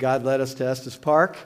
God 0.00 0.24
led 0.24 0.40
us 0.40 0.54
to 0.54 0.66
Estes 0.66 0.96
Park. 0.96 1.36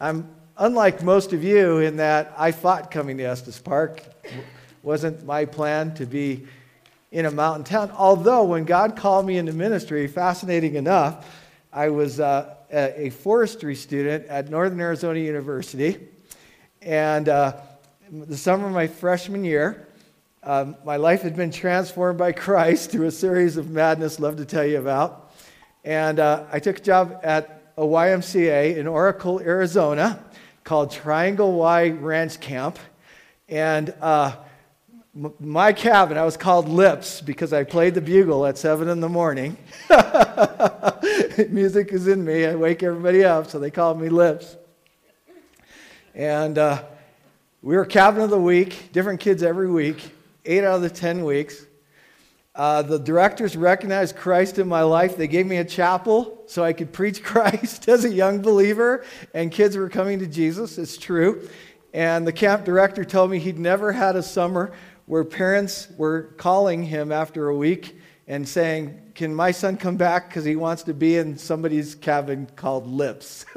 I'm 0.00 0.30
unlike 0.56 1.02
most 1.02 1.32
of 1.32 1.42
you 1.42 1.78
in 1.78 1.96
that 1.96 2.32
I 2.38 2.52
fought 2.52 2.92
coming 2.92 3.18
to 3.18 3.24
Estes 3.24 3.58
Park. 3.58 4.00
Wasn't 4.84 5.26
my 5.26 5.44
plan 5.44 5.92
to 5.94 6.06
be 6.06 6.46
in 7.10 7.26
a 7.26 7.32
mountain 7.32 7.64
town. 7.64 7.90
Although, 7.90 8.44
when 8.44 8.64
God 8.64 8.94
called 8.94 9.26
me 9.26 9.38
into 9.38 9.52
ministry, 9.52 10.06
fascinating 10.06 10.76
enough, 10.76 11.26
I 11.72 11.88
was 11.88 12.20
uh, 12.20 12.54
a 12.70 13.10
forestry 13.10 13.74
student 13.74 14.26
at 14.26 14.50
Northern 14.50 14.78
Arizona 14.78 15.18
University. 15.18 15.98
And 16.82 17.28
uh, 17.28 17.56
the 18.08 18.36
summer 18.36 18.68
of 18.68 18.72
my 18.72 18.86
freshman 18.86 19.42
year, 19.42 19.88
um, 20.44 20.76
my 20.84 20.94
life 20.94 21.22
had 21.22 21.34
been 21.34 21.50
transformed 21.50 22.20
by 22.20 22.30
Christ 22.46 22.92
through 22.92 23.06
a 23.06 23.10
series 23.10 23.56
of 23.56 23.70
madness, 23.72 24.20
love 24.20 24.36
to 24.36 24.44
tell 24.44 24.64
you 24.64 24.78
about. 24.78 25.32
And 25.82 26.20
uh, 26.20 26.44
I 26.52 26.60
took 26.60 26.78
a 26.78 26.82
job 26.82 27.18
at 27.24 27.55
a 27.78 27.82
YMCA 27.82 28.78
in 28.78 28.86
Oracle, 28.86 29.38
Arizona, 29.38 30.24
called 30.64 30.90
Triangle 30.90 31.52
Y 31.52 31.90
Ranch 31.90 32.40
Camp. 32.40 32.78
And 33.50 33.92
uh, 34.00 34.34
m- 35.14 35.34
my 35.38 35.74
cabin, 35.74 36.16
I 36.16 36.24
was 36.24 36.38
called 36.38 36.70
Lips 36.70 37.20
because 37.20 37.52
I 37.52 37.64
played 37.64 37.92
the 37.92 38.00
bugle 38.00 38.46
at 38.46 38.56
7 38.56 38.88
in 38.88 39.00
the 39.00 39.10
morning. 39.10 39.58
Music 41.50 41.92
is 41.92 42.08
in 42.08 42.24
me. 42.24 42.46
I 42.46 42.54
wake 42.54 42.82
everybody 42.82 43.24
up, 43.24 43.50
so 43.50 43.58
they 43.58 43.70
called 43.70 44.00
me 44.00 44.08
Lips. 44.08 44.56
And 46.14 46.56
uh, 46.56 46.82
we 47.60 47.76
were 47.76 47.84
cabin 47.84 48.22
of 48.22 48.30
the 48.30 48.40
week, 48.40 48.90
different 48.92 49.20
kids 49.20 49.42
every 49.42 49.70
week, 49.70 50.12
eight 50.46 50.64
out 50.64 50.76
of 50.76 50.80
the 50.80 50.88
10 50.88 51.26
weeks. 51.26 51.66
Uh, 52.56 52.80
the 52.80 52.98
directors 52.98 53.54
recognized 53.54 54.16
Christ 54.16 54.58
in 54.58 54.66
my 54.66 54.80
life. 54.80 55.18
They 55.18 55.28
gave 55.28 55.46
me 55.46 55.58
a 55.58 55.64
chapel 55.64 56.42
so 56.46 56.64
I 56.64 56.72
could 56.72 56.90
preach 56.90 57.22
Christ 57.24 57.86
as 57.86 58.06
a 58.06 58.08
young 58.10 58.40
believer, 58.40 59.04
and 59.34 59.52
kids 59.52 59.76
were 59.76 59.90
coming 59.90 60.18
to 60.20 60.26
Jesus. 60.26 60.78
It's 60.78 60.96
true. 60.96 61.48
And 61.92 62.26
the 62.26 62.32
camp 62.32 62.64
director 62.64 63.04
told 63.04 63.30
me 63.30 63.38
he'd 63.38 63.58
never 63.58 63.92
had 63.92 64.16
a 64.16 64.22
summer 64.22 64.72
where 65.04 65.22
parents 65.22 65.88
were 65.98 66.34
calling 66.38 66.82
him 66.82 67.12
after 67.12 67.48
a 67.48 67.56
week 67.56 67.98
and 68.26 68.48
saying, 68.48 69.02
Can 69.14 69.34
my 69.34 69.50
son 69.50 69.76
come 69.76 69.96
back 69.96 70.30
because 70.30 70.44
he 70.44 70.56
wants 70.56 70.82
to 70.84 70.94
be 70.94 71.16
in 71.16 71.36
somebody's 71.36 71.94
cabin 71.94 72.48
called 72.56 72.86
Lips? 72.86 73.44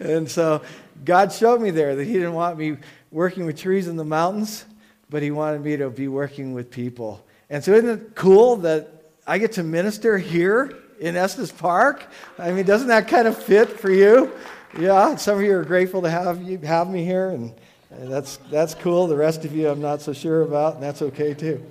and 0.00 0.28
so 0.28 0.62
God 1.04 1.32
showed 1.32 1.60
me 1.60 1.70
there 1.70 1.94
that 1.94 2.04
he 2.04 2.14
didn't 2.14 2.34
want 2.34 2.58
me 2.58 2.76
working 3.12 3.46
with 3.46 3.56
trees 3.56 3.86
in 3.86 3.96
the 3.96 4.04
mountains 4.04 4.64
but 5.10 5.22
he 5.22 5.32
wanted 5.32 5.62
me 5.62 5.76
to 5.76 5.90
be 5.90 6.08
working 6.08 6.54
with 6.54 6.70
people. 6.70 7.24
And 7.50 7.62
so, 7.62 7.72
isn't 7.74 7.90
it 7.90 8.14
cool 8.14 8.56
that 8.56 9.10
I 9.26 9.38
get 9.38 9.52
to 9.52 9.64
minister 9.64 10.16
here 10.16 10.78
in 11.00 11.16
Estes 11.16 11.50
Park? 11.50 12.06
I 12.38 12.52
mean, 12.52 12.64
doesn't 12.64 12.88
that 12.88 13.08
kind 13.08 13.26
of 13.26 13.36
fit 13.36 13.68
for 13.80 13.90
you? 13.90 14.32
Yeah, 14.78 15.16
some 15.16 15.38
of 15.38 15.42
you 15.42 15.52
are 15.56 15.64
grateful 15.64 16.02
to 16.02 16.10
have 16.10 16.42
you 16.42 16.58
have 16.58 16.88
me 16.88 17.04
here, 17.04 17.30
and 17.30 17.52
that's 17.90 18.36
that's 18.50 18.74
cool. 18.76 19.08
The 19.08 19.16
rest 19.16 19.44
of 19.44 19.52
you, 19.52 19.68
I'm 19.68 19.80
not 19.80 20.00
so 20.00 20.12
sure 20.12 20.42
about, 20.42 20.74
and 20.74 20.82
that's 20.82 21.02
okay 21.02 21.34
too. 21.34 21.64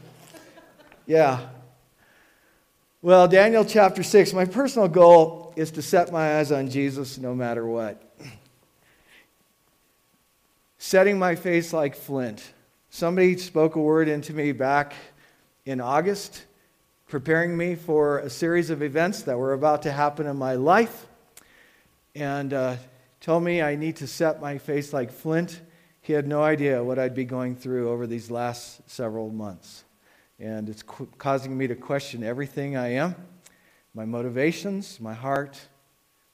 Yeah. 1.05 1.47
Well, 3.01 3.29
Daniel 3.29 3.63
chapter 3.63 4.03
six. 4.03 4.33
My 4.33 4.43
personal 4.43 4.89
goal 4.89 5.53
is 5.55 5.71
to 5.71 5.81
set 5.81 6.11
my 6.11 6.39
eyes 6.39 6.51
on 6.51 6.69
Jesus 6.69 7.17
no 7.17 7.33
matter 7.33 7.65
what. 7.65 8.03
Setting 10.77 11.17
my 11.17 11.35
face 11.35 11.71
like 11.71 11.95
flint 11.95 12.43
Somebody 12.91 13.37
spoke 13.37 13.75
a 13.75 13.79
word 13.79 14.07
into 14.07 14.33
me 14.33 14.51
back 14.51 14.93
in 15.63 15.79
August, 15.79 16.45
preparing 17.07 17.55
me 17.55 17.75
for 17.75 18.17
a 18.17 18.31
series 18.31 18.71
of 18.71 18.81
events 18.81 19.21
that 19.23 19.37
were 19.37 19.53
about 19.53 19.83
to 19.83 19.91
happen 19.91 20.25
in 20.25 20.37
my 20.37 20.55
life, 20.55 21.05
and 22.15 22.51
uh, 22.51 22.77
told 23.21 23.43
me 23.43 23.61
I 23.61 23.75
need 23.75 23.97
to 23.97 24.07
set 24.07 24.41
my 24.41 24.57
face 24.57 24.91
like 24.91 25.11
flint. 25.11 25.61
He 26.01 26.13
had 26.13 26.27
no 26.27 26.41
idea 26.41 26.83
what 26.83 26.97
I'd 26.97 27.13
be 27.13 27.25
going 27.25 27.55
through 27.55 27.91
over 27.91 28.07
these 28.07 28.31
last 28.31 28.81
several 28.89 29.29
months. 29.29 29.83
And 30.39 30.67
it's 30.67 30.81
qu- 30.81 31.09
causing 31.19 31.55
me 31.55 31.67
to 31.67 31.75
question 31.75 32.23
everything 32.23 32.75
I 32.75 32.93
am 32.93 33.15
my 33.93 34.05
motivations, 34.05 34.99
my 34.99 35.13
heart. 35.13 35.59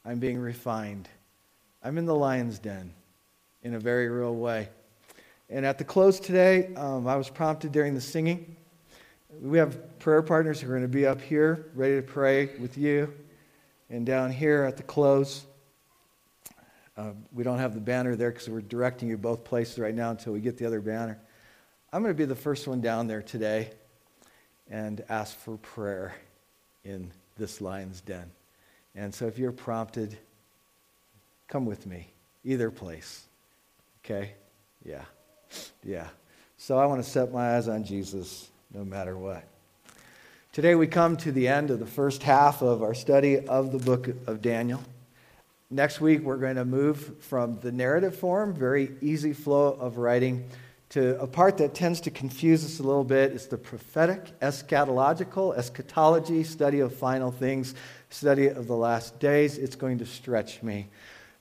I'm 0.05 0.19
being 0.19 0.37
refined. 0.37 1.09
I'm 1.83 1.97
in 1.97 2.05
the 2.05 2.15
lion's 2.15 2.59
den 2.59 2.93
in 3.61 3.73
a 3.73 3.79
very 3.79 4.07
real 4.07 4.35
way. 4.35 4.69
And 5.49 5.65
at 5.65 5.77
the 5.77 5.83
close 5.83 6.19
today, 6.19 6.73
um, 6.75 7.07
I 7.07 7.15
was 7.15 7.29
prompted 7.29 7.71
during 7.71 7.93
the 7.93 8.01
singing. 8.01 8.55
We 9.41 9.57
have 9.57 9.99
prayer 9.99 10.21
partners 10.21 10.59
who 10.59 10.67
are 10.67 10.71
going 10.71 10.81
to 10.81 10.87
be 10.87 11.05
up 11.05 11.21
here 11.21 11.67
ready 11.75 11.95
to 11.95 12.01
pray 12.01 12.55
with 12.57 12.77
you. 12.77 13.13
And 13.89 14.05
down 14.05 14.31
here 14.31 14.63
at 14.63 14.77
the 14.77 14.83
close, 14.83 15.45
uh, 16.97 17.11
we 17.31 17.43
don't 17.43 17.59
have 17.59 17.75
the 17.75 17.81
banner 17.81 18.15
there 18.15 18.31
because 18.31 18.49
we're 18.49 18.61
directing 18.61 19.09
you 19.09 19.17
both 19.17 19.43
places 19.43 19.77
right 19.77 19.93
now 19.93 20.11
until 20.11 20.33
we 20.33 20.39
get 20.39 20.57
the 20.57 20.65
other 20.65 20.81
banner. 20.81 21.19
I'm 21.93 22.01
going 22.01 22.13
to 22.13 22.17
be 22.17 22.25
the 22.25 22.35
first 22.35 22.67
one 22.67 22.81
down 22.81 23.07
there 23.07 23.21
today 23.21 23.71
and 24.69 25.03
ask 25.09 25.37
for 25.37 25.57
prayer 25.57 26.15
in 26.83 27.11
this 27.37 27.61
lion's 27.61 28.01
den. 28.01 28.31
And 28.95 29.13
so 29.13 29.27
if 29.27 29.37
you're 29.37 29.51
prompted, 29.51 30.17
come 31.47 31.65
with 31.65 31.85
me, 31.85 32.07
either 32.43 32.71
place. 32.71 33.25
Okay? 34.03 34.33
Yeah. 34.83 35.03
Yeah. 35.83 36.07
So 36.57 36.77
I 36.77 36.85
want 36.85 37.03
to 37.03 37.09
set 37.09 37.31
my 37.31 37.55
eyes 37.55 37.67
on 37.67 37.83
Jesus 37.83 38.49
no 38.73 38.83
matter 38.83 39.17
what. 39.17 39.43
Today 40.51 40.75
we 40.75 40.87
come 40.87 41.17
to 41.17 41.31
the 41.31 41.47
end 41.47 41.69
of 41.69 41.79
the 41.79 41.85
first 41.85 42.23
half 42.23 42.61
of 42.61 42.81
our 42.81 42.93
study 42.93 43.45
of 43.45 43.71
the 43.71 43.77
book 43.77 44.07
of 44.25 44.41
Daniel. 44.41 44.81
Next 45.69 45.99
week 45.99 46.21
we're 46.21 46.37
going 46.37 46.55
to 46.55 46.65
move 46.65 47.21
from 47.21 47.59
the 47.59 47.71
narrative 47.71 48.15
form, 48.17 48.53
very 48.53 48.91
easy 49.01 49.33
flow 49.33 49.73
of 49.73 49.97
writing, 49.97 50.47
to 50.89 51.19
a 51.19 51.27
part 51.27 51.57
that 51.57 51.73
tends 51.73 51.99
to 52.01 52.11
confuse 52.11 52.63
us 52.63 52.79
a 52.79 52.83
little 52.83 53.03
bit. 53.03 53.33
It's 53.33 53.47
the 53.47 53.57
prophetic, 53.57 54.39
eschatological, 54.39 55.57
eschatology, 55.57 56.43
study 56.43 56.79
of 56.79 56.95
final 56.95 57.31
things, 57.31 57.75
study 58.09 58.47
of 58.47 58.67
the 58.67 58.75
last 58.75 59.19
days. 59.19 59.57
It's 59.57 59.75
going 59.75 59.97
to 59.97 60.05
stretch 60.05 60.63
me. 60.63 60.87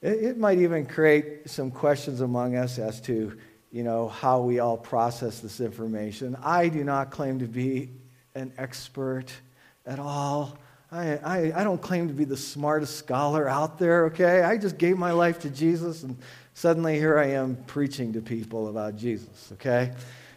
It, 0.03 0.36
might 0.38 0.58
even 0.58 0.86
create 0.86 1.48
some 1.48 1.70
questions 1.70 2.20
among 2.20 2.56
us 2.56 2.78
as 2.78 3.00
to 3.03 3.38
you 3.74 3.82
know, 3.82 4.06
how 4.06 4.38
we 4.38 4.60
all 4.60 4.76
process 4.76 5.40
this 5.40 5.60
information. 5.60 6.36
I 6.44 6.68
do 6.68 6.84
not 6.84 7.10
claim 7.10 7.40
to 7.40 7.46
be 7.46 7.90
an 8.36 8.52
expert 8.56 9.32
at 9.84 9.98
all. 9.98 10.56
I, 10.92 11.16
I, 11.16 11.52
I, 11.56 11.64
don't 11.64 11.82
claim 11.82 12.06
to 12.06 12.14
be 12.14 12.22
the 12.22 12.36
smartest 12.36 12.96
scholar 12.98 13.48
out 13.48 13.80
there, 13.80 14.04
okay? 14.06 14.42
I 14.42 14.58
just 14.58 14.78
gave 14.78 14.96
my 14.96 15.10
life 15.10 15.40
to 15.40 15.50
Jesus, 15.50 16.04
and 16.04 16.16
suddenly 16.54 17.00
here 17.00 17.18
I 17.18 17.30
am 17.30 17.56
preaching 17.66 18.12
to 18.12 18.20
people 18.20 18.68
about 18.68 18.94
Jesus, 18.94 19.50
okay? 19.54 19.92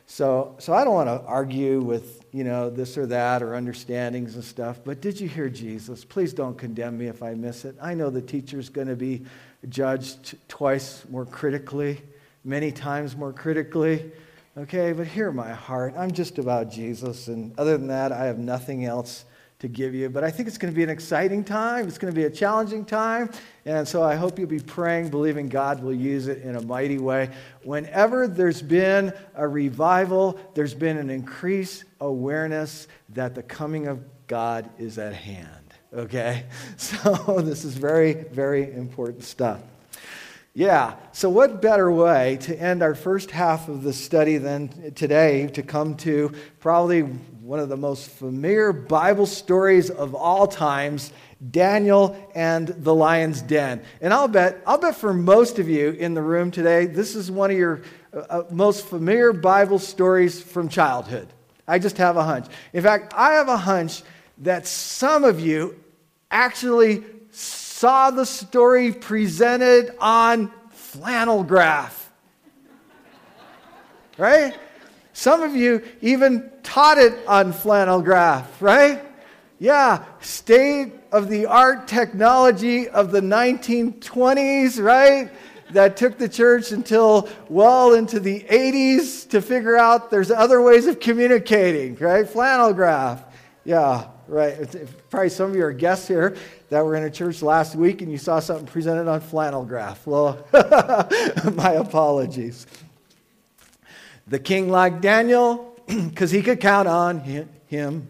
So, 0.07 0.55
so 0.57 0.73
I 0.73 0.83
don't 0.83 0.95
want 0.95 1.09
to 1.09 1.21
argue 1.27 1.81
with, 1.81 2.25
you 2.31 2.43
know, 2.43 2.71
this 2.71 2.97
or 2.97 3.05
that 3.05 3.43
or 3.43 3.53
understandings 3.53 4.33
and 4.33 4.43
stuff, 4.43 4.79
but 4.83 4.99
did 4.99 5.21
you 5.21 5.29
hear 5.29 5.47
Jesus? 5.47 6.03
Please 6.03 6.33
don't 6.33 6.57
condemn 6.57 6.97
me 6.97 7.05
if 7.05 7.21
I 7.21 7.35
miss 7.35 7.65
it. 7.65 7.75
I 7.79 7.93
know 7.93 8.09
the 8.09 8.19
teacher's 8.19 8.69
going 8.69 8.87
to 8.87 8.95
be 8.95 9.27
judged 9.69 10.35
twice 10.47 11.05
more 11.07 11.25
critically 11.27 12.01
many 12.47 12.71
times 12.71 13.15
more 13.15 13.33
critically. 13.33 14.09
Okay, 14.57 14.93
but 14.93 15.05
hear 15.05 15.31
my 15.31 15.51
heart. 15.51 15.93
I'm 15.97 16.09
just 16.09 16.39
about 16.39 16.71
Jesus, 16.71 17.27
and 17.27 17.53
other 17.59 17.77
than 17.77 17.87
that, 17.87 18.11
I 18.11 18.25
have 18.25 18.39
nothing 18.39 18.85
else 18.85 19.25
to 19.59 19.67
give 19.67 19.93
you. 19.93 20.09
But 20.09 20.23
I 20.23 20.31
think 20.31 20.47
it's 20.47 20.57
going 20.57 20.71
to 20.71 20.75
be 20.75 20.83
an 20.83 20.89
exciting 20.89 21.43
time. 21.43 21.87
It's 21.87 21.97
going 21.97 22.13
to 22.13 22.15
be 22.15 22.25
a 22.25 22.29
challenging 22.29 22.85
time. 22.85 23.29
And 23.65 23.87
so 23.87 24.03
I 24.03 24.15
hope 24.15 24.39
you'll 24.39 24.47
be 24.47 24.59
praying, 24.59 25.09
believing 25.09 25.49
God 25.49 25.83
will 25.83 25.93
use 25.93 26.27
it 26.27 26.43
in 26.43 26.55
a 26.55 26.61
mighty 26.61 26.99
way. 26.99 27.31
Whenever 27.63 28.27
there's 28.27 28.61
been 28.61 29.13
a 29.35 29.47
revival, 29.47 30.39
there's 30.53 30.75
been 30.75 30.97
an 30.97 31.09
increased 31.09 31.85
awareness 31.99 32.87
that 33.09 33.35
the 33.35 33.43
coming 33.43 33.87
of 33.87 34.03
God 34.27 34.69
is 34.77 34.97
at 34.97 35.13
hand. 35.13 35.73
Okay? 35.93 36.45
So 36.77 37.41
this 37.41 37.65
is 37.65 37.75
very, 37.75 38.13
very 38.13 38.71
important 38.73 39.23
stuff. 39.23 39.61
Yeah, 40.57 40.95
so 41.11 41.29
what 41.29 41.61
better 41.61 41.91
way 41.91 42.39
to 42.41 42.59
end 42.59 42.81
our 42.81 42.95
first 42.95 43.29
half 43.29 43.69
of 43.69 43.83
the 43.83 43.93
study 43.93 44.39
than 44.39 44.91
today 44.93 45.45
to 45.49 45.61
come 45.61 45.95
to 45.97 46.31
probably 46.59 47.01
one 47.01 47.59
of 47.59 47.69
the 47.69 47.77
most 47.77 48.09
familiar 48.09 48.73
Bible 48.73 49.27
stories 49.27 49.91
of 49.91 50.15
all 50.15 50.47
times, 50.47 51.13
Daniel 51.51 52.17
and 52.33 52.69
the 52.69 52.95
lion's 52.95 53.39
den. 53.43 53.83
And 54.01 54.11
I'll 54.11 54.27
bet, 54.27 54.63
I'll 54.65 54.79
bet 54.79 54.95
for 54.95 55.13
most 55.13 55.59
of 55.59 55.69
you 55.69 55.91
in 55.91 56.15
the 56.15 56.23
room 56.23 56.49
today, 56.49 56.87
this 56.87 57.15
is 57.15 57.29
one 57.29 57.51
of 57.51 57.57
your 57.57 57.83
uh, 58.11 58.17
uh 58.17 58.43
most 58.49 58.87
familiar 58.87 59.33
Bible 59.33 59.77
stories 59.77 60.41
from 60.41 60.69
childhood. 60.69 61.27
I 61.67 61.77
just 61.77 61.99
have 61.99 62.17
a 62.17 62.23
hunch. 62.23 62.47
In 62.73 62.81
fact, 62.81 63.13
I 63.15 63.33
have 63.33 63.47
a 63.47 63.57
hunch 63.57 64.01
that 64.39 64.65
some 64.65 65.23
of 65.23 65.39
you 65.39 65.79
actually 66.31 67.03
saw 67.77 68.09
the 68.09 68.25
story 68.25 68.91
presented 68.91 69.95
on 69.99 70.51
flannel 70.71 71.43
graph. 71.43 72.11
Right? 74.17 74.57
Some 75.13 75.43
of 75.43 75.55
you 75.55 75.83
even 76.01 76.49
taught 76.63 76.97
it 76.97 77.13
on 77.27 77.53
flannel 77.53 78.01
graph, 78.01 78.63
right? 78.63 79.03
Yeah, 79.59 80.03
state 80.21 80.91
of 81.11 81.29
the 81.29 81.45
art 81.45 81.87
technology 81.87 82.89
of 82.89 83.11
the 83.11 83.21
1920s, 83.21 84.83
right? 84.83 85.29
That 85.69 85.97
took 85.97 86.17
the 86.17 86.29
church 86.29 86.71
until 86.71 87.29
well 87.47 87.93
into 87.93 88.19
the 88.19 88.39
80s 88.39 89.29
to 89.29 89.39
figure 89.39 89.77
out 89.77 90.09
there's 90.09 90.31
other 90.31 90.63
ways 90.63 90.87
of 90.87 90.99
communicating, 90.99 91.93
right? 91.97 92.27
Flannel 92.27 92.73
graph. 92.73 93.23
Yeah, 93.65 94.07
right. 94.27 94.57
Probably 95.11 95.29
some 95.29 95.51
of 95.51 95.55
you 95.55 95.63
are 95.63 95.73
guests 95.73 96.07
here 96.07 96.35
that 96.69 96.83
were 96.83 96.95
in 96.95 97.03
a 97.03 97.09
church 97.09 97.41
last 97.41 97.75
week 97.75 98.01
and 98.01 98.11
you 98.11 98.17
saw 98.17 98.39
something 98.39 98.67
presented 98.67 99.07
on 99.07 99.21
flannel 99.21 99.63
graph. 99.63 100.05
Well, 100.05 100.45
my 101.53 101.73
apologies. 101.73 102.67
The 104.27 104.39
king 104.39 104.69
liked 104.69 105.01
Daniel 105.01 105.73
because 105.87 106.31
he 106.31 106.41
could 106.41 106.59
count 106.59 106.87
on 106.87 107.19
him. 107.67 108.09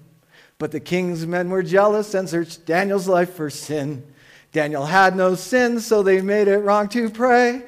But 0.57 0.71
the 0.71 0.79
king's 0.79 1.27
men 1.27 1.49
were 1.49 1.61
jealous 1.61 2.15
and 2.15 2.27
searched 2.27 2.65
Daniel's 2.65 3.07
life 3.07 3.35
for 3.35 3.49
sin. 3.49 4.03
Daniel 4.51 4.85
had 4.85 5.15
no 5.15 5.35
sin, 5.35 5.79
so 5.79 6.01
they 6.01 6.21
made 6.21 6.47
it 6.47 6.57
wrong 6.57 6.89
to 6.89 7.09
pray. 7.11 7.63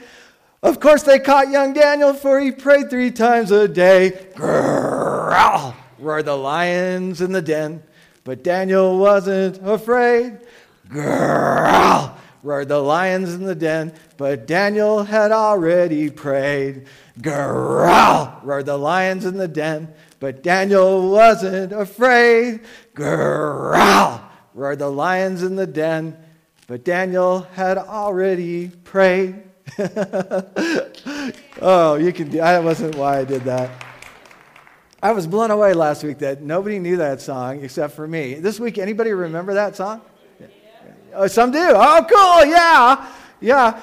Of 0.63 0.79
course, 0.79 1.03
they 1.03 1.19
caught 1.19 1.51
young 1.51 1.73
Daniel, 1.73 2.13
for 2.13 2.39
he 2.39 2.51
prayed 2.51 2.89
three 2.89 3.11
times 3.11 3.51
a 3.51 3.67
day. 3.67 4.29
Growl, 4.35 5.75
roared 5.99 6.25
the 6.25 6.35
lions 6.35 7.21
in 7.21 7.31
the 7.31 7.41
den. 7.41 7.83
But 8.23 8.43
Daniel 8.43 8.97
wasn't 8.97 9.59
afraid. 9.65 10.39
Growl, 10.89 12.17
roared 12.41 12.67
the 12.67 12.79
lions 12.79 13.33
in 13.33 13.43
the 13.43 13.55
den. 13.55 13.93
But 14.17 14.47
Daniel 14.47 15.03
had 15.03 15.31
already 15.31 16.09
prayed. 16.09 16.87
Growl, 17.21 18.39
roared 18.43 18.65
the 18.65 18.77
lions 18.77 19.25
in 19.25 19.37
the 19.37 19.47
den. 19.47 19.93
But 20.19 20.43
Daniel 20.43 21.11
wasn't 21.11 21.71
afraid. 21.71 22.61
Growl, 22.95 24.21
roared 24.53 24.79
the 24.79 24.89
lions 24.89 25.43
in 25.43 25.55
the 25.55 25.67
den. 25.67 26.17
But 26.67 26.83
Daniel 26.83 27.41
had 27.53 27.77
already 27.77 28.69
prayed. 28.69 29.43
oh, 31.61 31.95
you 31.95 32.11
can. 32.11 32.29
That 32.31 32.63
wasn't 32.63 32.95
why 32.95 33.19
I 33.19 33.23
did 33.25 33.43
that. 33.43 33.69
I 35.01 35.11
was 35.11 35.27
blown 35.27 35.51
away 35.51 35.73
last 35.73 36.03
week 36.03 36.17
that 36.19 36.41
nobody 36.41 36.77
knew 36.77 36.97
that 36.97 37.21
song 37.21 37.63
except 37.63 37.95
for 37.95 38.07
me. 38.07 38.33
This 38.35 38.59
week, 38.59 38.77
anybody 38.77 39.13
remember 39.13 39.53
that 39.53 39.75
song? 39.75 40.01
Oh, 41.13 41.27
some 41.27 41.51
do. 41.51 41.59
Oh, 41.61 42.05
cool. 42.09 42.51
Yeah. 42.51 43.07
Yeah. 43.41 43.81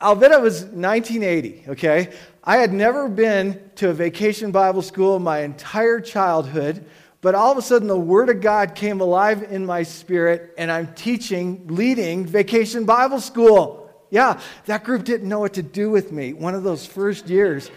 I'll 0.00 0.14
it 0.32 0.40
was 0.40 0.64
1980, 0.64 1.64
okay? 1.68 2.12
I 2.44 2.58
had 2.58 2.72
never 2.72 3.08
been 3.08 3.70
to 3.76 3.90
a 3.90 3.92
vacation 3.92 4.52
Bible 4.52 4.82
school 4.82 5.16
in 5.16 5.22
my 5.22 5.40
entire 5.40 6.00
childhood, 6.00 6.84
but 7.22 7.34
all 7.34 7.50
of 7.50 7.58
a 7.58 7.62
sudden 7.62 7.88
the 7.88 7.98
Word 7.98 8.28
of 8.28 8.40
God 8.40 8.74
came 8.74 9.00
alive 9.00 9.42
in 9.50 9.64
my 9.64 9.82
spirit, 9.82 10.54
and 10.58 10.70
I'm 10.70 10.92
teaching, 10.94 11.66
leading 11.68 12.26
vacation 12.26 12.84
Bible 12.84 13.20
school. 13.20 13.90
Yeah, 14.10 14.38
that 14.66 14.84
group 14.84 15.04
didn't 15.04 15.28
know 15.28 15.40
what 15.40 15.54
to 15.54 15.62
do 15.62 15.90
with 15.90 16.12
me 16.12 16.34
one 16.34 16.54
of 16.54 16.62
those 16.62 16.86
first 16.86 17.28
years. 17.28 17.70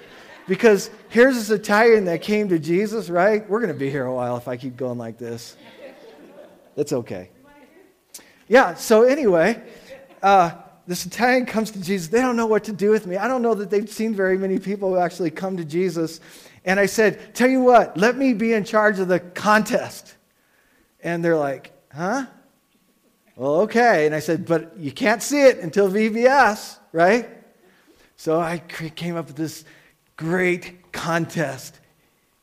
Because 0.47 0.89
here's 1.09 1.35
this 1.35 1.49
Italian 1.49 2.05
that 2.05 2.21
came 2.21 2.49
to 2.49 2.59
Jesus, 2.59 3.09
right? 3.09 3.49
We're 3.49 3.59
going 3.59 3.73
to 3.73 3.79
be 3.79 3.89
here 3.89 4.05
a 4.05 4.13
while 4.13 4.37
if 4.37 4.47
I 4.47 4.55
keep 4.55 4.77
going 4.77 4.97
like 4.97 5.17
this. 5.17 5.57
It's 6.75 6.93
okay. 6.93 7.31
Yeah, 8.47 8.75
so 8.75 9.03
anyway, 9.03 9.61
uh, 10.23 10.51
this 10.87 11.05
Italian 11.05 11.45
comes 11.45 11.71
to 11.71 11.81
Jesus. 11.81 12.07
They 12.07 12.21
don't 12.21 12.37
know 12.37 12.47
what 12.47 12.63
to 12.65 12.71
do 12.71 12.89
with 12.91 13.05
me. 13.05 13.17
I 13.17 13.27
don't 13.27 13.41
know 13.41 13.53
that 13.53 13.69
they've 13.69 13.89
seen 13.89 14.15
very 14.15 14.37
many 14.37 14.57
people 14.57 14.89
who 14.89 14.97
actually 14.97 15.31
come 15.31 15.57
to 15.57 15.65
Jesus. 15.65 16.21
And 16.63 16.79
I 16.79 16.85
said, 16.85 17.35
Tell 17.35 17.49
you 17.49 17.61
what, 17.61 17.97
let 17.97 18.17
me 18.17 18.33
be 18.33 18.53
in 18.53 18.63
charge 18.63 18.99
of 18.99 19.09
the 19.09 19.19
contest. 19.19 20.15
And 21.01 21.23
they're 21.23 21.37
like, 21.37 21.71
Huh? 21.93 22.25
Well, 23.35 23.61
okay. 23.61 24.05
And 24.05 24.15
I 24.15 24.19
said, 24.19 24.45
But 24.45 24.77
you 24.77 24.91
can't 24.93 25.21
see 25.21 25.41
it 25.41 25.59
until 25.59 25.89
VBS, 25.89 26.77
right? 26.93 27.29
So 28.15 28.39
I 28.39 28.59
came 28.59 29.17
up 29.17 29.27
with 29.27 29.35
this 29.35 29.65
great 30.15 30.91
contest. 30.91 31.79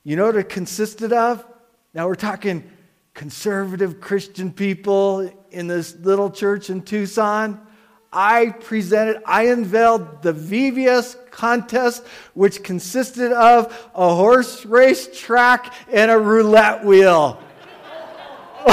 You 0.04 0.16
know 0.16 0.26
what 0.26 0.36
it 0.36 0.50
consisted 0.50 1.14
of? 1.14 1.44
Now 1.94 2.06
we're 2.06 2.14
talking 2.14 2.70
conservative 3.14 4.00
Christian 4.00 4.52
people 4.52 5.30
in 5.54 5.66
this 5.66 5.96
little 5.96 6.30
church 6.30 6.68
in 6.70 6.82
Tucson. 6.82 7.60
I 8.12 8.50
presented, 8.50 9.22
I 9.26 9.46
unveiled 9.46 10.22
the 10.22 10.32
VBS 10.32 11.30
contest, 11.30 12.04
which 12.34 12.62
consisted 12.62 13.32
of 13.32 13.90
a 13.94 14.14
horse 14.14 14.64
race 14.66 15.08
track 15.18 15.72
and 15.92 16.10
a 16.10 16.18
roulette 16.18 16.84
wheel. 16.84 17.40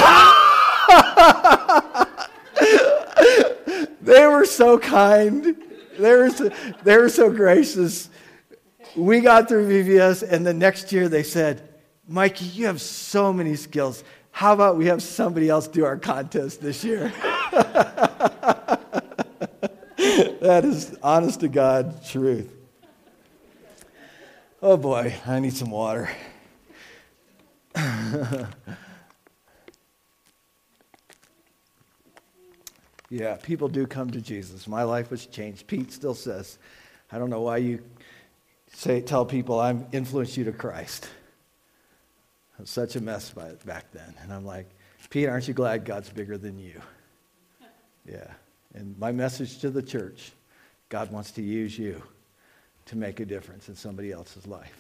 they 4.02 4.28
were 4.28 4.46
so 4.46 4.78
kind. 4.78 5.56
They 5.98 6.14
were 6.14 6.30
so, 6.30 6.52
they 6.84 6.98
were 6.98 7.10
so 7.10 7.32
gracious 7.32 8.10
we 8.96 9.22
got 9.22 9.48
through 9.48 9.68
VBS, 9.68 10.30
and 10.30 10.46
the 10.46 10.54
next 10.54 10.92
year 10.92 11.08
they 11.08 11.24
said, 11.24 11.68
Mikey, 12.08 12.46
you 12.46 12.66
have 12.66 12.82
so 12.82 13.32
many 13.32 13.56
skills. 13.56 14.04
How 14.32 14.54
about 14.54 14.78
we 14.78 14.88
have 14.88 15.04
somebody 15.04 15.50
else 15.50 15.68
do 15.68 15.86
our 15.86 15.98
contest 15.98 16.62
this 16.62 16.84
year? 16.84 17.14
that 20.42 20.62
is 20.64 20.98
honest 21.04 21.42
to 21.42 21.48
God 21.48 22.04
truth. 22.06 22.52
Oh 24.62 24.78
boy, 24.78 25.16
I 25.26 25.40
need 25.40 25.54
some 25.54 25.72
water. 25.72 26.10
yeah, 33.10 33.36
people 33.42 33.68
do 33.68 33.88
come 33.88 34.12
to 34.12 34.22
Jesus. 34.22 34.68
My 34.68 34.84
life 34.84 35.10
was 35.10 35.26
changed. 35.26 35.68
Pete 35.68 35.92
still 35.92 36.14
says, 36.16 36.60
I 37.12 37.18
don't 37.18 37.30
know 37.30 37.42
why 37.42 37.58
you 37.58 37.82
say, 38.74 39.02
tell 39.02 39.26
people 39.26 39.60
I've 39.60 39.84
influenced 39.92 40.38
you 40.38 40.44
to 40.46 40.52
Christ. 40.52 41.10
Was 42.62 42.70
such 42.70 42.96
a 42.96 43.02
mess 43.02 43.32
by, 43.32 43.54
back 43.66 43.92
then. 43.92 44.14
And 44.22 44.32
I'm 44.32 44.46
like, 44.46 44.70
Pete, 45.10 45.28
aren't 45.28 45.48
you 45.48 45.54
glad 45.56 45.84
God's 45.84 46.12
bigger 46.12 46.38
than 46.38 46.58
you? 46.58 46.80
Yeah. 48.04 48.32
And 48.74 48.98
my 48.98 49.12
message 49.12 49.60
to 49.60 49.70
the 49.70 49.84
church 49.84 50.32
God 50.90 51.12
wants 51.12 51.30
to 51.34 51.44
use 51.44 51.78
you 51.78 52.02
to 52.86 52.98
make 52.98 53.20
a 53.20 53.26
difference 53.26 53.70
in 53.70 53.76
somebody 53.76 54.12
else's 54.12 54.48
life. 54.48 54.76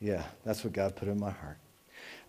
Yeah, 0.00 0.22
that's 0.44 0.62
what 0.62 0.74
God 0.74 0.94
put 0.96 1.08
in 1.08 1.18
my 1.18 1.30
heart. 1.30 1.56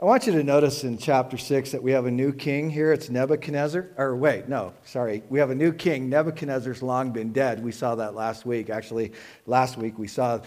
I 0.01 0.05
want 0.05 0.27
you 0.27 0.31
to 0.31 0.43
notice 0.43 0.85
in 0.85 0.97
chapter 0.97 1.37
6 1.37 1.71
that 1.71 1.83
we 1.83 1.91
have 1.91 2.05
a 2.05 2.11
new 2.11 2.31
king 2.31 2.69
here. 2.69 2.93
It's 2.93 3.09
Nebuchadnezzar. 3.09 3.89
Or 3.97 4.15
wait, 4.15 4.47
no, 4.47 4.73
sorry. 4.85 5.23
We 5.29 5.39
have 5.39 5.49
a 5.49 5.55
new 5.55 5.73
king. 5.73 6.07
Nebuchadnezzar's 6.09 6.81
long 6.81 7.11
been 7.11 7.33
dead. 7.33 7.61
We 7.61 7.73
saw 7.73 7.95
that 7.95 8.15
last 8.15 8.45
week. 8.45 8.69
Actually, 8.69 9.11
last 9.45 9.77
week 9.77 9.99
we 9.99 10.07
saw 10.07 10.39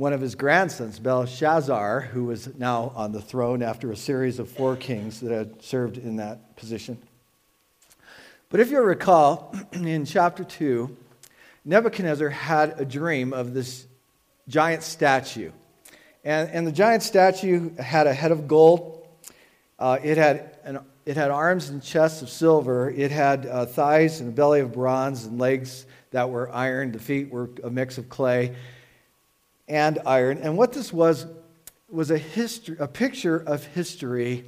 one 0.00 0.14
of 0.14 0.20
his 0.22 0.34
grandsons, 0.34 0.98
Belshazzar, 0.98 2.00
who 2.00 2.24
was 2.24 2.48
now 2.56 2.90
on 2.96 3.12
the 3.12 3.20
throne 3.20 3.62
after 3.62 3.92
a 3.92 3.96
series 3.96 4.38
of 4.38 4.48
four 4.48 4.74
kings 4.74 5.20
that 5.20 5.30
had 5.30 5.62
served 5.62 5.98
in 5.98 6.16
that 6.16 6.56
position. 6.56 6.96
But 8.48 8.60
if 8.60 8.70
you 8.70 8.80
recall, 8.80 9.54
in 9.72 10.06
chapter 10.06 10.42
2, 10.42 10.96
Nebuchadnezzar 11.66 12.30
had 12.30 12.80
a 12.80 12.86
dream 12.86 13.34
of 13.34 13.52
this 13.52 13.86
giant 14.48 14.84
statue. 14.84 15.50
And, 16.24 16.48
and 16.48 16.66
the 16.66 16.72
giant 16.72 17.02
statue 17.02 17.76
had 17.76 18.06
a 18.06 18.14
head 18.14 18.32
of 18.32 18.48
gold. 18.48 19.06
Uh, 19.78 19.98
it, 20.02 20.16
had 20.16 20.56
an, 20.64 20.78
it 21.04 21.18
had 21.18 21.30
arms 21.30 21.68
and 21.68 21.82
chests 21.82 22.22
of 22.22 22.30
silver. 22.30 22.88
It 22.88 23.10
had 23.10 23.44
uh, 23.44 23.66
thighs 23.66 24.20
and 24.20 24.30
a 24.30 24.32
belly 24.32 24.60
of 24.60 24.72
bronze 24.72 25.26
and 25.26 25.38
legs 25.38 25.84
that 26.12 26.30
were 26.30 26.50
iron. 26.50 26.90
The 26.90 26.98
feet 26.98 27.30
were 27.30 27.50
a 27.62 27.68
mix 27.68 27.98
of 27.98 28.08
clay 28.08 28.56
and 29.70 30.00
iron. 30.04 30.38
And 30.38 30.58
what 30.58 30.72
this 30.72 30.92
was 30.92 31.26
was 31.88 32.10
a, 32.10 32.18
history, 32.18 32.76
a 32.78 32.86
picture 32.86 33.38
of 33.38 33.64
history, 33.64 34.44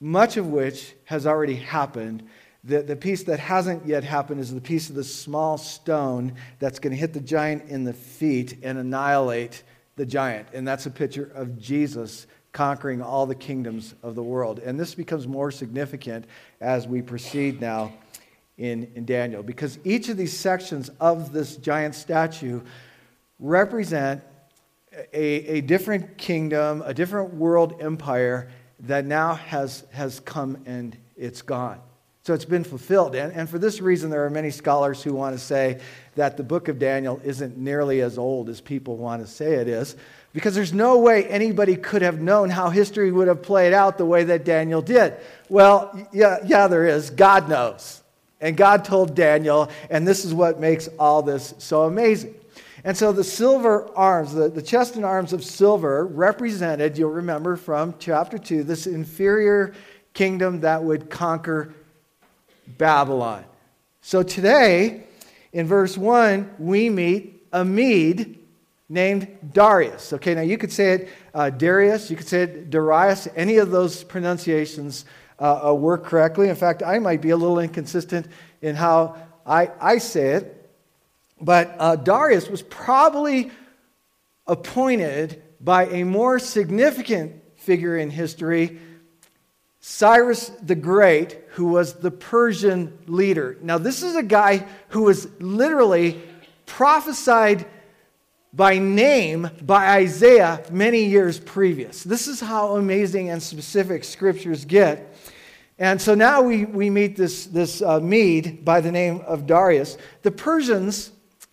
much 0.00 0.36
of 0.36 0.48
which 0.48 0.94
has 1.04 1.26
already 1.26 1.54
happened. 1.54 2.28
The, 2.64 2.82
the 2.82 2.96
piece 2.96 3.24
that 3.24 3.38
hasn't 3.38 3.86
yet 3.86 4.04
happened 4.04 4.40
is 4.40 4.52
the 4.52 4.60
piece 4.60 4.88
of 4.88 4.94
the 4.94 5.04
small 5.04 5.56
stone 5.58 6.34
that's 6.58 6.78
going 6.78 6.92
to 6.92 6.96
hit 6.96 7.12
the 7.12 7.20
giant 7.20 7.68
in 7.68 7.84
the 7.84 7.92
feet 7.92 8.58
and 8.62 8.78
annihilate 8.78 9.62
the 9.96 10.06
giant. 10.06 10.48
And 10.52 10.66
that's 10.66 10.86
a 10.86 10.90
picture 10.90 11.30
of 11.34 11.58
Jesus 11.58 12.26
conquering 12.52 13.00
all 13.00 13.24
the 13.24 13.34
kingdoms 13.34 13.94
of 14.02 14.14
the 14.14 14.22
world. 14.22 14.58
And 14.58 14.78
this 14.78 14.94
becomes 14.94 15.26
more 15.26 15.50
significant 15.50 16.26
as 16.60 16.86
we 16.86 17.00
proceed 17.00 17.60
now 17.60 17.94
in, 18.58 18.92
in 18.94 19.06
Daniel, 19.06 19.42
because 19.42 19.78
each 19.84 20.10
of 20.10 20.18
these 20.18 20.36
sections 20.36 20.90
of 21.00 21.32
this 21.32 21.56
giant 21.56 21.94
statue 21.94 22.60
represent 23.42 24.22
a, 25.12 25.56
a 25.56 25.60
different 25.60 26.16
kingdom, 26.16 26.82
a 26.86 26.94
different 26.94 27.34
world 27.34 27.76
empire 27.80 28.48
that 28.80 29.04
now 29.04 29.34
has, 29.34 29.84
has 29.90 30.20
come 30.20 30.62
and 30.64 30.96
it's 31.16 31.42
gone. 31.42 31.80
So 32.24 32.34
it's 32.34 32.44
been 32.44 32.62
fulfilled. 32.62 33.16
And, 33.16 33.32
and 33.32 33.50
for 33.50 33.58
this 33.58 33.80
reason, 33.80 34.08
there 34.08 34.24
are 34.24 34.30
many 34.30 34.50
scholars 34.50 35.02
who 35.02 35.12
want 35.12 35.36
to 35.36 35.44
say 35.44 35.80
that 36.14 36.36
the 36.36 36.44
book 36.44 36.68
of 36.68 36.78
Daniel 36.78 37.20
isn't 37.24 37.58
nearly 37.58 38.00
as 38.00 38.16
old 38.16 38.48
as 38.48 38.60
people 38.60 38.96
want 38.96 39.22
to 39.22 39.28
say 39.28 39.54
it 39.54 39.66
is, 39.66 39.96
because 40.32 40.54
there's 40.54 40.72
no 40.72 40.98
way 40.98 41.24
anybody 41.26 41.74
could 41.74 42.00
have 42.00 42.20
known 42.20 42.48
how 42.48 42.70
history 42.70 43.10
would 43.10 43.26
have 43.26 43.42
played 43.42 43.72
out 43.72 43.98
the 43.98 44.06
way 44.06 44.22
that 44.24 44.44
Daniel 44.44 44.80
did. 44.80 45.16
Well, 45.48 46.08
yeah, 46.12 46.38
yeah, 46.46 46.68
there 46.68 46.86
is. 46.86 47.10
God 47.10 47.48
knows. 47.48 48.02
And 48.40 48.56
God 48.56 48.84
told 48.84 49.16
Daniel, 49.16 49.68
and 49.90 50.06
this 50.06 50.24
is 50.24 50.32
what 50.32 50.60
makes 50.60 50.88
all 50.98 51.22
this 51.22 51.54
so 51.58 51.82
amazing. 51.82 52.34
And 52.84 52.96
so 52.96 53.12
the 53.12 53.24
silver 53.24 53.88
arms, 53.96 54.34
the, 54.34 54.48
the 54.48 54.62
chest 54.62 54.96
and 54.96 55.04
arms 55.04 55.32
of 55.32 55.44
silver, 55.44 56.06
represented, 56.06 56.98
you'll 56.98 57.10
remember 57.10 57.56
from 57.56 57.94
chapter 57.98 58.38
2, 58.38 58.64
this 58.64 58.86
inferior 58.86 59.74
kingdom 60.14 60.60
that 60.60 60.82
would 60.82 61.08
conquer 61.08 61.74
Babylon. 62.78 63.44
So 64.00 64.22
today, 64.22 65.04
in 65.52 65.66
verse 65.66 65.96
1, 65.96 66.56
we 66.58 66.90
meet 66.90 67.46
a 67.52 67.64
Mede 67.64 68.38
named 68.88 69.28
Darius. 69.52 70.12
Okay, 70.12 70.34
now 70.34 70.40
you 70.40 70.58
could 70.58 70.72
say 70.72 70.92
it 70.92 71.08
uh, 71.34 71.50
Darius, 71.50 72.10
you 72.10 72.16
could 72.16 72.28
say 72.28 72.42
it 72.42 72.70
Darius, 72.70 73.28
any 73.36 73.58
of 73.58 73.70
those 73.70 74.02
pronunciations 74.04 75.04
uh, 75.38 75.70
uh, 75.70 75.74
work 75.74 76.04
correctly. 76.04 76.48
In 76.48 76.56
fact, 76.56 76.82
I 76.82 76.98
might 76.98 77.20
be 77.20 77.30
a 77.30 77.36
little 77.36 77.58
inconsistent 77.58 78.26
in 78.60 78.74
how 78.74 79.16
I, 79.46 79.70
I 79.80 79.98
say 79.98 80.30
it. 80.30 80.61
But 81.42 81.74
uh, 81.78 81.96
Darius 81.96 82.48
was 82.48 82.62
probably 82.62 83.50
appointed 84.46 85.42
by 85.60 85.86
a 85.86 86.04
more 86.04 86.38
significant 86.38 87.42
figure 87.56 87.98
in 87.98 88.10
history, 88.10 88.78
Cyrus 89.80 90.48
the 90.62 90.76
Great, 90.76 91.40
who 91.50 91.66
was 91.66 91.94
the 91.94 92.12
Persian 92.12 92.96
leader. 93.06 93.58
Now, 93.60 93.78
this 93.78 94.04
is 94.04 94.14
a 94.14 94.22
guy 94.22 94.66
who 94.88 95.02
was 95.02 95.28
literally 95.40 96.22
prophesied 96.64 97.66
by 98.52 98.78
name 98.78 99.50
by 99.62 99.96
Isaiah 99.96 100.64
many 100.70 101.04
years 101.04 101.40
previous. 101.40 102.04
This 102.04 102.28
is 102.28 102.38
how 102.38 102.76
amazing 102.76 103.30
and 103.30 103.42
specific 103.42 104.04
scriptures 104.04 104.64
get. 104.64 105.16
And 105.78 106.00
so 106.00 106.14
now 106.14 106.42
we, 106.42 106.66
we 106.66 106.90
meet 106.90 107.16
this, 107.16 107.46
this 107.46 107.82
uh, 107.82 107.98
Mede 107.98 108.64
by 108.64 108.80
the 108.80 108.92
name 108.92 109.22
of 109.26 109.46
Darius. 109.46 109.98
The 110.22 110.30
Persians 110.30 111.10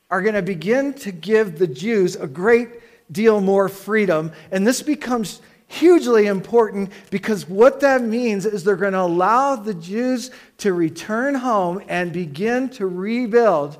are 0.09 0.21
going 0.21 0.35
to 0.35 0.41
begin 0.41 0.93
to 0.93 1.11
give 1.11 1.59
the 1.59 1.67
Jews 1.67 2.15
a 2.15 2.27
great 2.27 2.69
deal 3.11 3.41
more 3.41 3.69
freedom. 3.69 4.31
And 4.51 4.65
this 4.65 4.81
becomes 4.81 5.41
hugely 5.67 6.25
important 6.25 6.91
because 7.11 7.47
what 7.47 7.79
that 7.81 8.01
means 8.01 8.45
is 8.45 8.63
they're 8.63 8.75
going 8.75 8.93
to 8.93 9.01
allow 9.01 9.55
the 9.55 9.73
Jews 9.73 10.31
to 10.57 10.73
return 10.73 11.35
home 11.35 11.81
and 11.87 12.11
begin 12.11 12.69
to 12.69 12.87
rebuild 12.87 13.77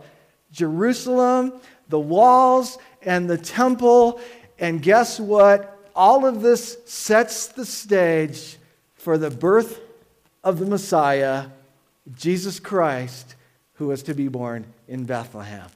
Jerusalem, 0.52 1.60
the 1.90 2.00
walls, 2.00 2.78
and 3.02 3.30
the 3.30 3.38
temple. 3.38 4.22
And 4.60 4.82
guess 4.82 5.20
what? 5.20 5.76
All 5.96 6.26
of 6.26 6.42
this 6.42 6.78
sets 6.86 7.48
the 7.48 7.66
stage 7.66 8.58
for 8.96 9.18
the 9.18 9.32
birth 9.32 9.82
of 10.44 10.60
the 10.60 10.66
Messiah, 10.66 11.48
Jesus 12.16 12.60
Christ, 12.60 13.36
who 13.74 13.88
was 13.88 14.04
to 14.04 14.14
be 14.14 14.28
born 14.28 14.66
in 14.88 15.06
Bethlehem. 15.06 15.70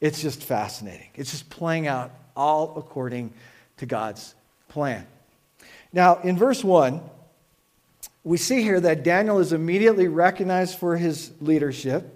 It's 0.00 0.22
just 0.22 0.42
fascinating. 0.42 1.08
It's 1.14 1.30
just 1.30 1.50
playing 1.50 1.86
out 1.86 2.12
all 2.36 2.74
according 2.76 3.32
to 3.78 3.86
God's 3.86 4.34
plan. 4.68 5.06
Now, 5.92 6.20
in 6.20 6.36
verse 6.36 6.62
1, 6.62 7.00
we 8.22 8.36
see 8.36 8.62
here 8.62 8.80
that 8.80 9.02
Daniel 9.02 9.38
is 9.38 9.52
immediately 9.52 10.06
recognized 10.06 10.78
for 10.78 10.96
his 10.96 11.32
leadership. 11.40 12.14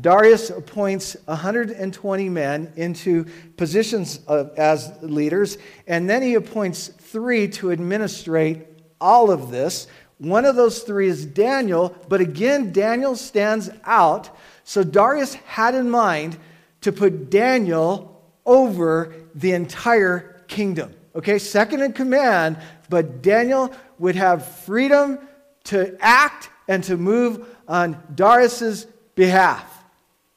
Darius 0.00 0.48
appoints 0.48 1.16
120 1.26 2.28
men 2.30 2.72
into 2.76 3.26
positions 3.56 4.20
of, 4.26 4.56
as 4.56 4.90
leaders, 5.02 5.58
and 5.86 6.08
then 6.08 6.22
he 6.22 6.34
appoints 6.34 6.88
three 6.88 7.46
to 7.48 7.70
administrate 7.70 8.66
all 9.00 9.30
of 9.30 9.50
this. 9.50 9.86
One 10.16 10.46
of 10.46 10.56
those 10.56 10.82
three 10.82 11.08
is 11.08 11.26
Daniel, 11.26 11.94
but 12.08 12.20
again, 12.22 12.72
Daniel 12.72 13.14
stands 13.16 13.68
out. 13.84 14.34
So 14.64 14.82
Darius 14.82 15.34
had 15.34 15.74
in 15.74 15.90
mind 15.90 16.38
to 16.82 16.92
put 16.92 17.30
Daniel 17.30 18.22
over 18.44 19.14
the 19.34 19.52
entire 19.52 20.44
kingdom. 20.48 20.94
Okay, 21.14 21.38
second 21.38 21.82
in 21.82 21.92
command, 21.92 22.58
but 22.88 23.22
Daniel 23.22 23.72
would 23.98 24.16
have 24.16 24.46
freedom 24.46 25.18
to 25.64 25.96
act 26.00 26.50
and 26.68 26.82
to 26.84 26.96
move 26.96 27.46
on 27.68 28.02
Darius's 28.14 28.86
behalf. 29.14 29.68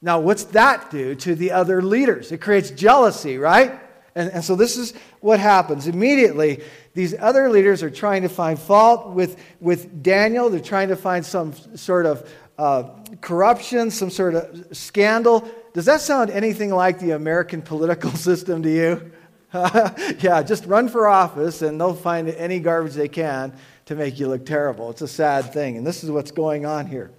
Now, 0.02 0.20
what's 0.20 0.44
that 0.44 0.90
do 0.90 1.14
to 1.16 1.34
the 1.34 1.52
other 1.52 1.82
leaders? 1.82 2.30
It 2.30 2.40
creates 2.40 2.70
jealousy, 2.70 3.38
right? 3.38 3.80
And, 4.14 4.30
and 4.30 4.44
so 4.44 4.54
this 4.54 4.76
is 4.76 4.94
what 5.20 5.40
happens. 5.40 5.86
Immediately, 5.86 6.62
these 6.94 7.14
other 7.18 7.48
leaders 7.50 7.82
are 7.82 7.90
trying 7.90 8.22
to 8.22 8.28
find 8.28 8.58
fault 8.58 9.10
with, 9.10 9.38
with 9.60 10.02
Daniel. 10.02 10.48
They're 10.50 10.60
trying 10.60 10.88
to 10.88 10.96
find 10.96 11.24
some 11.24 11.54
sort 11.76 12.06
of 12.06 12.30
uh, 12.58 12.84
corruption, 13.20 13.90
some 13.90 14.10
sort 14.10 14.34
of 14.34 14.76
scandal. 14.76 15.48
Does 15.76 15.84
that 15.84 16.00
sound 16.00 16.30
anything 16.30 16.70
like 16.70 17.00
the 17.00 17.10
American 17.10 17.60
political 17.60 18.10
system 18.12 18.62
to 18.62 18.70
you? 18.70 19.12
yeah, 19.52 20.42
just 20.42 20.64
run 20.64 20.88
for 20.88 21.06
office 21.06 21.60
and 21.60 21.78
they'll 21.78 21.92
find 21.92 22.30
any 22.30 22.60
garbage 22.60 22.94
they 22.94 23.08
can 23.08 23.52
to 23.84 23.94
make 23.94 24.18
you 24.18 24.26
look 24.26 24.46
terrible. 24.46 24.88
It's 24.88 25.02
a 25.02 25.08
sad 25.08 25.52
thing. 25.52 25.76
And 25.76 25.86
this 25.86 26.02
is 26.02 26.10
what's 26.10 26.30
going 26.30 26.64
on 26.64 26.86
here. 26.86 27.10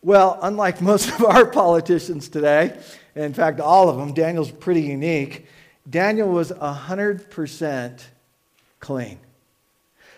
Well, 0.00 0.38
unlike 0.42 0.80
most 0.92 1.08
of 1.08 1.24
our 1.24 1.44
politicians 1.44 2.28
today, 2.28 2.78
in 3.16 3.34
fact, 3.34 3.58
all 3.58 3.88
of 3.88 3.96
them, 3.96 4.14
Daniel's 4.14 4.52
pretty 4.52 4.82
unique. 4.82 5.46
Daniel 5.90 6.28
was 6.28 6.52
100% 6.52 8.04
clean. 8.78 9.18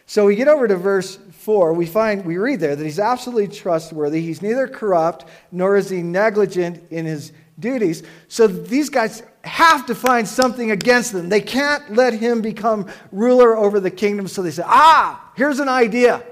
So 0.04 0.26
we 0.26 0.36
get 0.36 0.48
over 0.48 0.68
to 0.68 0.76
verse 0.76 1.16
4, 1.16 1.72
we 1.72 1.86
find, 1.86 2.26
we 2.26 2.36
read 2.36 2.60
there 2.60 2.76
that 2.76 2.84
he's 2.84 2.98
absolutely 2.98 3.48
trustworthy. 3.48 4.20
He's 4.20 4.42
neither 4.42 4.68
corrupt 4.68 5.24
nor 5.50 5.76
is 5.76 5.88
he 5.88 6.02
negligent 6.02 6.82
in 6.90 7.06
his 7.06 7.32
duties. 7.60 8.02
So 8.28 8.46
these 8.46 8.88
guys 8.88 9.22
have 9.44 9.86
to 9.86 9.94
find 9.94 10.26
something 10.26 10.70
against 10.70 11.12
them. 11.12 11.28
They 11.28 11.40
can't 11.40 11.94
let 11.94 12.14
him 12.14 12.42
become 12.42 12.88
ruler 13.12 13.56
over 13.56 13.80
the 13.80 13.90
kingdom. 13.90 14.28
So 14.28 14.42
they 14.42 14.50
say, 14.50 14.64
ah, 14.66 15.32
here's 15.36 15.60
an 15.60 15.68
idea. 15.68 16.22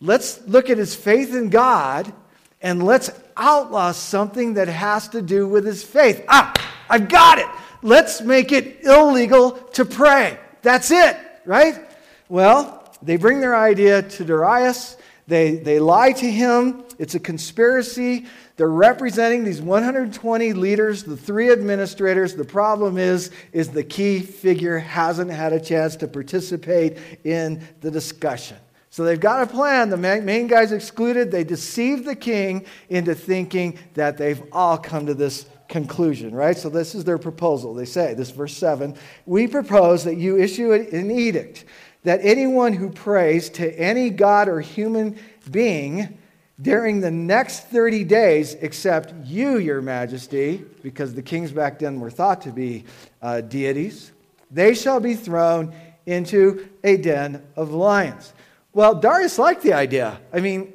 Let's 0.00 0.40
look 0.46 0.70
at 0.70 0.78
his 0.78 0.94
faith 0.94 1.34
in 1.34 1.50
God 1.50 2.12
and 2.60 2.82
let's 2.82 3.10
outlaw 3.36 3.92
something 3.92 4.54
that 4.54 4.68
has 4.68 5.08
to 5.08 5.22
do 5.22 5.46
with 5.46 5.64
his 5.64 5.82
faith. 5.82 6.24
Ah, 6.28 6.52
I've 6.88 7.08
got 7.08 7.38
it. 7.38 7.46
Let's 7.82 8.20
make 8.20 8.52
it 8.52 8.84
illegal 8.84 9.52
to 9.52 9.84
pray. 9.84 10.38
That's 10.62 10.90
it, 10.90 11.16
right? 11.44 11.80
Well, 12.28 12.84
they 13.02 13.16
bring 13.16 13.40
their 13.40 13.56
idea 13.56 14.02
to 14.02 14.24
Darius. 14.24 14.96
They, 15.26 15.56
they 15.56 15.80
lie 15.80 16.12
to 16.12 16.30
him. 16.30 16.84
It's 16.98 17.14
a 17.14 17.20
conspiracy. 17.20 18.26
They're 18.56 18.68
representing 18.68 19.44
these 19.44 19.62
120 19.62 20.52
leaders, 20.52 21.04
the 21.04 21.16
three 21.16 21.50
administrators. 21.50 22.34
The 22.34 22.44
problem 22.44 22.98
is, 22.98 23.30
is 23.52 23.68
the 23.70 23.84
key 23.84 24.20
figure 24.20 24.78
hasn't 24.78 25.30
had 25.30 25.52
a 25.52 25.60
chance 25.60 25.96
to 25.96 26.08
participate 26.08 26.98
in 27.24 27.66
the 27.80 27.90
discussion. 27.90 28.58
So 28.90 29.04
they've 29.04 29.18
got 29.18 29.42
a 29.42 29.46
plan. 29.46 29.88
The 29.88 29.96
main 29.96 30.46
guy's 30.48 30.70
excluded. 30.70 31.30
They 31.30 31.44
deceive 31.44 32.04
the 32.04 32.14
king 32.14 32.66
into 32.90 33.14
thinking 33.14 33.78
that 33.94 34.18
they've 34.18 34.42
all 34.52 34.76
come 34.76 35.06
to 35.06 35.14
this 35.14 35.46
conclusion, 35.68 36.34
right? 36.34 36.56
So 36.56 36.68
this 36.68 36.94
is 36.94 37.02
their 37.02 37.16
proposal. 37.16 37.72
They 37.72 37.86
say, 37.86 38.12
this 38.12 38.30
verse 38.30 38.54
7 38.54 38.94
We 39.24 39.48
propose 39.48 40.04
that 40.04 40.16
you 40.16 40.38
issue 40.38 40.72
an 40.74 41.10
edict 41.10 41.64
that 42.04 42.20
anyone 42.22 42.74
who 42.74 42.90
prays 42.90 43.48
to 43.48 43.78
any 43.78 44.10
god 44.10 44.48
or 44.48 44.60
human 44.60 45.18
being 45.50 46.18
during 46.60 47.00
the 47.00 47.10
next 47.10 47.68
30 47.68 48.04
days, 48.04 48.54
except 48.54 49.14
you, 49.24 49.58
your 49.58 49.80
majesty, 49.80 50.64
because 50.82 51.14
the 51.14 51.22
kings 51.22 51.50
back 51.50 51.78
then 51.78 51.98
were 51.98 52.10
thought 52.10 52.42
to 52.42 52.50
be 52.50 52.84
uh, 53.22 53.40
deities, 53.40 54.12
they 54.50 54.74
shall 54.74 55.00
be 55.00 55.14
thrown 55.14 55.74
into 56.06 56.68
a 56.84 56.96
den 56.96 57.42
of 57.56 57.72
lions. 57.72 58.32
Well, 58.72 58.94
Darius 58.94 59.38
liked 59.38 59.62
the 59.62 59.72
idea. 59.72 60.20
I 60.32 60.40
mean, 60.40 60.72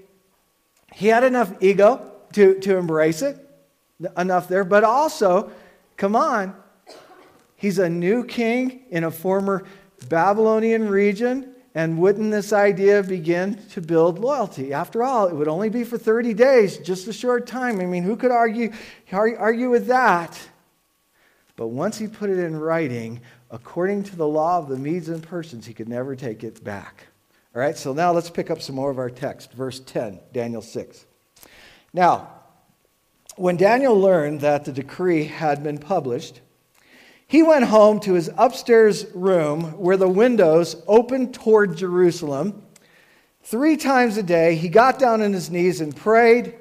he 0.93 1.07
had 1.07 1.23
enough 1.23 1.53
ego 1.61 2.11
to, 2.33 2.59
to 2.59 2.77
embrace 2.77 3.21
it, 3.21 3.37
enough 4.17 4.47
there, 4.47 4.63
but 4.63 4.83
also, 4.83 5.51
come 5.95 6.15
on, 6.15 6.55
he's 7.55 7.79
a 7.79 7.89
new 7.89 8.23
king 8.23 8.83
in 8.89 9.03
a 9.03 9.11
former 9.11 9.63
Babylonian 10.09 10.87
region. 10.89 11.53
And 11.77 11.99
wouldn't 11.99 12.31
this 12.31 12.53
idea 12.53 13.03
begin 13.03 13.63
to 13.73 13.81
build 13.81 14.17
loyalty? 14.17 14.73
After 14.73 15.03
all, 15.03 15.27
it 15.27 15.35
would 15.35 15.47
only 15.47 15.69
be 15.69 15.83
for 15.83 15.95
30 15.95 16.33
days, 16.33 16.79
just 16.79 17.07
a 17.07 17.13
short 17.13 17.45
time. 17.45 17.79
I 17.79 17.85
mean, 17.85 18.01
who 18.01 18.15
could 18.15 18.31
argue, 18.31 18.71
argue 19.11 19.69
with 19.69 19.85
that? 19.85 20.39
But 21.55 21.67
once 21.67 21.99
he 21.99 22.07
put 22.07 22.31
it 22.31 22.39
in 22.39 22.59
writing, 22.59 23.21
according 23.51 24.05
to 24.05 24.15
the 24.15 24.27
law 24.27 24.57
of 24.57 24.69
the 24.69 24.75
Medes 24.75 25.09
and 25.09 25.21
Persians, 25.21 25.67
he 25.67 25.73
could 25.75 25.87
never 25.87 26.15
take 26.15 26.43
it 26.43 26.63
back. 26.63 27.05
All 27.55 27.61
right, 27.61 27.77
so 27.77 27.93
now 27.93 28.11
let's 28.11 28.31
pick 28.31 28.49
up 28.49 28.59
some 28.59 28.73
more 28.73 28.89
of 28.89 28.97
our 28.97 29.11
text. 29.11 29.53
Verse 29.53 29.79
10, 29.79 30.19
Daniel 30.33 30.63
6. 30.63 31.05
Now, 31.93 32.27
when 33.35 33.55
Daniel 33.55 33.95
learned 33.95 34.41
that 34.41 34.65
the 34.65 34.71
decree 34.71 35.25
had 35.25 35.61
been 35.61 35.77
published, 35.77 36.41
he 37.27 37.43
went 37.43 37.65
home 37.65 37.99
to 38.01 38.13
his 38.13 38.31
upstairs 38.37 39.05
room 39.13 39.77
where 39.77 39.97
the 39.97 40.07
windows 40.07 40.81
opened 40.87 41.33
toward 41.33 41.77
Jerusalem. 41.77 42.63
Three 43.43 43.75
times 43.75 44.17
a 44.17 44.23
day, 44.23 44.55
he 44.55 44.69
got 44.69 44.97
down 44.97 45.21
on 45.21 45.33
his 45.33 45.49
knees 45.49 45.81
and 45.81 45.95
prayed, 45.95 46.55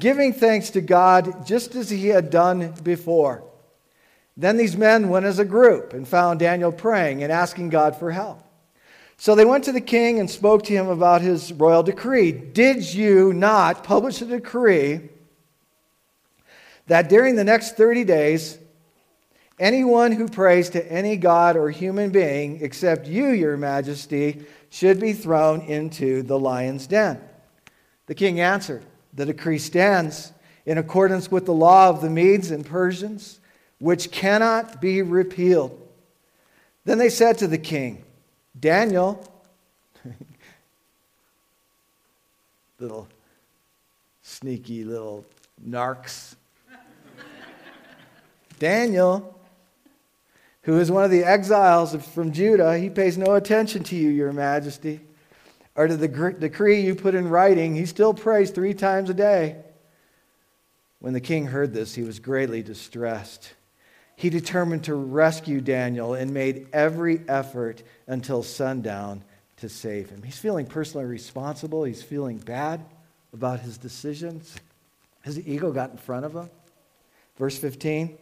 giving 0.00 0.32
thanks 0.32 0.70
to 0.70 0.80
God 0.80 1.46
just 1.46 1.74
as 1.74 1.90
he 1.90 2.08
had 2.08 2.30
done 2.30 2.72
before. 2.82 3.44
Then 4.36 4.56
these 4.56 4.76
men 4.76 5.10
went 5.10 5.26
as 5.26 5.38
a 5.38 5.44
group 5.44 5.92
and 5.92 6.08
found 6.08 6.40
Daniel 6.40 6.72
praying 6.72 7.22
and 7.22 7.30
asking 7.30 7.68
God 7.68 7.96
for 7.96 8.10
help. 8.10 8.42
So 9.18 9.34
they 9.34 9.44
went 9.44 9.64
to 9.64 9.72
the 9.72 9.80
king 9.80 10.20
and 10.20 10.30
spoke 10.30 10.62
to 10.64 10.72
him 10.72 10.88
about 10.88 11.22
his 11.22 11.52
royal 11.52 11.82
decree. 11.82 12.30
Did 12.30 12.94
you 12.94 13.32
not 13.32 13.82
publish 13.82 14.22
a 14.22 14.26
decree 14.26 15.10
that 16.86 17.08
during 17.08 17.34
the 17.34 17.44
next 17.44 17.76
30 17.76 18.04
days, 18.04 18.58
anyone 19.58 20.12
who 20.12 20.28
prays 20.28 20.70
to 20.70 20.92
any 20.92 21.16
god 21.16 21.56
or 21.56 21.70
human 21.70 22.10
being 22.10 22.60
except 22.62 23.06
you, 23.06 23.28
your 23.28 23.56
majesty, 23.56 24.44
should 24.70 25.00
be 25.00 25.12
thrown 25.12 25.62
into 25.62 26.22
the 26.22 26.38
lion's 26.38 26.86
den? 26.86 27.20
The 28.06 28.14
king 28.14 28.40
answered, 28.40 28.84
The 29.14 29.26
decree 29.26 29.58
stands 29.58 30.32
in 30.66 30.78
accordance 30.78 31.30
with 31.30 31.46
the 31.46 31.52
law 31.52 31.88
of 31.88 32.00
the 32.00 32.10
Medes 32.10 32.50
and 32.50 32.64
Persians, 32.64 33.40
which 33.78 34.10
cannot 34.10 34.80
be 34.80 35.02
repealed. 35.02 35.80
Then 36.84 36.98
they 36.98 37.10
said 37.10 37.38
to 37.38 37.46
the 37.46 37.58
king, 37.58 38.04
Daniel, 38.58 39.26
little 42.78 43.08
sneaky 44.22 44.84
little 44.84 45.24
narcs. 45.66 46.34
Daniel, 48.58 49.37
who 50.68 50.78
is 50.78 50.90
one 50.90 51.04
of 51.04 51.10
the 51.10 51.24
exiles 51.24 51.94
from 52.14 52.32
Judah, 52.32 52.78
he 52.78 52.90
pays 52.90 53.16
no 53.16 53.34
attention 53.34 53.82
to 53.84 53.96
you, 53.96 54.10
your 54.10 54.32
majesty, 54.32 55.00
or 55.74 55.88
to 55.88 55.96
the 55.96 56.08
decree 56.08 56.80
you 56.80 56.94
put 56.94 57.14
in 57.14 57.28
writing. 57.28 57.74
He 57.74 57.86
still 57.86 58.14
prays 58.14 58.50
three 58.50 58.74
times 58.74 59.10
a 59.10 59.14
day. 59.14 59.56
When 61.00 61.12
the 61.12 61.20
king 61.20 61.46
heard 61.46 61.72
this, 61.72 61.94
he 61.94 62.02
was 62.02 62.18
greatly 62.18 62.62
distressed 62.62 63.54
he 64.18 64.30
determined 64.30 64.82
to 64.82 64.96
rescue 64.96 65.60
Daniel 65.60 66.14
and 66.14 66.34
made 66.34 66.66
every 66.72 67.20
effort 67.28 67.84
until 68.08 68.42
sundown 68.42 69.22
to 69.58 69.68
save 69.68 70.10
him. 70.10 70.24
He's 70.24 70.36
feeling 70.36 70.66
personally 70.66 71.06
responsible. 71.06 71.84
He's 71.84 72.02
feeling 72.02 72.38
bad 72.38 72.84
about 73.32 73.60
his 73.60 73.78
decisions. 73.78 74.56
Has 75.20 75.36
his 75.36 75.46
ego 75.46 75.70
got 75.70 75.92
in 75.92 75.98
front 75.98 76.24
of 76.24 76.34
him. 76.34 76.50
Verse 77.36 77.56
15. 77.56 78.18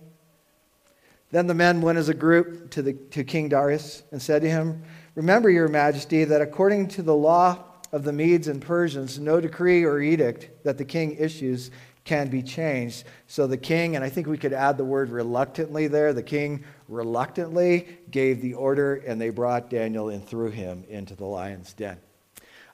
Then 1.30 1.47
the 1.47 1.54
men 1.54 1.80
went 1.80 1.99
as 1.99 2.09
a 2.09 2.14
group 2.14 2.71
to, 2.71 2.83
the, 2.83 2.92
to 2.92 3.25
King 3.25 3.49
Darius 3.49 4.02
and 4.12 4.23
said 4.23 4.42
to 4.42 4.49
him, 4.49 4.83
Remember, 5.14 5.50
your 5.50 5.68
majesty, 5.68 6.25
that 6.25 6.40
according 6.40 6.88
to 6.88 7.02
the 7.02 7.14
law 7.14 7.64
of 7.92 8.04
the 8.04 8.12
Medes 8.12 8.49
and 8.49 8.61
Persians, 8.61 9.18
no 9.18 9.40
decree 9.40 9.85
or 9.85 10.00
edict 10.00 10.50
that 10.64 10.78
the 10.78 10.85
king 10.85 11.16
issues 11.18 11.71
can 12.04 12.28
be 12.28 12.42
changed. 12.42 13.04
So 13.26 13.47
the 13.47 13.56
king, 13.56 13.97
and 13.97 14.04
I 14.04 14.09
think 14.09 14.26
we 14.26 14.38
could 14.38 14.52
add 14.52 14.76
the 14.76 14.85
word 14.85 15.11
reluctantly 15.11 15.88
there, 15.88 16.12
the 16.12 16.23
king 16.23 16.64
reluctantly 16.88 17.99
gave 18.11 18.40
the 18.40 18.54
order, 18.54 18.97
and 19.06 19.21
they 19.21 19.30
brought 19.30 19.68
Daniel 19.71 20.09
and 20.11 20.26
threw 20.26 20.50
him 20.50 20.85
into 20.88 21.16
the 21.16 21.26
lion's 21.26 21.73
den. 21.73 21.99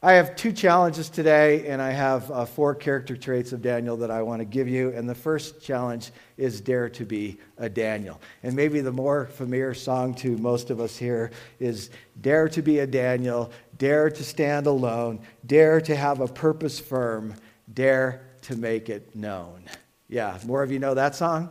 I 0.04 0.14
have 0.14 0.34
two 0.34 0.52
challenges 0.52 1.08
today, 1.08 1.68
and 1.68 1.80
I 1.80 1.92
have 1.92 2.28
uh, 2.28 2.44
four 2.44 2.74
character 2.74 3.16
traits 3.16 3.52
of 3.52 3.62
Daniel 3.62 3.96
that 3.98 4.10
I 4.10 4.20
want 4.22 4.40
to 4.40 4.44
give 4.44 4.66
you. 4.66 4.88
And 4.90 5.08
the 5.08 5.14
first 5.14 5.62
challenge 5.62 6.10
is 6.36 6.60
dare 6.60 6.88
to 6.88 7.04
be 7.04 7.38
a 7.56 7.68
Daniel. 7.68 8.20
And 8.42 8.56
maybe 8.56 8.80
the 8.80 8.90
more 8.90 9.26
familiar 9.26 9.74
song 9.74 10.12
to 10.14 10.36
most 10.38 10.70
of 10.70 10.80
us 10.80 10.96
here 10.96 11.30
is 11.60 11.90
Dare 12.20 12.48
to 12.48 12.62
be 12.62 12.80
a 12.80 12.86
Daniel, 12.86 13.52
dare 13.78 14.10
to 14.10 14.24
stand 14.24 14.66
alone, 14.66 15.20
dare 15.46 15.80
to 15.80 15.94
have 15.94 16.18
a 16.20 16.26
purpose 16.26 16.80
firm, 16.80 17.34
dare 17.72 18.22
to 18.42 18.56
make 18.56 18.88
it 18.88 19.14
known. 19.14 19.62
Yeah, 20.08 20.36
more 20.44 20.64
of 20.64 20.72
you 20.72 20.80
know 20.80 20.94
that 20.94 21.14
song? 21.14 21.48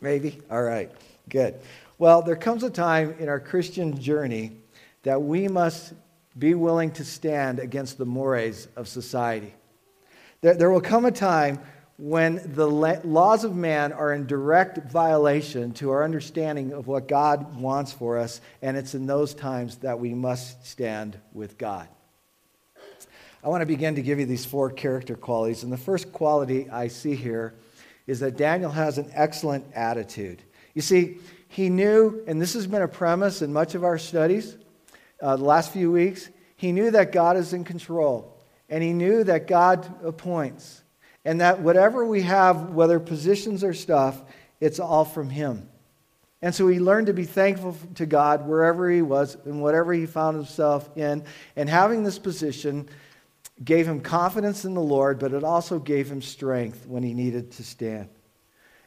Maybe? 0.00 0.40
All 0.52 0.62
right, 0.62 0.88
good. 1.28 1.56
Well, 1.98 2.22
there 2.22 2.36
comes 2.36 2.62
a 2.62 2.70
time 2.70 3.16
in 3.18 3.28
our 3.28 3.40
Christian 3.40 4.00
journey 4.00 4.52
that 5.02 5.20
we 5.20 5.48
must 5.48 5.94
be 6.38 6.54
willing 6.54 6.90
to 6.92 7.04
stand 7.04 7.58
against 7.58 7.98
the 7.98 8.06
mores 8.06 8.68
of 8.76 8.88
society. 8.88 9.54
There, 10.40 10.54
there 10.54 10.70
will 10.70 10.80
come 10.80 11.04
a 11.04 11.10
time 11.10 11.60
when 11.96 12.40
the 12.54 12.66
laws 12.66 13.44
of 13.44 13.54
man 13.54 13.92
are 13.92 14.12
in 14.12 14.26
direct 14.26 14.90
violation 14.90 15.72
to 15.74 15.90
our 15.90 16.02
understanding 16.02 16.72
of 16.72 16.88
what 16.88 17.06
God 17.06 17.56
wants 17.56 17.92
for 17.92 18.18
us, 18.18 18.40
and 18.62 18.76
it's 18.76 18.94
in 18.94 19.06
those 19.06 19.32
times 19.32 19.76
that 19.78 20.00
we 20.00 20.12
must 20.12 20.66
stand 20.66 21.16
with 21.32 21.56
God. 21.56 21.88
I 23.44 23.48
want 23.48 23.60
to 23.60 23.66
begin 23.66 23.94
to 23.94 24.02
give 24.02 24.18
you 24.18 24.26
these 24.26 24.44
four 24.44 24.70
character 24.70 25.14
qualities. 25.16 25.62
And 25.62 25.72
the 25.72 25.76
first 25.76 26.12
quality 26.12 26.68
I 26.70 26.88
see 26.88 27.14
here 27.14 27.54
is 28.06 28.20
that 28.20 28.36
Daniel 28.36 28.70
has 28.70 28.98
an 28.98 29.10
excellent 29.12 29.66
attitude. 29.74 30.42
You 30.72 30.82
see, 30.82 31.18
he 31.48 31.68
knew, 31.68 32.24
and 32.26 32.40
this 32.40 32.54
has 32.54 32.66
been 32.66 32.82
a 32.82 32.88
premise 32.88 33.42
in 33.42 33.52
much 33.52 33.74
of 33.74 33.84
our 33.84 33.98
studies 33.98 34.56
uh, 35.20 35.36
the 35.36 35.44
last 35.44 35.72
few 35.72 35.90
weeks, 35.90 36.28
he 36.56 36.72
knew 36.72 36.90
that 36.90 37.12
God 37.12 37.36
is 37.36 37.52
in 37.52 37.64
control. 37.64 38.36
And 38.68 38.82
he 38.82 38.92
knew 38.92 39.24
that 39.24 39.46
God 39.46 40.04
appoints. 40.04 40.82
And 41.24 41.40
that 41.40 41.60
whatever 41.60 42.04
we 42.04 42.22
have, 42.22 42.70
whether 42.70 43.00
positions 43.00 43.64
or 43.64 43.74
stuff, 43.74 44.20
it's 44.60 44.78
all 44.78 45.04
from 45.04 45.30
him. 45.30 45.68
And 46.42 46.54
so 46.54 46.68
he 46.68 46.78
learned 46.78 47.06
to 47.06 47.14
be 47.14 47.24
thankful 47.24 47.76
to 47.94 48.04
God 48.04 48.46
wherever 48.46 48.90
he 48.90 49.00
was 49.00 49.36
and 49.46 49.62
whatever 49.62 49.94
he 49.94 50.04
found 50.04 50.36
himself 50.36 50.88
in. 50.96 51.24
And 51.56 51.68
having 51.68 52.04
this 52.04 52.18
position 52.18 52.88
gave 53.62 53.86
him 53.86 54.00
confidence 54.00 54.64
in 54.64 54.74
the 54.74 54.82
Lord, 54.82 55.18
but 55.18 55.32
it 55.32 55.44
also 55.44 55.78
gave 55.78 56.10
him 56.10 56.20
strength 56.20 56.86
when 56.86 57.02
he 57.02 57.14
needed 57.14 57.52
to 57.52 57.62
stand. 57.62 58.08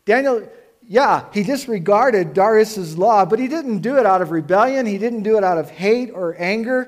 Daniel, 0.05 0.47
yeah, 0.88 1.26
he 1.34 1.43
disregarded 1.43 2.34
Darius's 2.34 2.97
law, 2.97 3.26
but 3.26 3.39
he 3.39 3.47
didn't 3.47 3.80
do 3.80 3.97
it 3.97 4.06
out 4.06 4.21
of 4.21 4.32
rebellion. 4.32 4.86
He 4.86 4.97
didn't 4.97 5.23
do 5.23 5.38
it 5.38 5.43
out 5.43 5.58
of 5.58 5.69
hate 5.69 6.12
or 6.13 6.36
anger 6.39 6.88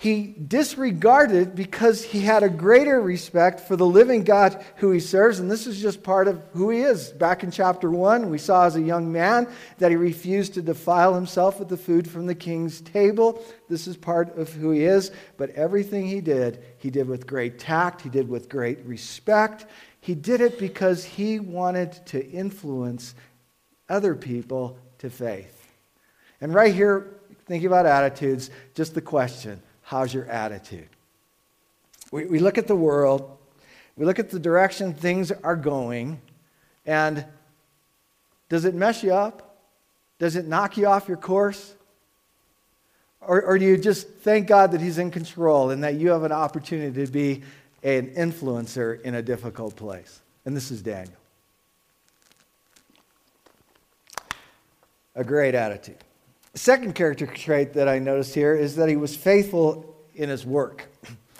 he 0.00 0.28
disregarded 0.28 1.36
it 1.36 1.54
because 1.54 2.02
he 2.02 2.22
had 2.22 2.42
a 2.42 2.48
greater 2.48 2.98
respect 3.02 3.60
for 3.60 3.76
the 3.76 3.84
living 3.84 4.24
God 4.24 4.64
who 4.76 4.92
he 4.92 4.98
serves. 4.98 5.40
And 5.40 5.50
this 5.50 5.66
is 5.66 5.78
just 5.78 6.02
part 6.02 6.26
of 6.26 6.42
who 6.54 6.70
he 6.70 6.80
is. 6.80 7.10
Back 7.10 7.44
in 7.44 7.50
chapter 7.50 7.90
1, 7.90 8.30
we 8.30 8.38
saw 8.38 8.64
as 8.64 8.76
a 8.76 8.80
young 8.80 9.12
man 9.12 9.46
that 9.76 9.90
he 9.90 9.98
refused 9.98 10.54
to 10.54 10.62
defile 10.62 11.12
himself 11.14 11.58
with 11.58 11.68
the 11.68 11.76
food 11.76 12.10
from 12.10 12.24
the 12.24 12.34
king's 12.34 12.80
table. 12.80 13.44
This 13.68 13.86
is 13.86 13.98
part 13.98 14.38
of 14.38 14.50
who 14.50 14.70
he 14.70 14.84
is. 14.84 15.10
But 15.36 15.50
everything 15.50 16.06
he 16.06 16.22
did, 16.22 16.64
he 16.78 16.88
did 16.88 17.06
with 17.06 17.26
great 17.26 17.58
tact, 17.58 18.00
he 18.00 18.08
did 18.08 18.26
with 18.26 18.48
great 18.48 18.82
respect. 18.86 19.66
He 20.00 20.14
did 20.14 20.40
it 20.40 20.58
because 20.58 21.04
he 21.04 21.38
wanted 21.38 21.92
to 22.06 22.26
influence 22.30 23.14
other 23.88 24.14
people 24.14 24.78
to 24.98 25.10
faith. 25.10 25.56
And 26.40 26.54
right 26.54 26.74
here, 26.74 27.20
thinking 27.46 27.66
about 27.66 27.86
attitudes, 27.86 28.50
just 28.74 28.94
the 28.94 29.00
question 29.00 29.60
How's 29.82 30.14
your 30.14 30.26
attitude? 30.26 30.88
We, 32.12 32.24
we 32.26 32.38
look 32.38 32.58
at 32.58 32.66
the 32.66 32.76
world, 32.76 33.36
we 33.96 34.06
look 34.06 34.18
at 34.18 34.30
the 34.30 34.38
direction 34.38 34.94
things 34.94 35.32
are 35.32 35.56
going, 35.56 36.20
and 36.86 37.24
does 38.48 38.64
it 38.64 38.74
mess 38.74 39.02
you 39.02 39.12
up? 39.12 39.58
Does 40.18 40.36
it 40.36 40.46
knock 40.46 40.76
you 40.76 40.86
off 40.86 41.08
your 41.08 41.16
course? 41.16 41.74
Or, 43.20 43.42
or 43.42 43.58
do 43.58 43.64
you 43.64 43.76
just 43.76 44.08
thank 44.08 44.46
God 44.46 44.72
that 44.72 44.80
He's 44.80 44.98
in 44.98 45.10
control 45.10 45.70
and 45.70 45.84
that 45.84 45.94
you 45.94 46.10
have 46.10 46.22
an 46.22 46.32
opportunity 46.32 47.04
to 47.04 47.12
be 47.12 47.42
an 47.82 48.08
influencer 48.14 49.00
in 49.02 49.14
a 49.14 49.22
difficult 49.22 49.76
place? 49.76 50.20
And 50.44 50.56
this 50.56 50.70
is 50.70 50.82
Daniel. 50.82 51.14
A 55.14 55.24
great 55.24 55.54
attitude. 55.54 55.98
Second 56.54 56.94
character 56.94 57.26
trait 57.26 57.74
that 57.74 57.88
I 57.88 57.98
noticed 57.98 58.34
here 58.34 58.54
is 58.54 58.76
that 58.76 58.88
he 58.88 58.96
was 58.96 59.14
faithful 59.14 59.96
in 60.14 60.28
his 60.28 60.44
work. 60.44 60.88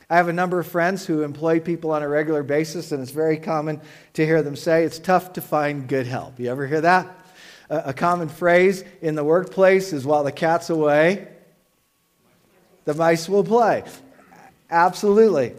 I 0.08 0.16
have 0.16 0.28
a 0.28 0.32
number 0.32 0.58
of 0.58 0.66
friends 0.66 1.06
who 1.06 1.22
employ 1.22 1.60
people 1.60 1.92
on 1.92 2.02
a 2.02 2.08
regular 2.08 2.42
basis, 2.42 2.90
and 2.90 3.00
it's 3.00 3.12
very 3.12 3.36
common 3.36 3.80
to 4.14 4.26
hear 4.26 4.42
them 4.42 4.56
say, 4.56 4.84
It's 4.84 4.98
tough 4.98 5.32
to 5.34 5.40
find 5.40 5.88
good 5.88 6.06
help. 6.06 6.40
You 6.40 6.50
ever 6.50 6.66
hear 6.66 6.80
that? 6.80 7.16
A, 7.68 7.94
common 7.94 8.28
phrase 8.28 8.82
in 9.00 9.14
the 9.14 9.22
workplace 9.22 9.92
is, 9.92 10.04
While 10.04 10.24
the 10.24 10.32
cat's 10.32 10.68
away, 10.68 11.28
the 12.84 12.94
mice 12.94 13.28
will 13.28 13.44
play. 13.44 13.84
Absolutely. 14.68 15.54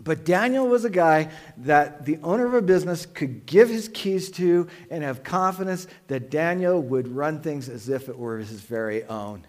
But 0.00 0.24
Daniel 0.24 0.68
was 0.68 0.84
a 0.84 0.90
guy 0.90 1.30
that 1.58 2.04
the 2.04 2.18
owner 2.22 2.46
of 2.46 2.54
a 2.54 2.62
business 2.62 3.04
could 3.04 3.46
give 3.46 3.68
his 3.68 3.88
keys 3.88 4.30
to 4.32 4.68
and 4.90 5.02
have 5.02 5.24
confidence 5.24 5.88
that 6.06 6.30
Daniel 6.30 6.80
would 6.80 7.08
run 7.08 7.40
things 7.40 7.68
as 7.68 7.88
if 7.88 8.08
it 8.08 8.16
were 8.16 8.38
his 8.38 8.60
very 8.60 9.04
own. 9.04 9.44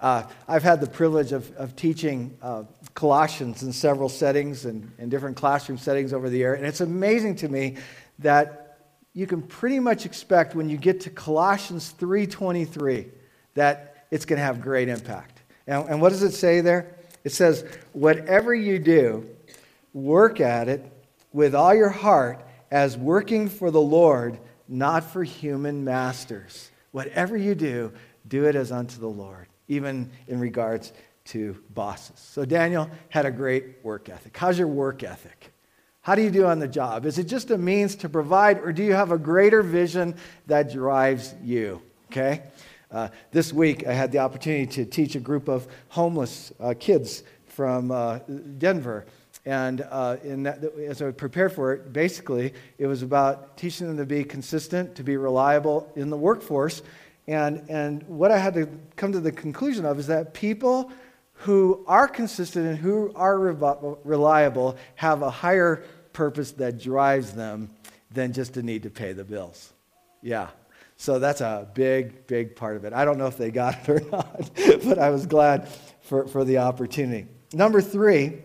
Uh, 0.00 0.24
I've 0.48 0.62
had 0.62 0.80
the 0.80 0.88
privilege 0.88 1.32
of, 1.32 1.54
of 1.56 1.76
teaching 1.76 2.36
uh, 2.42 2.64
Colossians 2.94 3.62
in 3.62 3.72
several 3.72 4.08
settings 4.08 4.64
and 4.64 4.90
in 4.98 5.08
different 5.08 5.36
classroom 5.36 5.78
settings 5.78 6.12
over 6.12 6.30
the 6.30 6.38
year, 6.38 6.54
and 6.54 6.64
it's 6.64 6.80
amazing 6.80 7.36
to 7.36 7.48
me 7.48 7.76
that 8.18 8.78
you 9.12 9.26
can 9.26 9.42
pretty 9.42 9.78
much 9.78 10.06
expect 10.06 10.54
when 10.54 10.70
you 10.70 10.78
get 10.78 11.00
to 11.02 11.10
Colossians 11.10 11.94
3:23 11.98 13.08
that 13.54 14.06
it's 14.10 14.24
going 14.24 14.38
to 14.38 14.44
have 14.44 14.60
great 14.60 14.88
impact. 14.88 15.42
And, 15.66 15.86
and 15.88 16.00
what 16.00 16.08
does 16.10 16.22
it 16.22 16.32
say 16.32 16.62
there? 16.62 16.96
It 17.22 17.32
says, 17.32 17.64
"Whatever 17.92 18.54
you 18.54 18.78
do, 18.78 19.28
work 19.92 20.40
at 20.40 20.68
it 20.68 20.92
with 21.32 21.54
all 21.54 21.74
your 21.74 21.90
heart 21.90 22.44
as 22.70 22.96
working 22.96 23.48
for 23.48 23.70
the 23.70 23.80
Lord, 23.80 24.38
not 24.68 25.04
for 25.04 25.24
human 25.24 25.84
masters. 25.84 26.70
Whatever 26.92 27.36
you 27.36 27.54
do, 27.54 27.92
do 28.26 28.46
it 28.46 28.54
as 28.54 28.72
unto 28.72 29.00
the 29.00 29.08
Lord." 29.08 29.46
even 29.70 30.10
in 30.26 30.40
regards 30.40 30.92
to 31.24 31.56
bosses. 31.70 32.18
So 32.18 32.44
Daniel 32.44 32.90
had 33.08 33.24
a 33.24 33.30
great 33.30 33.76
work 33.84 34.08
ethic. 34.08 34.36
How's 34.36 34.58
your 34.58 34.68
work 34.68 35.04
ethic? 35.04 35.52
How 36.02 36.16
do 36.16 36.22
you 36.22 36.30
do 36.30 36.44
on 36.46 36.58
the 36.58 36.68
job? 36.68 37.06
Is 37.06 37.18
it 37.18 37.24
just 37.24 37.50
a 37.50 37.58
means 37.58 37.94
to 37.96 38.08
provide, 38.08 38.58
or 38.58 38.72
do 38.72 38.82
you 38.82 38.94
have 38.94 39.12
a 39.12 39.18
greater 39.18 39.62
vision 39.62 40.16
that 40.48 40.72
drives 40.72 41.34
you? 41.42 41.80
Okay? 42.10 42.42
Uh, 42.90 43.08
this 43.30 43.52
week, 43.52 43.86
I 43.86 43.92
had 43.92 44.10
the 44.10 44.18
opportunity 44.18 44.66
to 44.66 44.84
teach 44.84 45.14
a 45.14 45.20
group 45.20 45.46
of 45.46 45.68
homeless 45.88 46.52
uh, 46.58 46.74
kids 46.78 47.22
from 47.46 47.92
uh, 47.92 48.18
Denver. 48.58 49.06
And 49.46 49.80
uh, 49.80 50.16
that, 50.16 50.72
as 50.86 51.00
I 51.00 51.10
prepared 51.12 51.52
for 51.52 51.72
it, 51.72 51.92
basically, 51.92 52.52
it 52.78 52.86
was 52.86 53.02
about 53.02 53.56
teaching 53.56 53.86
them 53.86 53.96
to 53.96 54.04
be 54.04 54.22
consistent, 54.22 54.96
to 54.96 55.02
be 55.02 55.16
reliable 55.16 55.90
in 55.96 56.10
the 56.10 56.16
workforce, 56.16 56.82
and, 57.26 57.68
and 57.70 58.02
what 58.08 58.32
I 58.32 58.38
had 58.38 58.54
to 58.54 58.68
come 58.96 59.12
to 59.12 59.20
the 59.20 59.30
conclusion 59.30 59.84
of 59.84 60.00
is 60.00 60.08
that 60.08 60.34
people 60.34 60.90
who 61.34 61.84
are 61.86 62.08
consistent 62.08 62.66
and 62.66 62.76
who 62.76 63.12
are 63.14 63.38
reliable 64.04 64.76
have 64.96 65.22
a 65.22 65.30
higher 65.30 65.84
purpose 66.12 66.50
that 66.52 66.78
drives 66.78 67.32
them 67.32 67.70
than 68.10 68.32
just 68.32 68.56
a 68.56 68.62
need 68.62 68.82
to 68.82 68.90
pay 68.90 69.12
the 69.12 69.22
bills. 69.22 69.72
Yeah. 70.22 70.48
So 70.96 71.18
that's 71.18 71.40
a 71.40 71.68
big, 71.72 72.26
big 72.26 72.56
part 72.56 72.76
of 72.76 72.84
it. 72.84 72.92
I 72.92 73.04
don't 73.04 73.16
know 73.16 73.28
if 73.28 73.38
they 73.38 73.50
got 73.50 73.78
it 73.78 73.88
or 73.88 74.00
not, 74.10 74.50
but 74.84 74.98
I 74.98 75.10
was 75.10 75.24
glad 75.24 75.68
for, 76.02 76.26
for 76.26 76.44
the 76.44 76.58
opportunity. 76.58 77.28
Number 77.52 77.80
three, 77.80 78.42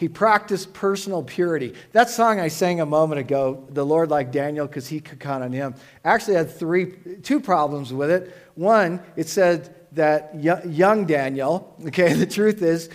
he 0.00 0.08
practiced 0.08 0.72
personal 0.72 1.22
purity. 1.22 1.74
That 1.92 2.08
song 2.08 2.40
I 2.40 2.48
sang 2.48 2.80
a 2.80 2.86
moment 2.86 3.20
ago, 3.20 3.66
The 3.68 3.84
Lord 3.84 4.08
Like 4.08 4.32
Daniel, 4.32 4.66
because 4.66 4.88
he 4.88 4.98
could 4.98 5.20
count 5.20 5.44
on 5.44 5.52
him, 5.52 5.74
actually 6.06 6.36
had 6.36 6.50
three, 6.50 6.94
two 7.22 7.38
problems 7.38 7.92
with 7.92 8.10
it. 8.10 8.34
One, 8.54 9.02
it 9.14 9.28
said 9.28 9.74
that 9.92 10.34
young 10.42 11.04
Daniel, 11.04 11.76
okay, 11.88 12.14
the 12.14 12.24
truth 12.24 12.62
is, 12.62 12.88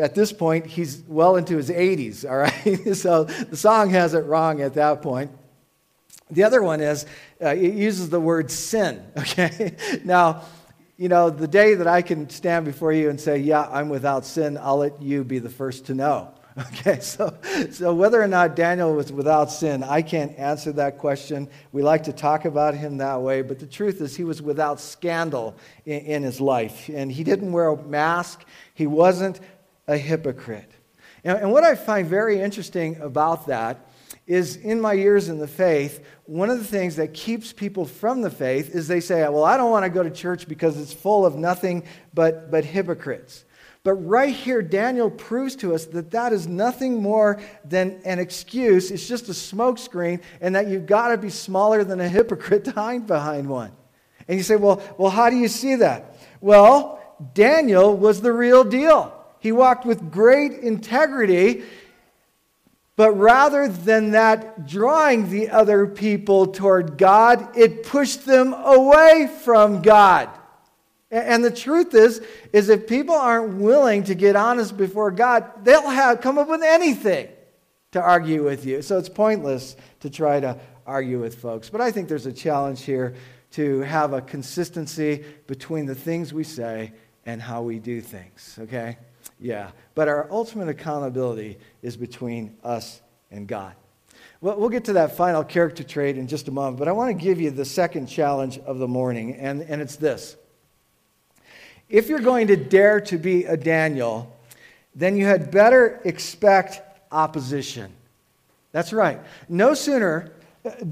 at 0.00 0.14
this 0.14 0.32
point, 0.32 0.66
he's 0.66 1.02
well 1.08 1.34
into 1.34 1.56
his 1.56 1.68
80s, 1.68 2.30
all 2.30 2.36
right? 2.36 2.94
so 2.96 3.24
the 3.24 3.56
song 3.56 3.90
has 3.90 4.14
it 4.14 4.24
wrong 4.24 4.60
at 4.60 4.74
that 4.74 5.02
point. 5.02 5.32
The 6.30 6.44
other 6.44 6.62
one 6.62 6.80
is, 6.80 7.06
uh, 7.42 7.48
it 7.48 7.74
uses 7.74 8.08
the 8.08 8.20
word 8.20 8.52
sin, 8.52 9.04
okay? 9.18 9.74
now, 10.04 10.42
you 10.96 11.08
know, 11.08 11.28
the 11.28 11.48
day 11.48 11.74
that 11.74 11.88
I 11.88 12.02
can 12.02 12.30
stand 12.30 12.66
before 12.66 12.92
you 12.92 13.10
and 13.10 13.20
say, 13.20 13.38
yeah, 13.38 13.66
I'm 13.68 13.88
without 13.88 14.24
sin, 14.24 14.56
I'll 14.62 14.76
let 14.76 15.02
you 15.02 15.24
be 15.24 15.40
the 15.40 15.50
first 15.50 15.86
to 15.86 15.94
know. 15.94 16.32
Okay, 16.68 17.00
so, 17.00 17.34
so 17.70 17.94
whether 17.94 18.20
or 18.20 18.28
not 18.28 18.56
Daniel 18.56 18.94
was 18.94 19.12
without 19.12 19.50
sin, 19.50 19.82
I 19.82 20.02
can't 20.02 20.38
answer 20.38 20.72
that 20.72 20.98
question. 20.98 21.48
We 21.72 21.82
like 21.82 22.02
to 22.04 22.12
talk 22.12 22.44
about 22.44 22.74
him 22.74 22.98
that 22.98 23.22
way, 23.22 23.42
but 23.42 23.58
the 23.58 23.66
truth 23.66 24.00
is 24.00 24.16
he 24.16 24.24
was 24.24 24.42
without 24.42 24.80
scandal 24.80 25.56
in, 25.86 26.00
in 26.00 26.22
his 26.22 26.40
life. 26.40 26.90
And 26.92 27.10
he 27.10 27.24
didn't 27.24 27.52
wear 27.52 27.68
a 27.68 27.82
mask, 27.82 28.44
he 28.74 28.86
wasn't 28.86 29.40
a 29.88 29.96
hypocrite. 29.96 30.70
And, 31.24 31.38
and 31.38 31.52
what 31.52 31.64
I 31.64 31.74
find 31.74 32.06
very 32.06 32.40
interesting 32.40 33.00
about 33.00 33.46
that 33.46 33.88
is 34.26 34.56
in 34.56 34.80
my 34.80 34.92
years 34.92 35.28
in 35.28 35.38
the 35.38 35.48
faith, 35.48 36.04
one 36.24 36.50
of 36.50 36.58
the 36.58 36.64
things 36.64 36.96
that 36.96 37.12
keeps 37.12 37.52
people 37.52 37.84
from 37.84 38.22
the 38.22 38.30
faith 38.30 38.74
is 38.74 38.88
they 38.88 39.00
say, 39.00 39.22
Well, 39.22 39.44
I 39.44 39.56
don't 39.56 39.70
want 39.70 39.84
to 39.84 39.90
go 39.90 40.02
to 40.02 40.10
church 40.10 40.46
because 40.46 40.78
it's 40.78 40.92
full 40.92 41.26
of 41.26 41.34
nothing 41.34 41.84
but, 42.14 42.50
but 42.50 42.64
hypocrites. 42.64 43.44
But 43.84 43.94
right 43.94 44.34
here, 44.34 44.62
Daniel 44.62 45.10
proves 45.10 45.56
to 45.56 45.74
us 45.74 45.86
that 45.86 46.12
that 46.12 46.32
is 46.32 46.46
nothing 46.46 47.02
more 47.02 47.40
than 47.64 48.00
an 48.04 48.20
excuse. 48.20 48.92
It's 48.92 49.08
just 49.08 49.28
a 49.28 49.32
smokescreen, 49.32 50.22
and 50.40 50.54
that 50.54 50.68
you've 50.68 50.86
got 50.86 51.08
to 51.08 51.18
be 51.18 51.30
smaller 51.30 51.82
than 51.82 52.00
a 52.00 52.08
hypocrite 52.08 52.64
to 52.66 52.72
hide 52.72 53.06
behind 53.06 53.48
one. 53.48 53.72
And 54.28 54.38
you 54.38 54.44
say, 54.44 54.56
well, 54.56 54.80
well, 54.98 55.10
how 55.10 55.30
do 55.30 55.36
you 55.36 55.48
see 55.48 55.74
that? 55.76 56.16
Well, 56.40 57.00
Daniel 57.34 57.96
was 57.96 58.20
the 58.20 58.32
real 58.32 58.62
deal. 58.62 59.12
He 59.40 59.50
walked 59.50 59.84
with 59.84 60.12
great 60.12 60.52
integrity, 60.52 61.64
but 62.94 63.10
rather 63.12 63.66
than 63.66 64.12
that 64.12 64.68
drawing 64.68 65.28
the 65.28 65.50
other 65.50 65.88
people 65.88 66.46
toward 66.46 66.96
God, 66.96 67.56
it 67.56 67.82
pushed 67.82 68.26
them 68.26 68.52
away 68.52 69.28
from 69.42 69.82
God. 69.82 70.28
And 71.12 71.44
the 71.44 71.50
truth 71.50 71.94
is, 71.94 72.22
is 72.54 72.70
if 72.70 72.86
people 72.86 73.14
aren't 73.14 73.58
willing 73.58 74.02
to 74.04 74.14
get 74.14 74.34
honest 74.34 74.78
before 74.78 75.10
God, 75.10 75.44
they'll 75.62 75.90
have 75.90 76.22
come 76.22 76.38
up 76.38 76.48
with 76.48 76.62
anything 76.62 77.28
to 77.90 78.00
argue 78.00 78.42
with 78.42 78.64
you. 78.64 78.80
So 78.80 78.96
it's 78.96 79.10
pointless 79.10 79.76
to 80.00 80.08
try 80.08 80.40
to 80.40 80.58
argue 80.86 81.20
with 81.20 81.34
folks. 81.34 81.68
But 81.68 81.82
I 81.82 81.92
think 81.92 82.08
there's 82.08 82.24
a 82.24 82.32
challenge 82.32 82.82
here 82.82 83.14
to 83.52 83.80
have 83.80 84.14
a 84.14 84.22
consistency 84.22 85.22
between 85.46 85.84
the 85.84 85.94
things 85.94 86.32
we 86.32 86.44
say 86.44 86.92
and 87.26 87.42
how 87.42 87.60
we 87.60 87.78
do 87.78 88.00
things, 88.00 88.56
okay? 88.62 88.96
Yeah. 89.38 89.70
But 89.94 90.08
our 90.08 90.26
ultimate 90.30 90.70
accountability 90.70 91.58
is 91.82 91.94
between 91.94 92.56
us 92.64 93.02
and 93.30 93.46
God. 93.46 93.74
Well, 94.40 94.58
we'll 94.58 94.70
get 94.70 94.86
to 94.86 94.94
that 94.94 95.14
final 95.14 95.44
character 95.44 95.84
trait 95.84 96.16
in 96.16 96.26
just 96.26 96.48
a 96.48 96.50
moment, 96.50 96.78
but 96.78 96.88
I 96.88 96.92
want 96.92 97.16
to 97.16 97.22
give 97.22 97.38
you 97.38 97.50
the 97.50 97.66
second 97.66 98.06
challenge 98.06 98.58
of 98.60 98.78
the 98.78 98.88
morning, 98.88 99.34
and, 99.34 99.60
and 99.62 99.82
it's 99.82 99.96
this 99.96 100.36
if 101.92 102.08
you're 102.08 102.20
going 102.20 102.46
to 102.46 102.56
dare 102.56 103.02
to 103.02 103.18
be 103.18 103.44
a 103.44 103.56
Daniel, 103.56 104.34
then 104.94 105.14
you 105.14 105.26
had 105.26 105.50
better 105.50 106.00
expect 106.04 106.80
opposition. 107.12 107.92
That's 108.72 108.94
right. 108.94 109.20
No 109.50 109.74
sooner 109.74 110.32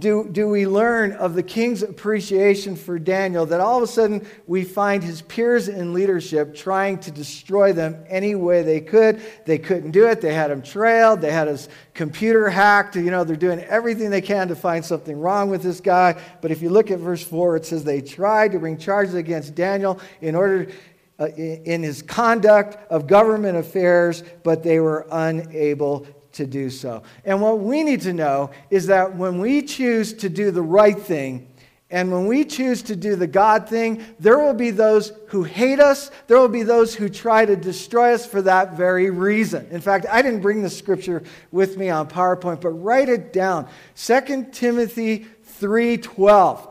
do, 0.00 0.28
do 0.28 0.48
we 0.48 0.66
learn 0.66 1.12
of 1.12 1.34
the 1.34 1.44
king's 1.44 1.84
appreciation 1.84 2.74
for 2.74 2.98
Daniel 2.98 3.46
that 3.46 3.60
all 3.60 3.76
of 3.76 3.84
a 3.84 3.86
sudden 3.86 4.26
we 4.48 4.64
find 4.64 5.00
his 5.00 5.22
peers 5.22 5.68
in 5.68 5.94
leadership 5.94 6.56
trying 6.56 6.98
to 6.98 7.12
destroy 7.12 7.72
them 7.72 8.04
any 8.08 8.34
way 8.34 8.62
they 8.62 8.80
could. 8.80 9.22
They 9.46 9.58
couldn't 9.58 9.92
do 9.92 10.08
it. 10.08 10.20
They 10.20 10.34
had 10.34 10.50
him 10.50 10.60
trailed. 10.60 11.20
They 11.20 11.30
had 11.30 11.46
his 11.46 11.68
computer 11.94 12.50
hacked. 12.50 12.96
You 12.96 13.12
know, 13.12 13.22
they're 13.22 13.36
doing 13.36 13.60
everything 13.60 14.10
they 14.10 14.20
can 14.20 14.48
to 14.48 14.56
find 14.56 14.84
something 14.84 15.16
wrong 15.16 15.50
with 15.50 15.62
this 15.62 15.78
guy. 15.78 16.20
But 16.40 16.50
if 16.50 16.62
you 16.62 16.70
look 16.70 16.90
at 16.90 16.98
verse 16.98 17.22
4, 17.22 17.56
it 17.58 17.66
says 17.66 17.84
they 17.84 18.00
tried 18.00 18.52
to 18.52 18.58
bring 18.58 18.76
charges 18.76 19.14
against 19.14 19.54
Daniel 19.54 20.00
in 20.20 20.34
order 20.34 20.66
uh, 20.66 20.72
Uh, 21.20 21.26
in 21.26 21.82
his 21.82 22.00
conduct 22.00 22.78
of 22.90 23.06
government 23.06 23.54
affairs, 23.54 24.24
but 24.42 24.62
they 24.62 24.80
were 24.80 25.06
unable 25.12 26.06
to 26.32 26.46
do 26.46 26.70
so. 26.70 27.02
And 27.26 27.42
what 27.42 27.58
we 27.58 27.82
need 27.82 28.00
to 28.02 28.14
know 28.14 28.52
is 28.70 28.86
that 28.86 29.14
when 29.16 29.38
we 29.38 29.60
choose 29.60 30.14
to 30.14 30.30
do 30.30 30.50
the 30.50 30.62
right 30.62 30.98
thing, 30.98 31.46
and 31.90 32.10
when 32.10 32.26
we 32.26 32.46
choose 32.46 32.80
to 32.84 32.96
do 32.96 33.16
the 33.16 33.26
God 33.26 33.68
thing, 33.68 34.02
there 34.18 34.38
will 34.38 34.54
be 34.54 34.70
those 34.70 35.12
who 35.26 35.42
hate 35.42 35.78
us. 35.78 36.10
There 36.26 36.38
will 36.38 36.48
be 36.48 36.62
those 36.62 36.94
who 36.94 37.10
try 37.10 37.44
to 37.44 37.54
destroy 37.54 38.14
us 38.14 38.24
for 38.24 38.40
that 38.40 38.78
very 38.78 39.10
reason. 39.10 39.66
In 39.70 39.82
fact, 39.82 40.06
I 40.10 40.22
didn't 40.22 40.40
bring 40.40 40.62
the 40.62 40.70
scripture 40.70 41.22
with 41.52 41.76
me 41.76 41.90
on 41.90 42.08
PowerPoint, 42.08 42.62
but 42.62 42.70
write 42.70 43.10
it 43.10 43.34
down. 43.34 43.68
2 43.94 44.52
Timothy 44.52 45.26
3:12. 45.60 46.66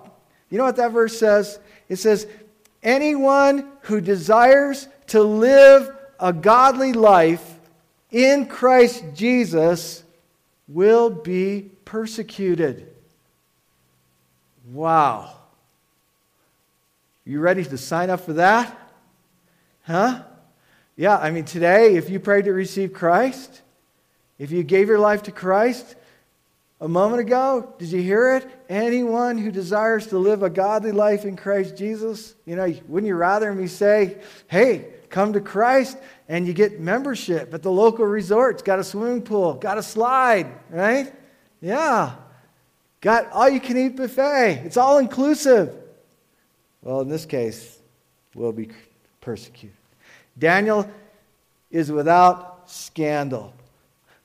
You 0.50 0.58
know 0.58 0.64
what 0.64 0.78
that 0.78 0.92
verse 0.92 1.20
says? 1.20 1.60
It 1.90 1.98
says, 1.98 2.28
Anyone 2.82 3.68
who 3.82 4.02
desires 4.02 4.88
to 5.08 5.22
live 5.22 5.90
a 6.20 6.34
godly 6.34 6.94
life 6.94 7.58
in 8.12 8.46
Christ 8.46 9.04
Jesus 9.14 10.04
will 10.68 11.10
be 11.10 11.72
persecuted. 11.86 12.88
Wow. 14.72 15.34
You 17.26 17.40
ready 17.40 17.64
to 17.64 17.78
sign 17.78 18.10
up 18.10 18.22
for 18.22 18.34
that? 18.34 18.76
Huh? 19.84 20.24
Yeah, 20.96 21.18
I 21.18 21.32
mean, 21.32 21.46
today, 21.46 21.96
if 21.96 22.10
you 22.10 22.20
prayed 22.20 22.46
to 22.46 22.54
receive 22.54 22.94
Christ, 22.94 23.62
if 24.38 24.52
you 24.52 24.64
gave 24.64 24.88
your 24.88 25.00
life 25.00 25.24
to 25.24 25.32
Christ, 25.32 25.96
a 26.82 26.88
moment 26.88 27.22
ago. 27.22 27.74
Did 27.78 27.90
you 27.90 28.02
hear 28.02 28.36
it? 28.36 28.48
Anyone 28.70 29.38
who 29.38 29.52
desires 29.52 30.08
to 30.08 30.18
live 30.18 30.44
a 30.44 30.50
godly 30.50 30.92
life 30.92 31.26
in 31.26 31.36
Christ 31.36 31.76
Jesus, 31.76 32.36
you 32.46 32.56
know, 32.56 32.74
wouldn't 32.88 33.08
you 33.08 33.16
rather 33.16 33.54
me 33.54 33.68
say, 33.68 34.18
hey, 34.48 34.88
come 35.10 35.34
to 35.34 35.42
Christ 35.42 35.98
and 36.28 36.48
you 36.48 36.54
get 36.54 36.80
membership 36.80 37.54
at 37.54 37.64
the 37.64 37.72
local 37.72 38.06
resort? 38.06 38.64
Got 38.64 38.80
a 38.80 38.84
swimming 38.84 39.22
pool, 39.22 39.56
got 39.56 39.78
a 39.78 39.84
slide, 39.84 40.48
right? 40.70 41.14
Yeah. 41.62 42.16
Got 43.02 43.32
all 43.32 43.50
you 43.50 43.60
can 43.60 43.78
eat 43.78 43.96
buffet. 43.96 44.62
It's 44.66 44.78
all 44.78 44.98
inclusive. 44.98 45.76
Well, 46.82 47.02
in 47.02 47.10
this 47.10 47.26
case, 47.26 47.80
we'll 48.36 48.52
be 48.52 48.70
persecuted. 49.20 49.76
Daniel 50.38 50.90
is 51.72 51.92
without 51.92 52.70
scandal. 52.70 53.54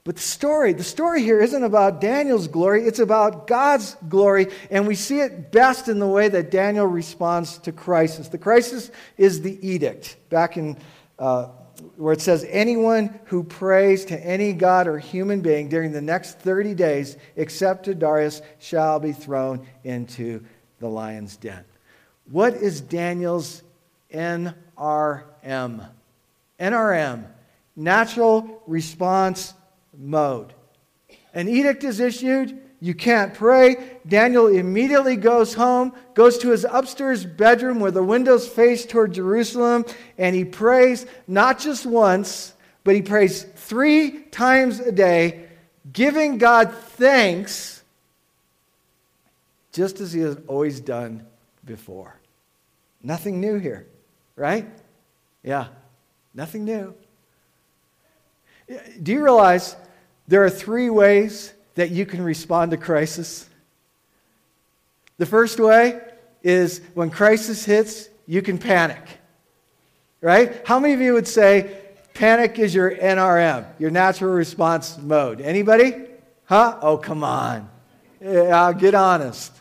But 0.04 0.16
the 0.16 0.22
story, 0.22 0.74
the 0.74 0.84
story 0.84 1.22
here 1.22 1.40
isn't 1.40 1.62
about 1.64 2.02
Daniel's 2.02 2.46
glory, 2.46 2.86
it's 2.86 2.98
about 2.98 3.46
God's 3.46 3.96
glory, 4.06 4.48
and 4.70 4.86
we 4.86 4.94
see 4.94 5.20
it 5.20 5.50
best 5.50 5.88
in 5.88 5.98
the 5.98 6.06
way 6.06 6.28
that 6.28 6.50
Daniel 6.50 6.86
responds 6.86 7.56
to 7.58 7.72
crisis. 7.72 8.28
The 8.28 8.36
crisis 8.36 8.90
is 9.16 9.40
the 9.40 9.66
edict, 9.66 10.18
back 10.28 10.58
in 10.58 10.76
uh, 11.18 11.46
where 11.96 12.12
it 12.12 12.20
says, 12.20 12.46
Anyone 12.50 13.18
who 13.24 13.44
prays 13.44 14.04
to 14.06 14.26
any 14.26 14.52
god 14.52 14.88
or 14.88 14.98
human 14.98 15.40
being 15.40 15.70
during 15.70 15.92
the 15.92 16.02
next 16.02 16.38
30 16.38 16.74
days, 16.74 17.16
except 17.36 17.86
to 17.86 17.94
Darius, 17.94 18.42
shall 18.58 19.00
be 19.00 19.12
thrown 19.12 19.66
into 19.84 20.44
the 20.80 20.88
lion's 20.88 21.38
den. 21.38 21.64
What 22.30 22.52
is 22.52 22.82
Daniel's 22.82 23.62
NRM? 24.12 24.54
NRM, 26.60 27.26
natural 27.74 28.62
response 28.66 29.54
mode. 29.98 30.54
An 31.32 31.48
edict 31.48 31.84
is 31.84 32.00
issued. 32.00 32.60
You 32.80 32.94
can't 32.94 33.32
pray. 33.32 33.98
Daniel 34.06 34.46
immediately 34.46 35.16
goes 35.16 35.54
home, 35.54 35.94
goes 36.12 36.38
to 36.38 36.50
his 36.50 36.66
upstairs 36.70 37.24
bedroom 37.24 37.80
where 37.80 37.90
the 37.90 38.02
windows 38.02 38.46
face 38.46 38.84
toward 38.84 39.14
Jerusalem, 39.14 39.86
and 40.18 40.36
he 40.36 40.44
prays 40.44 41.06
not 41.26 41.58
just 41.58 41.86
once, 41.86 42.52
but 42.84 42.94
he 42.94 43.00
prays 43.00 43.42
three 43.42 44.24
times 44.24 44.80
a 44.80 44.92
day, 44.92 45.48
giving 45.92 46.36
God 46.36 46.74
thanks, 46.74 47.82
just 49.72 50.00
as 50.00 50.12
he 50.12 50.20
has 50.20 50.36
always 50.46 50.78
done 50.80 51.26
before. 51.64 52.20
Nothing 53.02 53.40
new 53.40 53.58
here, 53.58 53.86
right? 54.36 54.68
Yeah, 55.42 55.68
nothing 56.34 56.64
new. 56.64 56.94
Do 59.02 59.12
you 59.12 59.22
realize 59.22 59.76
there 60.28 60.44
are 60.44 60.50
three 60.50 60.90
ways 60.90 61.52
that 61.74 61.90
you 61.90 62.06
can 62.06 62.22
respond 62.22 62.70
to 62.70 62.76
crisis? 62.76 63.48
The 65.18 65.26
first 65.26 65.60
way 65.60 66.00
is 66.42 66.80
when 66.94 67.10
crisis 67.10 67.64
hits, 67.64 68.08
you 68.26 68.42
can 68.42 68.58
panic. 68.58 69.02
Right? 70.20 70.62
How 70.66 70.78
many 70.78 70.94
of 70.94 71.00
you 71.00 71.12
would 71.12 71.28
say 71.28 71.78
panic 72.14 72.58
is 72.58 72.74
your 72.74 72.90
NRM, 72.90 73.66
your 73.78 73.90
natural 73.90 74.32
response 74.32 74.96
mode? 74.98 75.40
Anybody? 75.40 75.94
Huh? 76.46 76.78
Oh, 76.80 76.96
come 76.96 77.22
on. 77.22 77.68
Yeah, 78.20 78.72
get 78.72 78.94
honest. 78.94 79.52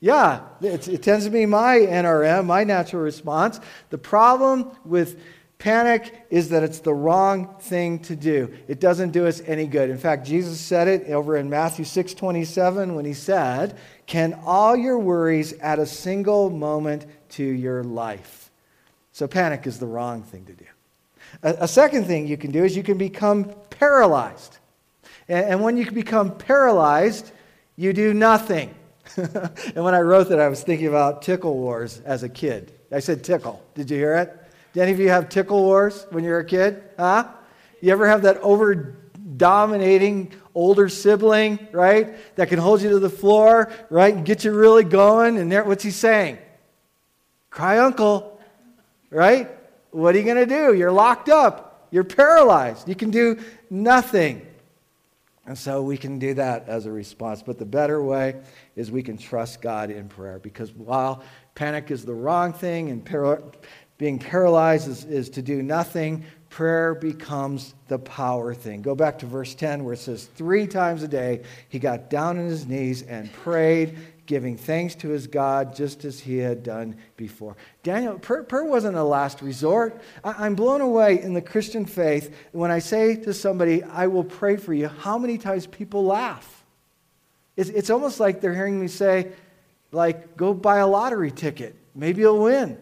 Yeah, 0.00 0.40
it, 0.60 0.88
it 0.88 1.02
tends 1.02 1.24
to 1.26 1.30
be 1.30 1.46
my 1.46 1.78
NRM, 1.78 2.46
my 2.46 2.64
natural 2.64 3.02
response. 3.02 3.60
The 3.90 3.98
problem 3.98 4.70
with 4.84 5.20
Panic 5.62 6.26
is 6.28 6.48
that 6.48 6.64
it's 6.64 6.80
the 6.80 6.92
wrong 6.92 7.54
thing 7.60 8.00
to 8.00 8.16
do. 8.16 8.52
It 8.66 8.80
doesn't 8.80 9.12
do 9.12 9.28
us 9.28 9.40
any 9.46 9.68
good. 9.68 9.90
In 9.90 9.96
fact, 9.96 10.26
Jesus 10.26 10.58
said 10.58 10.88
it 10.88 11.08
over 11.08 11.36
in 11.36 11.48
Matthew 11.48 11.84
6 11.84 12.14
27 12.14 12.96
when 12.96 13.04
he 13.04 13.14
said, 13.14 13.78
Can 14.06 14.36
all 14.44 14.74
your 14.74 14.98
worries 14.98 15.54
add 15.60 15.78
a 15.78 15.86
single 15.86 16.50
moment 16.50 17.06
to 17.28 17.44
your 17.44 17.84
life? 17.84 18.50
So, 19.12 19.28
panic 19.28 19.68
is 19.68 19.78
the 19.78 19.86
wrong 19.86 20.24
thing 20.24 20.46
to 20.46 20.52
do. 20.52 20.64
A, 21.44 21.54
a 21.60 21.68
second 21.68 22.06
thing 22.06 22.26
you 22.26 22.36
can 22.36 22.50
do 22.50 22.64
is 22.64 22.76
you 22.76 22.82
can 22.82 22.98
become 22.98 23.54
paralyzed. 23.70 24.58
And, 25.28 25.46
and 25.46 25.62
when 25.62 25.76
you 25.76 25.88
become 25.88 26.36
paralyzed, 26.36 27.30
you 27.76 27.92
do 27.92 28.12
nothing. 28.12 28.74
and 29.16 29.84
when 29.84 29.94
I 29.94 30.00
wrote 30.00 30.30
that, 30.30 30.40
I 30.40 30.48
was 30.48 30.64
thinking 30.64 30.88
about 30.88 31.22
tickle 31.22 31.54
wars 31.54 32.00
as 32.04 32.24
a 32.24 32.28
kid. 32.28 32.72
I 32.90 32.98
said 32.98 33.22
tickle. 33.22 33.64
Did 33.76 33.92
you 33.92 33.96
hear 33.96 34.16
it? 34.16 34.41
Did 34.72 34.82
any 34.82 34.92
of 34.92 35.00
you 35.00 35.10
have 35.10 35.28
tickle 35.28 35.62
wars 35.62 36.06
when 36.10 36.24
you 36.24 36.30
were 36.30 36.38
a 36.38 36.44
kid? 36.44 36.82
Huh? 36.98 37.28
You 37.80 37.92
ever 37.92 38.08
have 38.08 38.22
that 38.22 38.38
over 38.38 38.96
dominating 39.36 40.32
older 40.54 40.88
sibling, 40.88 41.58
right? 41.72 42.16
That 42.36 42.48
can 42.48 42.58
hold 42.58 42.82
you 42.82 42.90
to 42.90 42.98
the 42.98 43.10
floor, 43.10 43.72
right? 43.90 44.14
And 44.14 44.24
get 44.24 44.44
you 44.44 44.52
really 44.52 44.84
going. 44.84 45.38
And 45.38 45.50
there, 45.50 45.64
what's 45.64 45.82
he 45.82 45.90
saying? 45.90 46.38
Cry 47.50 47.78
uncle, 47.78 48.40
right? 49.10 49.50
What 49.90 50.14
are 50.14 50.18
you 50.18 50.24
going 50.24 50.36
to 50.36 50.46
do? 50.46 50.74
You're 50.74 50.92
locked 50.92 51.28
up. 51.28 51.88
You're 51.90 52.04
paralyzed. 52.04 52.88
You 52.88 52.94
can 52.94 53.10
do 53.10 53.38
nothing. 53.68 54.46
And 55.44 55.58
so 55.58 55.82
we 55.82 55.96
can 55.96 56.18
do 56.18 56.34
that 56.34 56.68
as 56.68 56.86
a 56.86 56.92
response. 56.92 57.42
But 57.42 57.58
the 57.58 57.66
better 57.66 58.02
way 58.02 58.36
is 58.76 58.90
we 58.90 59.02
can 59.02 59.18
trust 59.18 59.60
God 59.60 59.90
in 59.90 60.08
prayer 60.08 60.38
because 60.38 60.72
while 60.72 61.22
panic 61.54 61.90
is 61.90 62.04
the 62.04 62.14
wrong 62.14 62.52
thing 62.52 62.90
and 62.90 63.04
para- 63.04 63.42
being 63.98 64.18
paralyzed 64.18 64.88
is, 64.88 65.04
is 65.04 65.30
to 65.30 65.42
do 65.42 65.62
nothing. 65.62 66.24
Prayer 66.50 66.94
becomes 66.94 67.74
the 67.88 67.98
power 67.98 68.52
thing. 68.52 68.82
Go 68.82 68.94
back 68.94 69.18
to 69.20 69.26
verse 69.26 69.54
10 69.54 69.84
where 69.84 69.94
it 69.94 69.98
says, 69.98 70.24
Three 70.24 70.66
times 70.66 71.02
a 71.02 71.08
day 71.08 71.42
he 71.68 71.78
got 71.78 72.10
down 72.10 72.38
on 72.38 72.46
his 72.46 72.66
knees 72.66 73.02
and 73.02 73.32
prayed, 73.32 73.96
giving 74.26 74.56
thanks 74.56 74.94
to 74.96 75.08
his 75.08 75.26
God 75.26 75.74
just 75.74 76.04
as 76.04 76.20
he 76.20 76.38
had 76.38 76.62
done 76.62 76.96
before. 77.16 77.56
Daniel, 77.82 78.18
prayer, 78.18 78.42
prayer 78.42 78.64
wasn't 78.64 78.96
a 78.96 79.02
last 79.02 79.40
resort. 79.40 80.00
I, 80.24 80.46
I'm 80.46 80.54
blown 80.54 80.80
away 80.80 81.22
in 81.22 81.32
the 81.32 81.42
Christian 81.42 81.86
faith 81.86 82.34
when 82.52 82.70
I 82.70 82.80
say 82.80 83.16
to 83.16 83.32
somebody, 83.32 83.82
I 83.82 84.06
will 84.08 84.24
pray 84.24 84.56
for 84.56 84.74
you, 84.74 84.88
how 84.88 85.18
many 85.18 85.38
times 85.38 85.66
people 85.66 86.04
laugh. 86.04 86.64
It's, 87.56 87.70
it's 87.70 87.90
almost 87.90 88.20
like 88.20 88.40
they're 88.40 88.54
hearing 88.54 88.80
me 88.80 88.88
say, 88.88 89.32
like, 89.90 90.36
go 90.36 90.54
buy 90.54 90.78
a 90.78 90.86
lottery 90.86 91.30
ticket. 91.30 91.76
Maybe 91.94 92.22
you'll 92.22 92.42
win. 92.42 92.78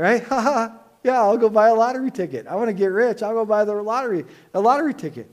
Right? 0.00 0.24
yeah, 0.30 1.20
I'll 1.20 1.36
go 1.36 1.50
buy 1.50 1.68
a 1.68 1.74
lottery 1.74 2.10
ticket. 2.10 2.46
I 2.46 2.56
want 2.56 2.68
to 2.68 2.72
get 2.72 2.86
rich. 2.86 3.22
I'll 3.22 3.34
go 3.34 3.44
buy 3.44 3.66
the 3.66 3.74
lottery, 3.74 4.24
a 4.54 4.60
lottery 4.60 4.94
ticket. 4.94 5.30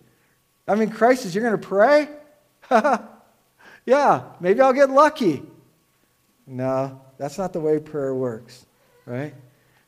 I 0.68 0.76
mean, 0.76 0.90
crisis, 0.90 1.34
you're 1.34 1.44
going 1.44 1.58
to 1.58 1.68
pray? 1.68 2.10
yeah, 3.86 4.24
maybe 4.42 4.60
I'll 4.60 4.74
get 4.74 4.90
lucky. 4.90 5.42
No, 6.46 7.02
that's 7.18 7.38
not 7.38 7.54
the 7.54 7.62
way 7.62 7.80
prayer 7.80 8.14
works, 8.14 8.66
right? 9.06 9.34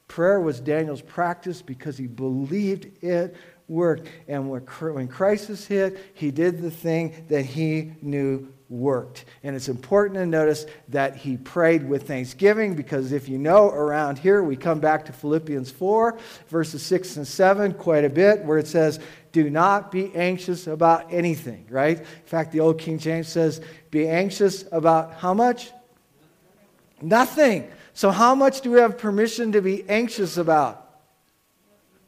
Prayer 0.08 0.40
was 0.40 0.62
Daniel's 0.62 1.02
practice 1.02 1.62
because 1.62 1.98
he 1.98 2.08
believed 2.08 3.04
it 3.04 3.36
worked. 3.68 4.08
And 4.30 4.50
when 4.50 5.10
crisis 5.10 5.68
hit, 5.68 6.00
he 6.14 6.32
did 6.32 6.62
the 6.62 6.72
thing 6.72 7.26
that 7.28 7.44
he 7.44 7.92
knew 8.02 8.48
worked. 8.70 9.26
And 9.44 9.56
it's 9.56 9.68
important 9.68 10.16
to 10.16 10.26
notice 10.26 10.66
that 10.90 11.16
he 11.16 11.38
prayed 11.38 11.88
with 11.88 12.08
thanksgiving 12.08 12.76
because 12.76 13.12
if 13.12 13.28
you 13.28 13.38
know 13.38 13.70
around 13.70 14.20
here, 14.20 14.44
we 14.44 14.56
come 14.56 14.80
back 14.80 15.06
to 15.06 15.14
Philippians 15.14 15.72
4, 15.72 16.18
verses 16.48 16.84
6 16.84 17.18
and 17.18 17.28
7 17.28 17.74
quite 17.74 18.06
a 18.06 18.10
bit, 18.10 18.46
where 18.46 18.60
it 18.60 18.68
says, 18.68 19.00
Do 19.32 19.50
not 19.50 19.92
be 19.92 20.14
anxious 20.16 20.68
about 20.68 21.12
anything, 21.12 21.66
right? 21.70 22.00
In 22.00 22.26
fact, 22.26 22.52
the 22.52 22.60
old 22.60 22.78
King 22.78 23.00
James 23.00 23.28
says, 23.28 23.62
Be 23.90 24.08
anxious 24.08 24.66
about 24.72 25.16
how 25.16 25.34
much? 25.34 25.72
Nothing. 27.02 27.70
So, 27.94 28.12
how 28.12 28.36
much 28.36 28.62
do 28.62 28.72
we 28.72 28.80
have 28.80 28.98
permission 28.98 29.52
to 29.54 29.62
be 29.62 29.88
anxious 29.90 30.38
about? 30.38 30.86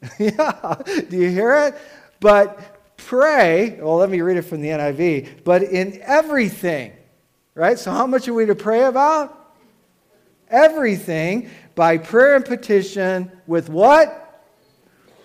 yeah, 0.18 0.74
do 1.08 1.16
you 1.16 1.28
hear 1.28 1.54
it? 1.66 1.74
But 2.20 2.71
pray, 3.06 3.78
well, 3.80 3.96
let 3.96 4.10
me 4.10 4.20
read 4.20 4.36
it 4.36 4.42
from 4.42 4.60
the 4.60 4.68
NIV, 4.68 5.44
but 5.44 5.62
in 5.62 6.00
everything, 6.02 6.92
right? 7.54 7.78
So, 7.78 7.90
how 7.90 8.06
much 8.06 8.28
are 8.28 8.34
we 8.34 8.46
to 8.46 8.54
pray 8.54 8.84
about? 8.84 9.38
Everything 10.48 11.50
by 11.74 11.98
prayer 11.98 12.36
and 12.36 12.44
petition 12.44 13.30
with 13.46 13.68
what? 13.68 14.18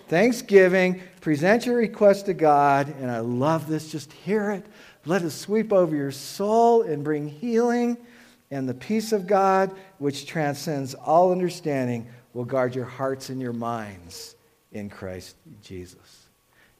Thanksgiving. 0.08 1.02
Present 1.20 1.66
your 1.66 1.76
request 1.76 2.26
to 2.26 2.34
God. 2.34 2.88
And 3.00 3.10
I 3.10 3.20
love 3.20 3.68
this. 3.68 3.92
Just 3.92 4.12
hear 4.12 4.50
it. 4.50 4.64
Let 5.04 5.22
it 5.22 5.30
sweep 5.30 5.72
over 5.72 5.94
your 5.94 6.10
soul 6.10 6.82
and 6.82 7.04
bring 7.04 7.28
healing. 7.28 7.98
And 8.50 8.68
the 8.68 8.74
peace 8.74 9.12
of 9.12 9.26
God, 9.26 9.74
which 9.98 10.26
transcends 10.26 10.94
all 10.94 11.32
understanding, 11.32 12.06
will 12.32 12.46
guard 12.46 12.74
your 12.74 12.86
hearts 12.86 13.28
and 13.28 13.40
your 13.40 13.52
minds 13.52 14.36
in 14.72 14.88
Christ 14.88 15.36
Jesus. 15.62 16.17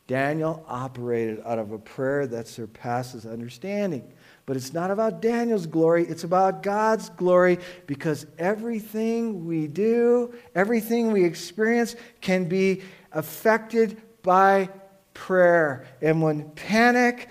Daniel 0.08 0.64
operated 0.66 1.42
out 1.44 1.58
of 1.58 1.70
a 1.70 1.78
prayer 1.78 2.26
that 2.26 2.48
surpasses 2.48 3.26
understanding. 3.26 4.10
But 4.46 4.56
it's 4.56 4.72
not 4.72 4.90
about 4.90 5.20
Daniel's 5.20 5.66
glory, 5.66 6.06
it's 6.06 6.24
about 6.24 6.62
God's 6.62 7.10
glory 7.10 7.58
because 7.86 8.26
everything 8.38 9.44
we 9.46 9.68
do, 9.68 10.34
everything 10.54 11.12
we 11.12 11.24
experience 11.24 11.94
can 12.22 12.48
be 12.48 12.82
affected 13.12 14.00
by 14.22 14.70
prayer. 15.12 15.86
And 16.00 16.22
when 16.22 16.50
panic 16.52 17.28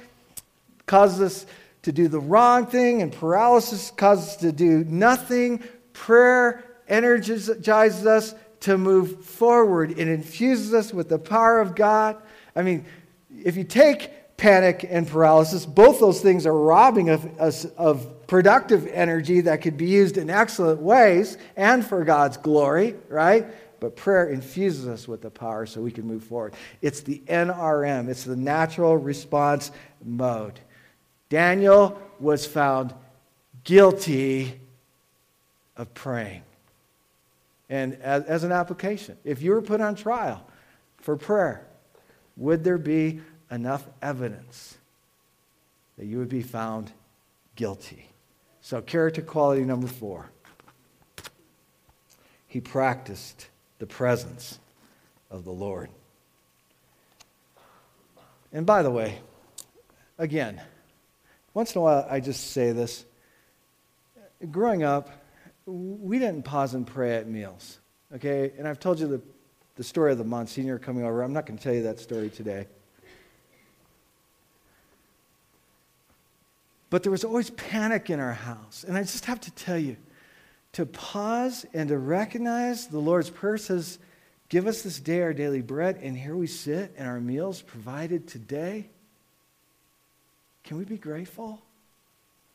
causes 0.85 1.21
us 1.21 1.45
to 1.81 1.91
do 1.91 2.07
the 2.07 2.19
wrong 2.19 2.67
thing 2.67 3.01
and 3.01 3.11
paralysis 3.11 3.89
causes 3.89 4.29
us 4.29 4.35
to 4.37 4.51
do 4.51 4.83
nothing, 4.83 5.63
prayer 5.93 6.63
energizes 6.87 8.05
us 8.05 8.35
to 8.59 8.77
move 8.77 9.25
forward. 9.25 9.97
It 9.97 10.07
infuses 10.07 10.75
us 10.75 10.93
with 10.93 11.09
the 11.09 11.17
power 11.17 11.59
of 11.59 11.73
God 11.73 12.21
I 12.57 12.63
mean, 12.63 12.85
if 13.43 13.55
you 13.55 13.63
take 13.63 14.11
panic 14.37 14.85
and 14.87 15.07
paralysis. 15.07 15.65
Both 15.65 15.99
those 15.99 16.21
things 16.21 16.45
are 16.45 16.57
robbing 16.57 17.09
us 17.09 17.65
of 17.65 18.27
productive 18.27 18.87
energy 18.87 19.41
that 19.41 19.61
could 19.61 19.77
be 19.77 19.87
used 19.87 20.17
in 20.17 20.29
excellent 20.29 20.79
ways 20.79 21.37
and 21.55 21.85
for 21.85 22.03
God's 22.05 22.37
glory, 22.37 22.95
right? 23.09 23.45
But 23.79 23.95
prayer 23.95 24.29
infuses 24.29 24.87
us 24.87 25.07
with 25.07 25.21
the 25.21 25.29
power 25.29 25.65
so 25.65 25.81
we 25.81 25.91
can 25.91 26.05
move 26.05 26.23
forward. 26.23 26.53
It's 26.81 27.01
the 27.01 27.21
NRM, 27.27 28.07
it's 28.09 28.23
the 28.23 28.35
natural 28.35 28.97
response 28.97 29.71
mode. 30.03 30.59
Daniel 31.29 31.99
was 32.19 32.45
found 32.45 32.93
guilty 33.63 34.59
of 35.75 35.93
praying. 35.93 36.43
And 37.69 37.95
as, 37.95 38.23
as, 38.23 38.43
an 38.45 38.53
application, 38.53 39.17
if 39.25 39.41
you 39.41 39.51
were 39.51 39.61
put 39.61 39.81
on 39.81 39.95
trial 39.95 40.47
for 40.97 41.17
prayer, 41.17 41.67
would 42.37 42.63
there 42.63 42.77
be 42.77 43.19
enough 43.51 43.85
evidence 44.01 44.77
that 45.97 46.05
you 46.05 46.19
would 46.19 46.29
be 46.29 46.43
found 46.43 46.91
guilty? 47.55 48.07
So, 48.61 48.81
character 48.81 49.21
quality 49.21 49.63
number 49.63 49.87
four 49.87 50.29
he 52.47 52.61
practiced 52.61 53.49
the 53.79 53.85
presence 53.85 54.57
of 55.29 55.43
the 55.43 55.51
Lord. 55.51 55.89
And 58.53 58.65
by 58.65 58.81
the 58.81 58.89
way, 58.89 59.19
again, 60.17 60.61
once 61.53 61.75
in 61.75 61.79
a 61.79 61.81
while 61.83 62.07
I 62.09 62.19
just 62.19 62.51
say 62.51 62.71
this. 62.71 63.05
Growing 64.49 64.83
up, 64.83 65.09
we 65.65 66.19
didn't 66.19 66.43
pause 66.43 66.73
and 66.73 66.87
pray 66.87 67.15
at 67.17 67.27
meals. 67.27 67.79
Okay? 68.15 68.53
And 68.57 68.67
I've 68.67 68.79
told 68.79 68.99
you 68.99 69.07
the, 69.07 69.21
the 69.77 69.83
story 69.83 70.11
of 70.11 70.17
the 70.17 70.23
Monsignor 70.23 70.79
coming 70.79 71.03
over. 71.03 71.21
I'm 71.21 71.33
not 71.33 71.45
going 71.45 71.57
to 71.57 71.63
tell 71.63 71.73
you 71.73 71.83
that 71.83 71.99
story 71.99 72.29
today. 72.29 72.65
But 76.89 77.03
there 77.03 77.11
was 77.11 77.23
always 77.23 77.51
panic 77.51 78.09
in 78.09 78.19
our 78.19 78.33
house. 78.33 78.83
And 78.87 78.97
I 78.97 79.01
just 79.01 79.25
have 79.25 79.39
to 79.41 79.51
tell 79.51 79.77
you 79.77 79.97
to 80.73 80.85
pause 80.85 81.65
and 81.73 81.89
to 81.89 81.97
recognize 81.97 82.87
the 82.87 82.99
Lord's 82.99 83.29
Prayer 83.29 83.57
says, 83.57 83.99
Give 84.49 84.65
us 84.65 84.81
this 84.81 84.99
day 84.99 85.21
our 85.21 85.33
daily 85.33 85.61
bread. 85.61 85.99
And 86.01 86.17
here 86.17 86.35
we 86.35 86.47
sit, 86.47 86.93
and 86.97 87.07
our 87.07 87.19
meals 87.19 87.61
provided 87.61 88.27
today. 88.27 88.89
Can 90.63 90.77
we 90.77 90.85
be 90.85 90.97
grateful? 90.97 91.61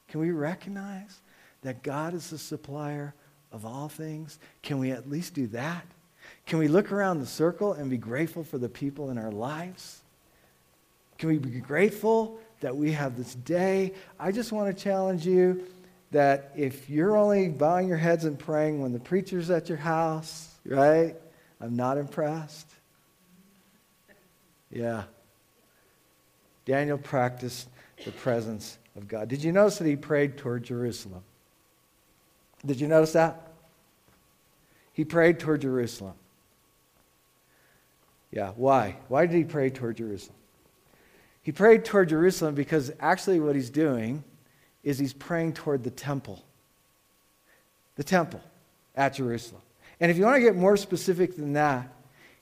Can 0.08 0.20
we 0.20 0.30
recognize 0.30 1.20
that 1.62 1.82
God 1.82 2.14
is 2.14 2.30
the 2.30 2.38
supplier 2.38 3.14
of 3.52 3.66
all 3.66 3.88
things? 3.88 4.38
Can 4.62 4.78
we 4.78 4.90
at 4.90 5.08
least 5.08 5.34
do 5.34 5.46
that? 5.48 5.84
Can 6.46 6.58
we 6.58 6.68
look 6.68 6.92
around 6.92 7.20
the 7.20 7.26
circle 7.26 7.72
and 7.72 7.88
be 7.88 7.96
grateful 7.96 8.44
for 8.44 8.58
the 8.58 8.68
people 8.68 9.10
in 9.10 9.18
our 9.18 9.30
lives? 9.30 10.00
Can 11.18 11.28
we 11.28 11.38
be 11.38 11.60
grateful 11.60 12.38
that 12.60 12.76
we 12.76 12.92
have 12.92 13.16
this 13.16 13.34
day? 13.34 13.94
I 14.18 14.32
just 14.32 14.52
want 14.52 14.76
to 14.76 14.82
challenge 14.82 15.26
you 15.26 15.64
that 16.10 16.52
if 16.56 16.90
you're 16.90 17.16
only 17.16 17.48
bowing 17.48 17.88
your 17.88 17.96
heads 17.96 18.24
and 18.24 18.38
praying 18.38 18.82
when 18.82 18.92
the 18.92 18.98
preacher's 19.00 19.50
at 19.50 19.68
your 19.68 19.78
house, 19.78 20.54
right? 20.64 21.16
I'm 21.60 21.76
not 21.76 21.96
impressed. 21.96 22.68
Yeah. 24.70 25.04
Daniel 26.64 26.98
practiced 26.98 27.68
the 28.04 28.12
presence 28.12 28.78
of 28.96 29.08
God. 29.08 29.28
Did 29.28 29.42
you 29.42 29.52
notice 29.52 29.78
that 29.78 29.86
he 29.86 29.96
prayed 29.96 30.36
toward 30.36 30.64
Jerusalem? 30.64 31.22
Did 32.64 32.80
you 32.80 32.88
notice 32.88 33.12
that? 33.12 33.48
He 34.92 35.04
prayed 35.04 35.40
toward 35.40 35.62
Jerusalem. 35.62 36.14
Yeah, 38.32 38.52
why? 38.56 38.96
Why 39.08 39.26
did 39.26 39.36
he 39.36 39.44
pray 39.44 39.70
toward 39.70 39.98
Jerusalem? 39.98 40.36
He 41.42 41.52
prayed 41.52 41.84
toward 41.84 42.08
Jerusalem 42.08 42.54
because 42.54 42.90
actually 42.98 43.38
what 43.38 43.54
he's 43.54 43.70
doing 43.70 44.24
is 44.82 44.98
he's 44.98 45.12
praying 45.12 45.52
toward 45.52 45.84
the 45.84 45.90
temple. 45.90 46.42
The 47.96 48.04
temple 48.04 48.40
at 48.96 49.14
Jerusalem. 49.14 49.60
And 50.00 50.10
if 50.10 50.16
you 50.16 50.24
want 50.24 50.36
to 50.36 50.40
get 50.40 50.56
more 50.56 50.76
specific 50.76 51.36
than 51.36 51.52
that, 51.52 51.92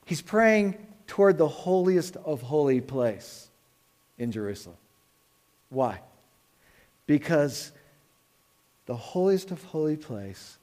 he's 0.05 0.23
praying 0.23 0.79
toward 1.07 1.39
the 1.39 1.49
holiest 1.49 2.17
of 2.17 2.41
holy 2.41 2.81
place 2.81 3.49
in 4.17 4.31
Jerusalem. 4.31 4.77
Why? 5.71 6.01
Because 7.07 7.73
the 8.87 8.97
holiest 8.97 9.51
of 9.51 9.63
holy 9.65 9.97
place 9.97 10.57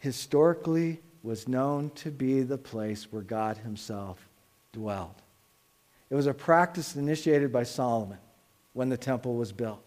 historically 0.00 1.00
was 1.24 1.48
known 1.48 1.90
to 1.94 2.10
be 2.10 2.42
the 2.42 2.58
place 2.58 3.10
where 3.10 3.22
God 3.22 3.56
himself 3.56 4.28
dwelled. 4.72 5.14
It 6.10 6.14
was 6.14 6.26
a 6.26 6.34
practice 6.34 6.94
initiated 6.94 7.50
by 7.50 7.62
Solomon 7.62 8.18
when 8.74 8.90
the 8.90 8.98
temple 8.98 9.34
was 9.34 9.50
built. 9.50 9.82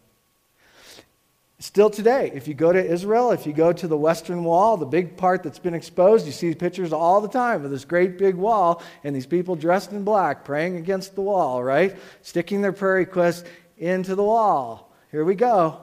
Still 1.60 1.90
today, 1.90 2.32
if 2.34 2.48
you 2.48 2.54
go 2.54 2.74
to 2.74 2.84
Israel, 2.84 3.32
if 3.32 3.46
you 3.46 3.54
go 3.54 3.72
to 3.72 3.88
the 3.88 3.98
Western 3.98 4.44
Wall, 4.44 4.78
the 4.78 4.86
big 4.86 5.16
part 5.16 5.44
that's 5.44 5.60
been 5.60 5.74
exposed, 5.74 6.26
you 6.26 6.32
see 6.32 6.54
pictures 6.56 6.92
all 6.92 7.22
the 7.22 7.28
time 7.28 7.64
of 7.64 7.72
this 7.72 7.86
great 7.86 8.18
big 8.18 8.36
wall 8.36 8.82
and 9.04 9.16
these 9.16 9.26
people 9.26 9.56
dressed 9.56 9.92
in 9.92 10.04
black 10.04 10.44
praying 10.44 10.76
against 10.76 11.16
the 11.16 11.22
wall, 11.22 11.64
right? 11.64 11.96
Sticking 12.24 12.62
their 12.62 12.74
prayer 12.74 12.96
requests 12.96 13.44
into 13.78 14.16
the 14.16 14.24
wall. 14.24 14.92
Here 15.12 15.24
we 15.24 15.36
go. 15.36 15.80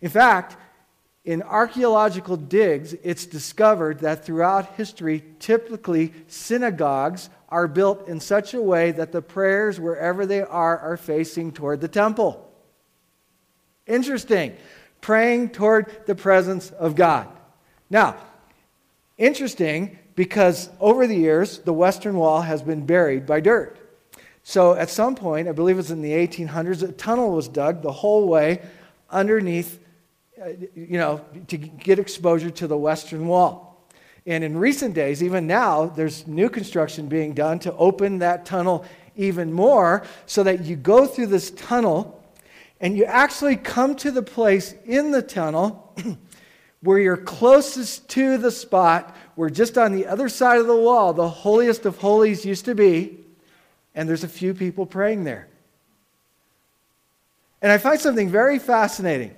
In 0.00 0.08
fact, 0.08 0.56
in 1.24 1.42
archaeological 1.42 2.36
digs, 2.36 2.94
it's 3.04 3.26
discovered 3.26 4.00
that 4.00 4.24
throughout 4.24 4.74
history, 4.74 5.22
typically 5.38 6.12
synagogues 6.26 7.30
are 7.48 7.68
built 7.68 8.08
in 8.08 8.18
such 8.18 8.54
a 8.54 8.62
way 8.62 8.90
that 8.90 9.12
the 9.12 9.22
prayers, 9.22 9.78
wherever 9.78 10.26
they 10.26 10.42
are, 10.42 10.78
are 10.78 10.96
facing 10.96 11.52
toward 11.52 11.80
the 11.80 11.88
temple. 11.88 12.50
Interesting. 13.86 14.56
Praying 15.00 15.50
toward 15.50 16.06
the 16.06 16.14
presence 16.14 16.70
of 16.70 16.96
God. 16.96 17.28
Now, 17.88 18.16
interesting 19.16 19.98
because 20.16 20.70
over 20.80 21.06
the 21.06 21.16
years, 21.16 21.58
the 21.60 21.72
Western 21.72 22.16
Wall 22.16 22.42
has 22.42 22.62
been 22.62 22.84
buried 22.84 23.26
by 23.26 23.40
dirt. 23.40 23.78
So 24.42 24.74
at 24.74 24.90
some 24.90 25.14
point, 25.14 25.48
I 25.48 25.52
believe 25.52 25.76
it 25.76 25.78
was 25.78 25.90
in 25.90 26.02
the 26.02 26.12
1800s, 26.12 26.82
a 26.82 26.92
tunnel 26.92 27.32
was 27.32 27.48
dug 27.48 27.82
the 27.82 27.92
whole 27.92 28.26
way 28.26 28.60
underneath, 29.08 29.78
Uh, 30.42 30.48
you 30.74 30.98
know, 30.98 31.24
to 31.46 31.56
get 31.56 32.00
exposure 32.00 32.50
to 32.50 32.66
the 32.66 32.76
Western 32.76 33.28
Wall. 33.28 33.86
And 34.26 34.42
in 34.42 34.56
recent 34.56 34.92
days, 34.92 35.22
even 35.22 35.46
now, 35.46 35.86
there's 35.86 36.26
new 36.26 36.48
construction 36.48 37.06
being 37.06 37.32
done 37.32 37.60
to 37.60 37.72
open 37.76 38.18
that 38.18 38.44
tunnel 38.44 38.84
even 39.14 39.52
more 39.52 40.04
so 40.26 40.42
that 40.42 40.64
you 40.64 40.74
go 40.74 41.06
through 41.06 41.26
this 41.26 41.52
tunnel 41.52 42.20
and 42.80 42.96
you 42.96 43.04
actually 43.04 43.54
come 43.54 43.94
to 43.96 44.10
the 44.10 44.22
place 44.22 44.74
in 44.84 45.12
the 45.12 45.22
tunnel 45.22 45.94
where 46.80 46.98
you're 46.98 47.16
closest 47.16 48.08
to 48.08 48.36
the 48.36 48.50
spot 48.50 49.16
where 49.36 49.50
just 49.50 49.78
on 49.78 49.92
the 49.92 50.08
other 50.08 50.28
side 50.28 50.58
of 50.58 50.66
the 50.66 50.76
wall 50.76 51.12
the 51.12 51.28
holiest 51.28 51.86
of 51.86 51.98
holies 51.98 52.44
used 52.44 52.64
to 52.64 52.74
be, 52.74 53.16
and 53.94 54.08
there's 54.08 54.24
a 54.24 54.28
few 54.28 54.54
people 54.54 54.86
praying 54.86 55.22
there. 55.22 55.46
And 57.60 57.70
I 57.70 57.78
find 57.78 58.00
something 58.00 58.28
very 58.28 58.58
fascinating. 58.58 59.36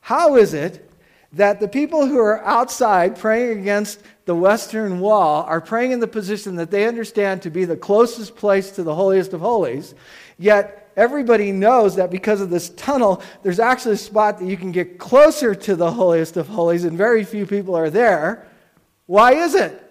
How 0.00 0.36
is 0.36 0.54
it 0.54 0.90
that 1.32 1.60
the 1.60 1.68
people 1.68 2.06
who 2.06 2.18
are 2.18 2.44
outside 2.44 3.16
praying 3.16 3.60
against 3.60 4.00
the 4.24 4.34
western 4.34 4.98
wall 5.00 5.44
are 5.44 5.60
praying 5.60 5.92
in 5.92 6.00
the 6.00 6.08
position 6.08 6.56
that 6.56 6.70
they 6.70 6.86
understand 6.86 7.42
to 7.42 7.50
be 7.50 7.64
the 7.64 7.76
closest 7.76 8.34
place 8.36 8.72
to 8.72 8.82
the 8.82 8.94
holiest 8.94 9.32
of 9.32 9.40
holies, 9.40 9.94
yet 10.38 10.90
everybody 10.96 11.52
knows 11.52 11.96
that 11.96 12.10
because 12.10 12.40
of 12.40 12.50
this 12.50 12.70
tunnel, 12.70 13.22
there's 13.42 13.60
actually 13.60 13.94
a 13.94 13.98
spot 13.98 14.38
that 14.38 14.46
you 14.46 14.56
can 14.56 14.72
get 14.72 14.98
closer 14.98 15.54
to 15.54 15.76
the 15.76 15.92
holiest 15.92 16.36
of 16.36 16.48
holies, 16.48 16.84
and 16.84 16.98
very 16.98 17.24
few 17.24 17.46
people 17.46 17.76
are 17.76 17.90
there. 17.90 18.46
Why 19.06 19.34
is 19.34 19.54
it? 19.54 19.86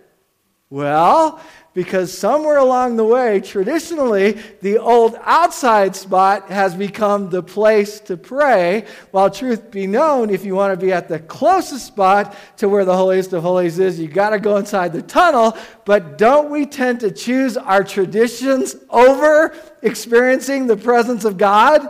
Well, 0.70 1.42
because 1.80 2.12
somewhere 2.12 2.58
along 2.58 2.98
the 2.98 3.06
way, 3.06 3.40
traditionally, 3.40 4.34
the 4.60 4.78
old 4.78 5.16
outside 5.22 5.96
spot 5.96 6.50
has 6.50 6.76
become 6.76 7.30
the 7.30 7.42
place 7.42 8.02
to 8.02 8.18
pray. 8.18 8.84
While 9.12 9.30
truth 9.30 9.72
be 9.72 9.88
known, 9.88 10.30
if 10.30 10.44
you 10.44 10.56
want 10.56 10.78
to 10.78 10.86
be 10.86 10.92
at 10.92 11.08
the 11.08 11.20
closest 11.20 11.86
spot 11.86 12.36
to 12.58 12.68
where 12.68 12.84
the 12.84 12.98
holiest 12.98 13.32
of 13.32 13.44
holies 13.44 13.80
is, 13.80 13.98
you 13.98 14.10
got 14.10 14.32
to 14.32 14.40
go 14.40 14.58
inside 14.58 14.92
the 14.92 15.02
tunnel. 15.02 15.58
But 15.86 16.18
don't 16.18 16.50
we 16.50 16.66
tend 16.66 17.00
to 17.00 17.12
choose 17.12 17.56
our 17.56 17.86
traditions 17.86 18.76
over 18.90 19.56
experiencing 19.82 20.68
the 20.68 20.76
presence 20.76 21.24
of 21.24 21.38
God? 21.38 21.88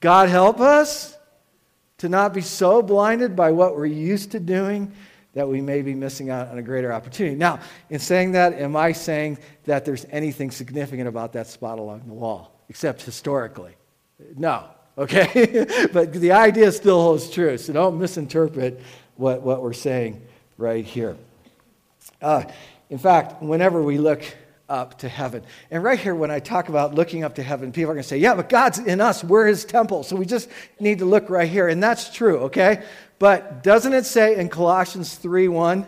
God 0.00 0.30
help 0.30 0.58
us 0.58 1.18
to 1.98 2.08
not 2.08 2.32
be 2.32 2.40
so 2.40 2.80
blinded 2.80 3.36
by 3.36 3.50
what 3.50 3.76
we're 3.76 3.84
used 3.84 4.30
to 4.30 4.40
doing 4.40 4.90
that 5.34 5.48
we 5.48 5.60
may 5.60 5.82
be 5.82 5.94
missing 5.94 6.30
out 6.30 6.48
on 6.48 6.58
a 6.58 6.62
greater 6.62 6.92
opportunity. 6.92 7.36
Now, 7.36 7.60
in 7.90 7.98
saying 7.98 8.32
that, 8.32 8.54
am 8.54 8.76
I 8.76 8.92
saying 8.92 9.38
that 9.64 9.84
there's 9.84 10.04
anything 10.10 10.50
significant 10.50 11.08
about 11.08 11.32
that 11.32 11.46
spot 11.46 11.78
along 11.78 12.02
the 12.06 12.12
wall, 12.12 12.60
except 12.68 13.02
historically? 13.02 13.74
No, 14.36 14.64
okay? 14.98 15.88
but 15.92 16.12
the 16.12 16.32
idea 16.32 16.70
still 16.72 17.00
holds 17.00 17.30
true, 17.30 17.56
so 17.56 17.72
don't 17.72 17.98
misinterpret 17.98 18.80
what, 19.16 19.42
what 19.42 19.62
we're 19.62 19.72
saying 19.72 20.20
right 20.58 20.84
here. 20.84 21.16
Uh, 22.20 22.44
in 22.90 22.98
fact, 22.98 23.42
whenever 23.42 23.82
we 23.82 23.98
look 23.98 24.22
up 24.72 24.98
to 24.98 25.08
heaven. 25.08 25.42
And 25.70 25.84
right 25.84 25.98
here, 25.98 26.14
when 26.14 26.30
I 26.30 26.40
talk 26.40 26.70
about 26.70 26.94
looking 26.94 27.24
up 27.24 27.34
to 27.34 27.42
heaven, 27.42 27.72
people 27.72 27.90
are 27.90 27.94
going 27.94 28.02
to 28.02 28.08
say, 28.08 28.16
yeah, 28.16 28.34
but 28.34 28.48
God's 28.48 28.78
in 28.78 29.02
us. 29.02 29.22
We're 29.22 29.46
his 29.46 29.66
temple. 29.66 30.02
So 30.02 30.16
we 30.16 30.24
just 30.24 30.48
need 30.80 31.00
to 31.00 31.04
look 31.04 31.28
right 31.28 31.48
here. 31.48 31.68
And 31.68 31.82
that's 31.82 32.10
true, 32.10 32.38
okay? 32.38 32.82
But 33.22 33.62
doesn't 33.62 33.92
it 33.92 34.04
say 34.04 34.34
in 34.36 34.48
Colossians 34.48 35.14
3 35.14 35.46
1 35.46 35.86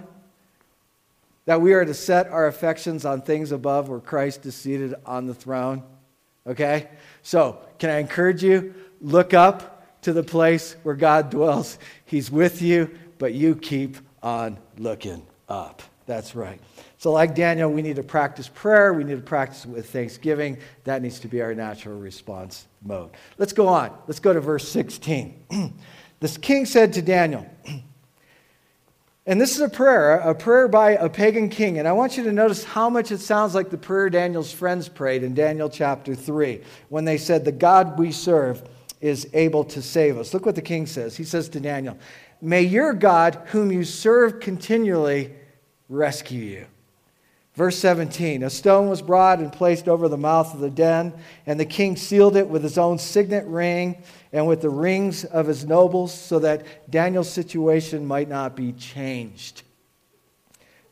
that 1.47 1.61
we 1.61 1.73
are 1.73 1.85
to 1.85 1.93
set 1.93 2.29
our 2.29 2.47
affections 2.47 3.05
on 3.05 3.23
things 3.23 3.51
above 3.51 3.89
where 3.89 3.99
Christ 3.99 4.47
is 4.47 4.55
seated 4.55 4.95
on 5.05 5.27
the 5.27 5.35
throne? 5.35 5.83
Okay? 6.47 6.89
So, 7.23 7.59
can 7.81 7.91
I 7.91 7.99
encourage 7.99 8.45
you? 8.45 8.73
Look 9.01 9.35
up 9.35 10.01
to 10.03 10.13
the 10.13 10.23
place 10.23 10.77
where 10.85 10.95
God 10.95 11.31
dwells. 11.31 11.77
He's 12.05 12.31
with 12.31 12.63
you, 12.63 12.97
but 13.19 13.35
you 13.35 13.57
keep 13.57 13.97
on 14.23 14.57
looking 14.79 15.27
up. 15.49 15.83
That's 16.07 16.37
right. 16.37 16.61
So, 16.99 17.11
like 17.11 17.35
Daniel, 17.35 17.69
we 17.69 17.83
need 17.83 17.97
to 17.97 18.05
practice 18.05 18.47
prayer. 18.47 18.95
We 18.95 19.03
need 19.03 19.17
to 19.17 19.23
practice 19.23 19.67
with 19.67 19.91
thanksgiving. 19.91 20.59
That 20.85 21.03
needs 21.03 21.19
to 21.19 21.27
be 21.27 21.43
our 21.43 21.53
natural 21.53 21.99
response 21.99 22.69
mode. 22.81 23.11
Let's 23.39 23.53
go 23.53 23.67
on. 23.67 23.91
Let's 24.07 24.21
go 24.21 24.33
to 24.33 24.41
verse 24.41 24.69
16. 24.69 25.75
this 26.25 26.39
king 26.39 26.65
said 26.65 26.95
to 26.95 27.03
Daniel, 27.03 27.47
and 29.27 29.39
this 29.39 29.55
is 29.57 29.61
a 29.61 29.69
prayer, 29.69 30.15
a 30.21 30.35
prayer 30.35 30.69
by 30.69 30.93
a 30.93 31.07
pagan 31.07 31.51
king. 31.51 31.79
And 31.79 31.87
I 31.87 31.93
want 31.93 32.17
you 32.17 32.25
to 32.25 32.33
notice 32.33 32.65
how 32.65 32.89
much 32.89 33.13
it 33.13 33.19
sounds 33.19 33.55
like 33.55 33.69
the 33.69 33.77
prayer 33.77 34.09
Daniel's 34.09 34.51
friends 34.51 34.89
prayed 34.89 35.23
in 35.23 35.35
Daniel 35.35 35.69
chapter 35.69 36.15
3 36.15 36.63
when 36.89 37.05
they 37.05 37.19
said, 37.19 37.45
The 37.45 37.53
God 37.53 37.99
we 37.99 38.11
serve 38.11 38.67
is 39.03 39.29
able 39.35 39.65
to 39.65 39.83
save 39.83 40.17
us. 40.17 40.33
Look 40.33 40.47
what 40.47 40.55
the 40.55 40.63
king 40.63 40.87
says. 40.87 41.15
He 41.15 41.25
says 41.25 41.47
to 41.51 41.61
Daniel, 41.61 41.99
May 42.41 42.63
your 42.63 42.95
God, 42.95 43.35
whom 43.49 43.71
you 43.71 43.85
serve 43.85 44.41
continually, 44.41 45.31
rescue 45.91 46.41
you. 46.41 46.67
Verse 47.55 47.79
17 47.79 48.43
A 48.43 48.51
stone 48.51 48.89
was 48.89 49.01
brought 49.01 49.39
and 49.39 49.53
placed 49.53 49.89
over 49.89 50.09
the 50.09 50.19
mouth 50.19 50.53
of 50.55 50.61
the 50.61 50.71
den, 50.71 51.15
and 51.47 51.59
the 51.59 51.65
king 51.65 51.97
sealed 51.97 52.37
it 52.37 52.49
with 52.49 52.63
his 52.63 52.79
own 52.79 52.99
signet 52.99 53.47
ring 53.47 54.03
and 54.33 54.47
with 54.47 54.61
the 54.61 54.71
rings 54.71 55.25
of 55.25 55.47
his 55.47 55.65
nobles, 55.65 56.13
so 56.13 56.41
that 56.41 56.91
Daniel's 56.91 57.31
situation 57.31 58.05
might 58.05 58.29
not 58.29 58.57
be 58.57 58.73
changed. 58.73 59.63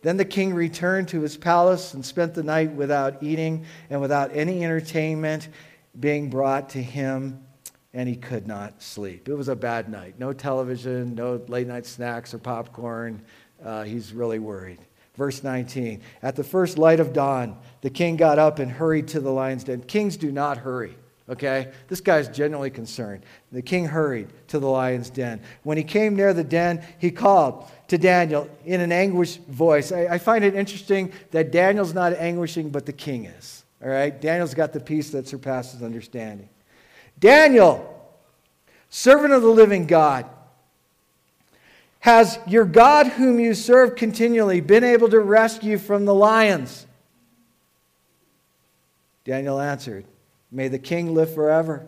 Then 0.02 0.16
the 0.16 0.24
king 0.24 0.54
returned 0.54 1.08
to 1.08 1.20
his 1.20 1.36
palace 1.36 1.94
and 1.94 2.04
spent 2.04 2.34
the 2.34 2.42
night 2.42 2.72
without 2.72 3.22
eating 3.22 3.64
and 3.88 4.00
without 4.00 4.30
any 4.32 4.64
entertainment 4.64 5.48
being 5.98 6.30
brought 6.30 6.70
to 6.70 6.82
him, 6.82 7.44
and 7.92 8.08
he 8.08 8.16
could 8.16 8.46
not 8.46 8.82
sleep. 8.82 9.28
It 9.28 9.34
was 9.34 9.48
a 9.48 9.56
bad 9.56 9.88
night. 9.88 10.14
No 10.18 10.32
television, 10.32 11.14
no 11.14 11.40
late 11.48 11.66
night 11.66 11.86
snacks 11.86 12.34
or 12.34 12.38
popcorn. 12.38 13.22
Uh, 13.64 13.82
he's 13.82 14.12
really 14.12 14.38
worried. 14.38 14.80
Verse 15.16 15.42
19 15.42 16.00
At 16.22 16.36
the 16.36 16.44
first 16.44 16.78
light 16.78 17.00
of 17.00 17.12
dawn, 17.12 17.56
the 17.80 17.90
king 17.90 18.16
got 18.16 18.38
up 18.38 18.58
and 18.58 18.70
hurried 18.70 19.08
to 19.08 19.20
the 19.20 19.30
lion's 19.30 19.64
den. 19.64 19.82
Kings 19.82 20.16
do 20.16 20.32
not 20.32 20.58
hurry. 20.58 20.96
Okay? 21.28 21.72
This 21.88 22.00
guy's 22.00 22.28
genuinely 22.28 22.70
concerned. 22.70 23.24
The 23.52 23.62
king 23.62 23.86
hurried 23.86 24.28
to 24.48 24.58
the 24.58 24.66
lion's 24.66 25.08
den. 25.08 25.40
When 25.62 25.76
he 25.76 25.84
came 25.84 26.16
near 26.16 26.34
the 26.34 26.44
den, 26.44 26.84
he 26.98 27.10
called 27.10 27.70
to 27.88 27.98
Daniel 27.98 28.50
in 28.64 28.80
an 28.80 28.92
anguished 28.92 29.40
voice. 29.46 29.92
I, 29.92 30.06
I 30.06 30.18
find 30.18 30.44
it 30.44 30.54
interesting 30.54 31.12
that 31.30 31.52
Daniel's 31.52 31.94
not 31.94 32.12
anguishing, 32.14 32.70
but 32.70 32.86
the 32.86 32.92
king 32.92 33.26
is. 33.26 33.64
All 33.82 33.90
right? 33.90 34.18
Daniel's 34.20 34.54
got 34.54 34.72
the 34.72 34.80
peace 34.80 35.10
that 35.10 35.28
surpasses 35.28 35.82
understanding. 35.82 36.48
Daniel, 37.18 37.88
servant 38.90 39.32
of 39.32 39.42
the 39.42 39.48
living 39.48 39.86
God, 39.86 40.26
has 42.02 42.36
your 42.48 42.64
God, 42.64 43.06
whom 43.06 43.38
you 43.38 43.54
serve 43.54 43.94
continually, 43.94 44.60
been 44.60 44.82
able 44.82 45.08
to 45.08 45.20
rescue 45.20 45.78
from 45.78 46.04
the 46.04 46.12
lions? 46.14 46.84
Daniel 49.24 49.60
answered, 49.60 50.04
May 50.50 50.66
the 50.66 50.80
king 50.80 51.14
live 51.14 51.32
forever. 51.32 51.86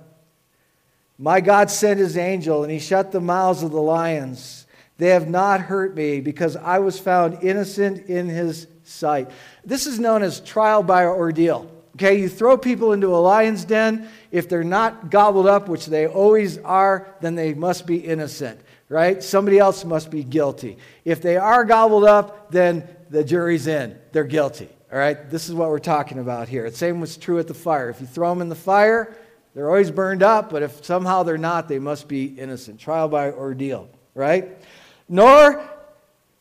My 1.18 1.40
God 1.40 1.68
sent 1.68 1.98
his 1.98 2.16
angel, 2.16 2.62
and 2.62 2.70
he 2.70 2.78
shut 2.78 3.10
the 3.10 3.20
mouths 3.20 3.64
of 3.64 3.72
the 3.72 3.80
lions. 3.80 4.66
They 4.98 5.08
have 5.08 5.28
not 5.28 5.60
hurt 5.60 5.96
me 5.96 6.20
because 6.20 6.54
I 6.54 6.78
was 6.78 6.96
found 6.96 7.42
innocent 7.42 8.06
in 8.06 8.28
his 8.28 8.68
sight. 8.84 9.32
This 9.64 9.88
is 9.88 9.98
known 9.98 10.22
as 10.22 10.38
trial 10.38 10.84
by 10.84 11.06
ordeal. 11.06 11.68
Okay, 11.96 12.20
you 12.20 12.28
throw 12.28 12.56
people 12.56 12.92
into 12.92 13.08
a 13.08 13.18
lion's 13.18 13.64
den. 13.64 14.08
If 14.30 14.48
they're 14.48 14.62
not 14.62 15.10
gobbled 15.10 15.48
up, 15.48 15.68
which 15.68 15.86
they 15.86 16.06
always 16.06 16.58
are, 16.58 17.16
then 17.20 17.34
they 17.34 17.52
must 17.52 17.84
be 17.84 17.96
innocent, 17.96 18.60
right? 18.94 19.24
Somebody 19.24 19.58
else 19.58 19.84
must 19.84 20.08
be 20.08 20.22
guilty. 20.22 20.78
If 21.04 21.20
they 21.20 21.36
are 21.36 21.64
gobbled 21.64 22.04
up, 22.04 22.52
then 22.52 22.86
the 23.10 23.24
jury's 23.24 23.66
in. 23.66 23.98
They're 24.12 24.22
guilty. 24.22 24.68
All 24.92 24.98
right, 25.00 25.28
this 25.28 25.48
is 25.48 25.54
what 25.54 25.68
we're 25.68 25.80
talking 25.80 26.20
about 26.20 26.48
here. 26.48 26.70
The 26.70 26.76
same 26.76 27.00
was 27.00 27.16
true 27.16 27.40
at 27.40 27.48
the 27.48 27.54
fire. 27.54 27.90
If 27.90 28.00
you 28.00 28.06
throw 28.06 28.30
them 28.30 28.40
in 28.40 28.48
the 28.48 28.54
fire, 28.54 29.16
they're 29.52 29.68
always 29.68 29.90
burned 29.90 30.22
up, 30.22 30.48
but 30.48 30.62
if 30.62 30.84
somehow 30.84 31.24
they're 31.24 31.36
not, 31.36 31.66
they 31.66 31.80
must 31.80 32.06
be 32.06 32.26
innocent. 32.26 32.78
Trial 32.78 33.08
by 33.08 33.32
ordeal, 33.32 33.88
right? 34.14 34.62
Nor 35.08 35.68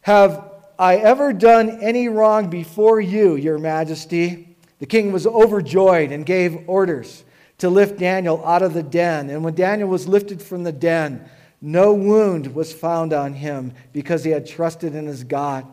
have 0.01 0.51
I 0.77 0.97
ever 0.97 1.33
done 1.33 1.81
any 1.81 2.07
wrong 2.07 2.51
before 2.51 3.01
you, 3.01 3.35
your 3.35 3.57
majesty. 3.57 4.55
The 4.77 4.85
king 4.85 5.11
was 5.11 5.25
overjoyed 5.25 6.11
and 6.11 6.23
gave 6.23 6.69
orders 6.69 7.23
to 7.57 7.69
lift 7.69 7.97
Daniel 7.97 8.45
out 8.45 8.61
of 8.61 8.75
the 8.75 8.83
den. 8.83 9.31
And 9.31 9.43
when 9.43 9.55
Daniel 9.55 9.89
was 9.89 10.07
lifted 10.07 10.39
from 10.39 10.63
the 10.63 10.71
den, 10.71 11.27
no 11.65 11.93
wound 11.93 12.53
was 12.53 12.73
found 12.73 13.13
on 13.13 13.33
him 13.33 13.71
because 13.93 14.25
he 14.25 14.31
had 14.31 14.45
trusted 14.45 14.93
in 14.95 15.07
his 15.07 15.23
God. 15.23 15.65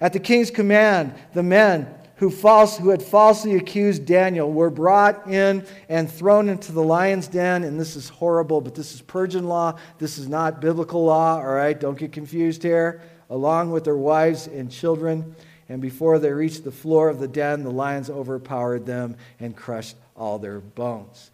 At 0.00 0.12
the 0.12 0.18
king's 0.18 0.50
command, 0.50 1.14
the 1.32 1.44
men 1.44 1.86
who, 2.16 2.28
false, 2.28 2.76
who 2.76 2.88
had 2.88 3.00
falsely 3.00 3.54
accused 3.54 4.04
Daniel 4.04 4.52
were 4.52 4.68
brought 4.68 5.28
in 5.28 5.64
and 5.88 6.10
thrown 6.10 6.48
into 6.48 6.72
the 6.72 6.82
lion's 6.82 7.28
den. 7.28 7.62
And 7.62 7.78
this 7.78 7.94
is 7.94 8.08
horrible, 8.08 8.60
but 8.60 8.74
this 8.74 8.94
is 8.94 9.00
Persian 9.00 9.46
law. 9.46 9.78
This 9.98 10.18
is 10.18 10.28
not 10.28 10.60
biblical 10.60 11.04
law, 11.04 11.36
all 11.36 11.54
right? 11.54 11.78
Don't 11.78 11.96
get 11.96 12.10
confused 12.10 12.64
here. 12.64 13.00
Along 13.30 13.70
with 13.70 13.84
their 13.84 13.96
wives 13.96 14.48
and 14.48 14.72
children. 14.72 15.36
And 15.68 15.80
before 15.80 16.18
they 16.18 16.32
reached 16.32 16.64
the 16.64 16.72
floor 16.72 17.08
of 17.08 17.20
the 17.20 17.28
den, 17.28 17.62
the 17.62 17.70
lions 17.70 18.10
overpowered 18.10 18.86
them 18.86 19.16
and 19.38 19.56
crushed 19.56 19.94
all 20.16 20.40
their 20.40 20.58
bones. 20.58 21.30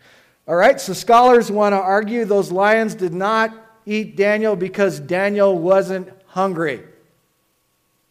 All 0.47 0.57
right, 0.57 0.79
so 0.79 0.93
scholars 0.93 1.51
want 1.51 1.73
to 1.73 1.81
argue 1.81 2.27
those 2.27 2.53
lions 2.53 2.95
did 2.95 3.15
not 3.15 3.68
eat 3.89 4.17
Daniel 4.17 4.55
because 4.55 5.01
Daniel 5.01 5.59
wasn't 5.59 6.11
hungry. 6.27 6.83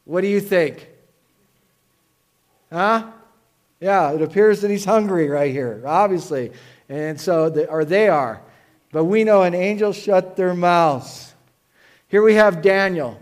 What 0.05 0.21
do 0.21 0.27
you 0.27 0.41
think? 0.41 0.87
Huh? 2.71 3.11
Yeah, 3.79 4.11
it 4.11 4.21
appears 4.21 4.61
that 4.61 4.71
he's 4.71 4.85
hungry 4.85 5.29
right 5.29 5.51
here, 5.51 5.83
obviously. 5.85 6.51
And 6.89 7.19
so, 7.19 7.49
the, 7.49 7.69
or 7.69 7.85
they 7.85 8.09
are. 8.09 8.41
But 8.91 9.05
we 9.05 9.23
know 9.23 9.43
an 9.43 9.53
angel 9.53 9.93
shut 9.93 10.35
their 10.35 10.53
mouths. 10.53 11.35
Here 12.07 12.23
we 12.23 12.35
have 12.35 12.61
Daniel, 12.61 13.19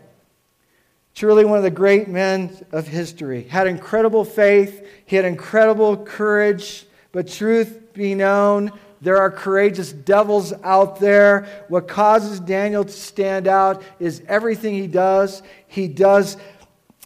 truly 1.15 1.43
one 1.43 1.57
of 1.57 1.63
the 1.63 1.71
great 1.71 2.07
men 2.07 2.65
of 2.71 2.87
history. 2.87 3.43
Had 3.43 3.67
incredible 3.67 4.23
faith, 4.23 4.87
he 5.05 5.15
had 5.15 5.25
incredible 5.25 5.97
courage, 5.97 6.85
but 7.11 7.27
truth 7.27 7.93
be 7.93 8.13
known, 8.13 8.71
there 9.05 9.17
are 9.17 9.29
courageous 9.29 9.91
devils 9.91 10.51
out 10.63 10.99
there. 10.99 11.47
What 11.67 11.87
causes 11.87 12.39
Daniel 12.39 12.83
to 12.83 12.91
stand 12.91 13.47
out 13.47 13.83
is 13.99 14.23
everything 14.27 14.73
he 14.73 14.87
does. 14.87 15.43
He 15.67 15.87
does 15.87 16.37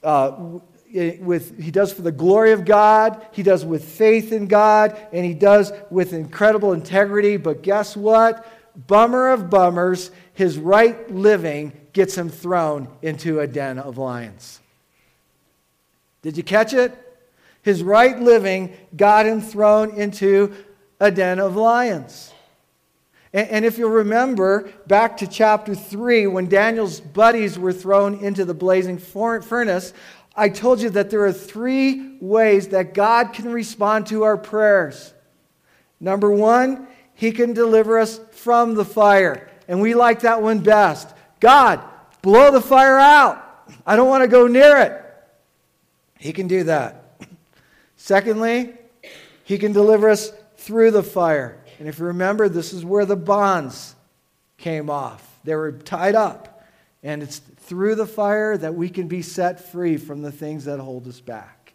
uh, 0.02 0.60
with, 0.94 1.62
he 1.62 1.72
does 1.72 1.92
for 1.92 2.02
the 2.02 2.12
glory 2.12 2.52
of 2.54 2.64
God, 2.64 3.26
he 3.32 3.44
does 3.44 3.66
with 3.66 3.84
faith 3.84 4.32
in 4.32 4.48
God, 4.48 4.98
and 5.12 5.26
he 5.26 5.34
does 5.34 5.72
with 5.90 6.14
incredible 6.14 6.72
integrity. 6.72 7.36
But 7.36 7.64
guess 7.64 7.98
what? 7.98 8.48
Bummer 8.88 9.30
of 9.30 9.50
bummers, 9.50 10.10
his 10.34 10.58
right 10.58 11.12
living 11.12 11.74
gets 11.92 12.18
him 12.18 12.30
thrown 12.30 12.88
into 13.02 13.42
a 13.42 13.48
den 13.48 13.78
of 13.78 13.98
lions. 13.98 14.62
Did 16.22 16.38
you 16.38 16.44
catch 16.44 16.74
it? 16.74 16.98
His 17.62 17.84
right 17.84 18.18
living 18.20 18.74
got 18.96 19.26
him 19.26 19.42
thrown 19.42 19.92
into 19.98 20.56
a 21.00 21.12
den 21.12 21.40
of 21.40 21.56
lions. 21.56 22.34
And, 23.32 23.64
if 23.64 23.78
you'll 23.78 23.92
remember 23.92 24.72
back 24.88 25.18
to 25.18 25.28
chapter 25.28 25.76
3, 25.76 26.26
when 26.26 26.50
Daniel's 26.50 27.00
buddies 27.00 27.60
were 27.60 27.74
thrown 27.74 28.16
into 28.24 28.44
the 28.44 28.56
blazing 28.56 28.98
furnace, 28.98 29.94
I 30.36 30.50
told 30.50 30.82
you 30.82 30.90
that 30.92 31.12
there 31.12 31.26
are 31.26 31.34
three 31.34 32.18
ways 32.20 32.70
that 32.70 32.96
God 32.96 33.34
can 33.34 33.52
respond 33.52 34.08
to 34.08 34.24
our 34.24 34.36
prayers. 34.36 35.14
Number 36.00 36.32
one, 36.32 36.88
He 37.14 37.32
can 37.32 37.54
deliver 37.54 38.00
us 38.00 38.20
from 38.32 38.74
the 38.74 38.86
fire. 38.86 39.48
And 39.68 39.80
we 39.80 39.94
like 39.94 40.22
that 40.22 40.42
one 40.42 40.62
best. 40.62 41.14
God, 41.40 41.84
blow 42.24 42.52
the 42.52 42.62
fire 42.62 42.98
out. 42.98 43.46
I 43.86 43.96
don't 43.96 44.10
want 44.10 44.24
to 44.24 44.28
go 44.28 44.48
near 44.48 44.78
it. 44.78 45.06
He 46.18 46.34
can 46.34 46.48
do 46.48 46.64
that. 46.64 47.22
Secondly, 47.96 48.74
He 49.44 49.60
can 49.60 49.72
deliver 49.72 50.10
us 50.10 50.32
through 50.70 50.92
the 50.92 51.02
fire. 51.02 51.58
And 51.80 51.88
if 51.88 51.98
you 51.98 52.06
remember, 52.06 52.48
this 52.48 52.74
is 52.74 52.86
where 52.86 53.04
the 53.04 53.16
bonds 53.16 53.96
came 54.60 54.88
off. 54.88 55.28
They 55.44 55.56
were 55.56 55.72
tied 55.72 56.14
up. 56.14 56.64
And 57.02 57.24
it's 57.24 57.40
through 57.40 57.96
the 57.96 58.06
fire 58.06 58.56
that 58.56 58.76
we 58.76 58.88
can 58.88 59.08
be 59.08 59.24
set 59.24 59.72
free 59.72 59.98
from 59.98 60.22
the 60.22 60.32
things 60.32 60.66
that 60.66 60.80
hold 60.80 61.08
us 61.08 61.20
back. 61.22 61.74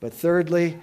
But 0.00 0.14
thirdly, 0.14 0.78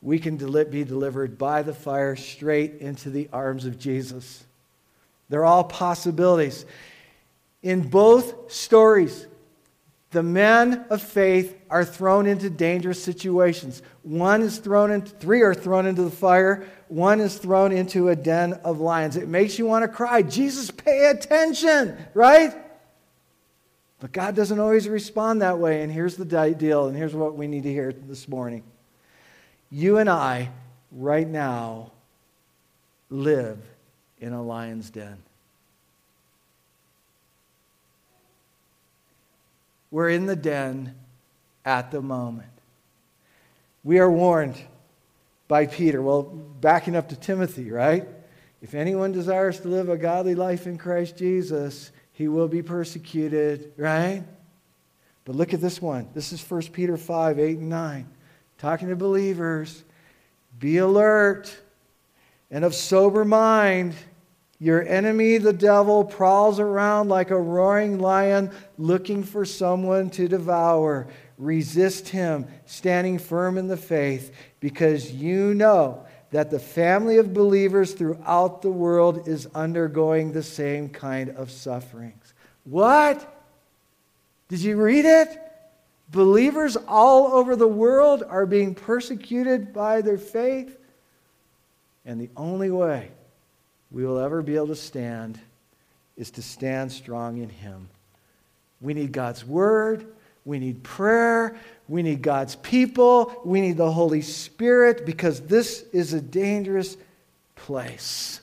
we 0.00 0.18
can 0.18 0.36
be 0.36 0.82
delivered 0.82 1.38
by 1.38 1.62
the 1.62 1.72
fire 1.72 2.16
straight 2.16 2.80
into 2.80 3.10
the 3.10 3.28
arms 3.32 3.64
of 3.64 3.78
Jesus. 3.78 4.42
They're 5.28 5.44
all 5.44 5.62
possibilities. 5.62 6.66
In 7.62 7.88
both 7.88 8.50
stories, 8.50 9.28
the 10.12 10.22
men 10.22 10.84
of 10.90 11.02
faith 11.02 11.56
are 11.70 11.84
thrown 11.84 12.26
into 12.26 12.50
dangerous 12.50 13.02
situations. 13.02 13.82
One 14.02 14.42
is 14.42 14.58
thrown 14.58 14.90
into, 14.90 15.10
three 15.10 15.40
are 15.40 15.54
thrown 15.54 15.86
into 15.86 16.02
the 16.02 16.10
fire, 16.10 16.66
one 16.88 17.18
is 17.18 17.38
thrown 17.38 17.72
into 17.72 18.10
a 18.10 18.16
den 18.16 18.52
of 18.64 18.78
lions. 18.78 19.16
It 19.16 19.26
makes 19.26 19.58
you 19.58 19.66
want 19.66 19.84
to 19.84 19.88
cry, 19.88 20.20
Jesus, 20.20 20.70
pay 20.70 21.06
attention, 21.06 21.96
right? 22.12 22.54
But 24.00 24.12
God 24.12 24.36
doesn't 24.36 24.58
always 24.58 24.86
respond 24.86 25.40
that 25.40 25.58
way. 25.58 25.82
And 25.82 25.90
here's 25.90 26.16
the 26.16 26.24
deal, 26.24 26.88
and 26.88 26.96
here's 26.96 27.14
what 27.14 27.34
we 27.34 27.46
need 27.46 27.62
to 27.62 27.72
hear 27.72 27.92
this 27.92 28.28
morning. 28.28 28.64
You 29.70 29.96
and 29.96 30.10
I, 30.10 30.50
right 30.90 31.26
now, 31.26 31.92
live 33.08 33.58
in 34.20 34.34
a 34.34 34.42
lion's 34.42 34.90
den. 34.90 35.22
We're 39.92 40.08
in 40.08 40.26
the 40.26 40.34
den 40.34 40.94
at 41.64 41.92
the 41.92 42.00
moment. 42.00 42.48
We 43.84 43.98
are 43.98 44.10
warned 44.10 44.60
by 45.48 45.66
Peter. 45.66 46.00
Well, 46.00 46.22
backing 46.22 46.96
up 46.96 47.10
to 47.10 47.16
Timothy, 47.16 47.70
right? 47.70 48.08
If 48.62 48.74
anyone 48.74 49.12
desires 49.12 49.60
to 49.60 49.68
live 49.68 49.90
a 49.90 49.98
godly 49.98 50.34
life 50.34 50.66
in 50.66 50.78
Christ 50.78 51.18
Jesus, 51.18 51.92
he 52.12 52.26
will 52.26 52.48
be 52.48 52.62
persecuted, 52.62 53.72
right? 53.76 54.24
But 55.26 55.36
look 55.36 55.52
at 55.52 55.60
this 55.60 55.82
one. 55.82 56.08
This 56.14 56.32
is 56.32 56.42
1 56.42 56.62
Peter 56.72 56.96
5 56.96 57.38
8 57.38 57.58
and 57.58 57.68
9. 57.68 58.08
Talking 58.56 58.88
to 58.88 58.96
believers. 58.96 59.84
Be 60.58 60.78
alert 60.78 61.54
and 62.50 62.64
of 62.64 62.74
sober 62.74 63.26
mind. 63.26 63.94
Your 64.62 64.86
enemy, 64.86 65.38
the 65.38 65.52
devil, 65.52 66.04
prowls 66.04 66.60
around 66.60 67.08
like 67.08 67.32
a 67.32 67.40
roaring 67.40 67.98
lion 67.98 68.52
looking 68.78 69.24
for 69.24 69.44
someone 69.44 70.08
to 70.10 70.28
devour. 70.28 71.08
Resist 71.36 72.10
him, 72.10 72.46
standing 72.64 73.18
firm 73.18 73.58
in 73.58 73.66
the 73.66 73.76
faith, 73.76 74.32
because 74.60 75.10
you 75.10 75.52
know 75.52 76.06
that 76.30 76.52
the 76.52 76.60
family 76.60 77.16
of 77.16 77.34
believers 77.34 77.94
throughout 77.94 78.62
the 78.62 78.70
world 78.70 79.26
is 79.26 79.48
undergoing 79.52 80.30
the 80.30 80.44
same 80.44 80.88
kind 80.88 81.30
of 81.30 81.50
sufferings. 81.50 82.32
What? 82.62 83.44
Did 84.46 84.60
you 84.60 84.80
read 84.80 85.06
it? 85.06 85.40
Believers 86.12 86.76
all 86.86 87.32
over 87.32 87.56
the 87.56 87.66
world 87.66 88.22
are 88.28 88.46
being 88.46 88.76
persecuted 88.76 89.72
by 89.72 90.02
their 90.02 90.18
faith. 90.18 90.78
And 92.04 92.20
the 92.20 92.30
only 92.36 92.70
way 92.70 93.10
we 93.92 94.06
will 94.06 94.18
ever 94.18 94.42
be 94.42 94.56
able 94.56 94.68
to 94.68 94.76
stand 94.76 95.38
is 96.16 96.30
to 96.32 96.42
stand 96.42 96.90
strong 96.90 97.38
in 97.38 97.48
Him. 97.48 97.88
We 98.80 98.94
need 98.94 99.12
God's 99.12 99.44
Word. 99.44 100.06
We 100.44 100.58
need 100.58 100.82
prayer. 100.82 101.56
We 101.88 102.02
need 102.02 102.22
God's 102.22 102.56
people. 102.56 103.40
We 103.44 103.60
need 103.60 103.76
the 103.76 103.92
Holy 103.92 104.22
Spirit 104.22 105.06
because 105.06 105.40
this 105.40 105.84
is 105.92 106.14
a 106.14 106.20
dangerous 106.20 106.96
place. 107.54 108.40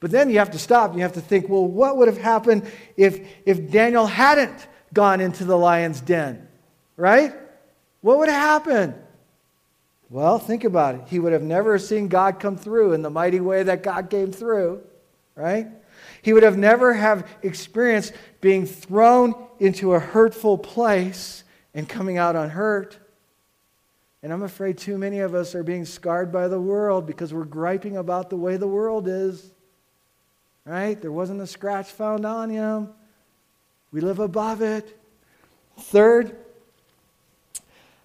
But 0.00 0.10
then 0.10 0.30
you 0.30 0.38
have 0.38 0.52
to 0.52 0.58
stop. 0.58 0.94
You 0.94 1.02
have 1.02 1.12
to 1.14 1.20
think, 1.20 1.48
well, 1.48 1.66
what 1.66 1.96
would 1.96 2.08
have 2.08 2.18
happened 2.18 2.70
if, 2.96 3.20
if 3.44 3.70
Daniel 3.70 4.06
hadn't 4.06 4.66
gone 4.92 5.20
into 5.20 5.44
the 5.44 5.56
lion's 5.58 6.00
den? 6.00 6.48
Right? 6.96 7.34
What 8.00 8.18
would 8.18 8.28
have 8.28 8.64
happened? 8.64 8.94
Well, 10.10 10.38
think 10.38 10.64
about 10.64 10.94
it. 10.94 11.02
He 11.06 11.18
would 11.18 11.32
have 11.32 11.42
never 11.42 11.78
seen 11.78 12.08
God 12.08 12.40
come 12.40 12.56
through 12.56 12.92
in 12.92 13.02
the 13.02 13.10
mighty 13.10 13.40
way 13.40 13.62
that 13.62 13.82
God 13.82 14.10
came 14.10 14.32
through 14.32 14.82
right? 15.34 15.68
He 16.22 16.32
would 16.32 16.42
have 16.42 16.56
never 16.56 16.94
have 16.94 17.28
experienced 17.42 18.12
being 18.40 18.66
thrown 18.66 19.34
into 19.58 19.94
a 19.94 19.98
hurtful 19.98 20.58
place 20.58 21.44
and 21.74 21.88
coming 21.88 22.18
out 22.18 22.36
unhurt. 22.36 22.98
And 24.22 24.32
I'm 24.32 24.42
afraid 24.42 24.78
too 24.78 24.98
many 24.98 25.20
of 25.20 25.34
us 25.34 25.54
are 25.54 25.64
being 25.64 25.84
scarred 25.84 26.30
by 26.30 26.48
the 26.48 26.60
world 26.60 27.06
because 27.06 27.34
we're 27.34 27.44
griping 27.44 27.96
about 27.96 28.30
the 28.30 28.36
way 28.36 28.56
the 28.56 28.68
world 28.68 29.08
is. 29.08 29.52
Right? 30.64 31.00
There 31.00 31.10
wasn't 31.10 31.40
a 31.40 31.46
scratch 31.46 31.90
found 31.90 32.24
on 32.24 32.50
him. 32.50 32.90
We 33.90 34.00
live 34.00 34.20
above 34.20 34.62
it. 34.62 34.96
Third, 35.78 36.36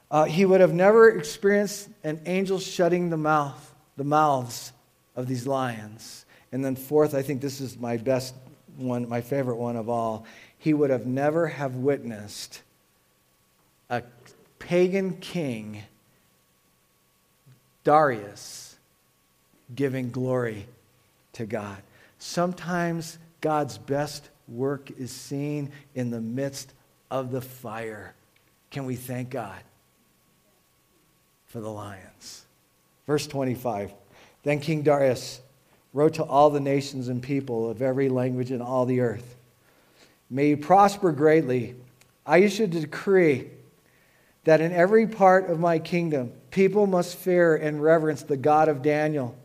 uh, 0.10 0.24
he 0.26 0.46
would 0.46 0.62
have 0.62 0.74
never 0.74 1.10
experienced 1.10 1.90
an 2.04 2.22
angel 2.26 2.60
shutting 2.60 3.10
the 3.10 3.18
mouth, 3.18 3.76
the 3.96 4.04
mouths 4.04 4.72
of 5.16 5.28
these 5.28 5.46
lions. 5.46 6.26
And 6.52 6.64
then 6.64 6.76
fourth, 6.76 7.14
I 7.14 7.22
think 7.22 7.42
this 7.42 7.60
is 7.62 7.78
my 7.78 7.98
best 7.98 8.34
one, 8.78 9.08
my 9.10 9.22
favorite 9.22 9.58
one 9.58 9.76
of 9.76 9.90
all. 9.90 10.26
He 10.58 10.74
would 10.74 10.90
have 10.90 11.06
never 11.06 11.48
have 11.48 11.76
witnessed 11.76 12.62
a 13.90 14.04
pagan 14.60 15.18
king, 15.18 15.84
Darius, 17.84 18.76
giving 19.76 20.12
glory 20.12 20.68
to 21.34 21.46
God. 21.46 21.78
Sometimes 22.20 23.18
God's 23.42 23.78
best 23.78 24.30
work 24.48 24.90
is 24.92 25.12
seen 25.12 25.72
in 25.96 26.10
the 26.10 26.22
midst 26.22 26.74
of 27.12 27.32
the 27.32 27.42
fire. 27.42 28.14
Can 28.72 28.86
we 28.86 28.96
thank 28.96 29.30
God 29.30 29.60
for 31.46 31.62
the 31.62 31.70
lions? 31.70 32.46
Verse 33.06 33.28
25. 33.28 33.94
Then 34.44 34.60
King 34.60 34.82
Darius 34.82 35.42
wrote 35.94 36.16
to 36.16 36.24
all 36.24 36.50
the 36.50 36.60
nations 36.60 37.08
and 37.08 37.22
people 37.22 37.70
of 37.70 37.82
every 37.82 38.10
language 38.10 38.52
in 38.52 38.62
all 38.62 38.86
the 38.86 39.02
earth. 39.02 39.36
May 40.30 40.50
you 40.50 40.58
prosper 40.58 41.12
greatly. 41.12 41.76
I 42.26 42.40
issue 42.40 42.66
a 42.66 42.68
decree 42.68 43.50
that 44.44 44.62
in 44.62 44.72
every 44.72 45.08
part 45.08 45.50
of 45.50 45.60
my 45.60 45.80
kingdom, 45.80 46.32
people 46.52 46.88
must 46.88 47.18
fear 47.18 47.56
and 47.56 47.82
reverence 47.82 48.24
the 48.24 48.38
God 48.38 48.70
of 48.70 48.82
Daniel, 48.82 49.38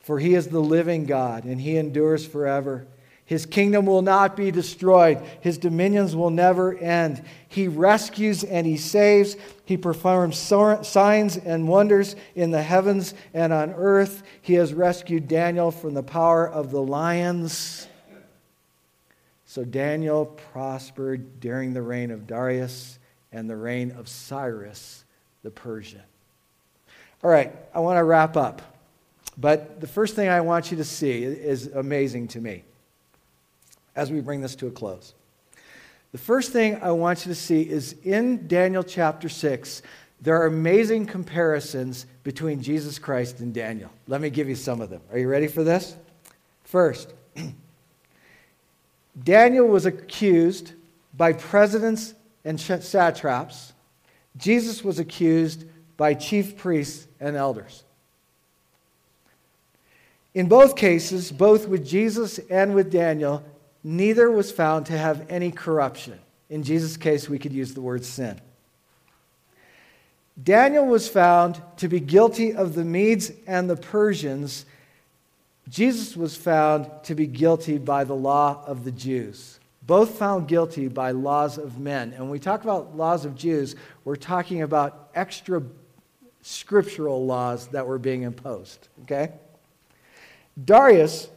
for 0.00 0.18
he 0.18 0.34
is 0.34 0.48
the 0.48 0.60
living 0.60 1.04
God, 1.04 1.44
and 1.44 1.60
he 1.60 1.76
endures 1.76 2.26
forever. 2.26 2.86
His 3.28 3.44
kingdom 3.44 3.84
will 3.84 4.00
not 4.00 4.36
be 4.36 4.50
destroyed. 4.50 5.20
His 5.42 5.58
dominions 5.58 6.16
will 6.16 6.30
never 6.30 6.74
end. 6.78 7.22
He 7.46 7.68
rescues 7.68 8.42
and 8.42 8.66
he 8.66 8.78
saves. 8.78 9.36
He 9.66 9.76
performs 9.76 10.38
signs 10.38 11.36
and 11.36 11.68
wonders 11.68 12.16
in 12.34 12.52
the 12.52 12.62
heavens 12.62 13.12
and 13.34 13.52
on 13.52 13.74
earth. 13.74 14.22
He 14.40 14.54
has 14.54 14.72
rescued 14.72 15.28
Daniel 15.28 15.70
from 15.70 15.92
the 15.92 16.02
power 16.02 16.48
of 16.48 16.70
the 16.70 16.80
lions. 16.80 17.86
So 19.44 19.62
Daniel 19.62 20.24
prospered 20.24 21.38
during 21.38 21.74
the 21.74 21.82
reign 21.82 22.10
of 22.10 22.26
Darius 22.26 22.98
and 23.30 23.48
the 23.48 23.56
reign 23.56 23.90
of 23.90 24.08
Cyrus 24.08 25.04
the 25.42 25.50
Persian. 25.50 26.00
All 27.22 27.30
right, 27.30 27.54
I 27.74 27.80
want 27.80 27.98
to 27.98 28.04
wrap 28.04 28.38
up. 28.38 28.62
But 29.36 29.82
the 29.82 29.86
first 29.86 30.16
thing 30.16 30.30
I 30.30 30.40
want 30.40 30.70
you 30.70 30.78
to 30.78 30.84
see 30.84 31.24
is 31.24 31.66
amazing 31.66 32.28
to 32.28 32.40
me 32.40 32.64
as 33.98 34.12
we 34.12 34.20
bring 34.20 34.40
this 34.40 34.54
to 34.54 34.68
a 34.68 34.70
close. 34.70 35.12
The 36.12 36.18
first 36.18 36.52
thing 36.52 36.78
I 36.80 36.92
want 36.92 37.26
you 37.26 37.32
to 37.32 37.34
see 37.34 37.62
is 37.62 37.96
in 38.04 38.46
Daniel 38.46 38.84
chapter 38.84 39.28
6, 39.28 39.82
there 40.20 40.40
are 40.40 40.46
amazing 40.46 41.06
comparisons 41.06 42.06
between 42.22 42.62
Jesus 42.62 42.98
Christ 42.98 43.40
and 43.40 43.52
Daniel. 43.52 43.90
Let 44.06 44.20
me 44.20 44.30
give 44.30 44.48
you 44.48 44.54
some 44.54 44.80
of 44.80 44.88
them. 44.88 45.02
Are 45.10 45.18
you 45.18 45.28
ready 45.28 45.48
for 45.48 45.64
this? 45.64 45.96
First, 46.62 47.12
Daniel 49.24 49.66
was 49.66 49.84
accused 49.84 50.74
by 51.16 51.32
presidents 51.32 52.14
and 52.44 52.60
satraps. 52.60 53.72
Jesus 54.36 54.84
was 54.84 55.00
accused 55.00 55.64
by 55.96 56.14
chief 56.14 56.56
priests 56.56 57.08
and 57.18 57.34
elders. 57.34 57.82
In 60.34 60.46
both 60.46 60.76
cases, 60.76 61.32
both 61.32 61.66
with 61.66 61.84
Jesus 61.84 62.38
and 62.48 62.76
with 62.76 62.92
Daniel, 62.92 63.42
neither 63.82 64.30
was 64.30 64.50
found 64.50 64.86
to 64.86 64.98
have 64.98 65.26
any 65.30 65.50
corruption. 65.50 66.18
In 66.50 66.62
Jesus' 66.62 66.96
case, 66.96 67.28
we 67.28 67.38
could 67.38 67.52
use 67.52 67.74
the 67.74 67.80
word 67.80 68.04
sin. 68.04 68.40
Daniel 70.42 70.86
was 70.86 71.08
found 71.08 71.60
to 71.78 71.88
be 71.88 72.00
guilty 72.00 72.54
of 72.54 72.74
the 72.74 72.84
Medes 72.84 73.32
and 73.46 73.68
the 73.68 73.76
Persians. 73.76 74.66
Jesus 75.68 76.16
was 76.16 76.36
found 76.36 76.88
to 77.04 77.14
be 77.14 77.26
guilty 77.26 77.76
by 77.76 78.04
the 78.04 78.14
law 78.14 78.62
of 78.66 78.84
the 78.84 78.92
Jews. 78.92 79.58
Both 79.82 80.18
found 80.18 80.46
guilty 80.46 80.86
by 80.88 81.10
laws 81.10 81.58
of 81.58 81.78
men. 81.78 82.12
And 82.12 82.20
when 82.20 82.30
we 82.30 82.38
talk 82.38 82.62
about 82.62 82.96
laws 82.96 83.24
of 83.24 83.34
Jews, 83.34 83.74
we're 84.04 84.16
talking 84.16 84.62
about 84.62 85.10
extra 85.14 85.62
scriptural 86.42 87.26
laws 87.26 87.68
that 87.68 87.86
were 87.86 87.98
being 87.98 88.22
imposed. 88.22 88.88
Okay? 89.02 89.32
Darius 90.62 91.28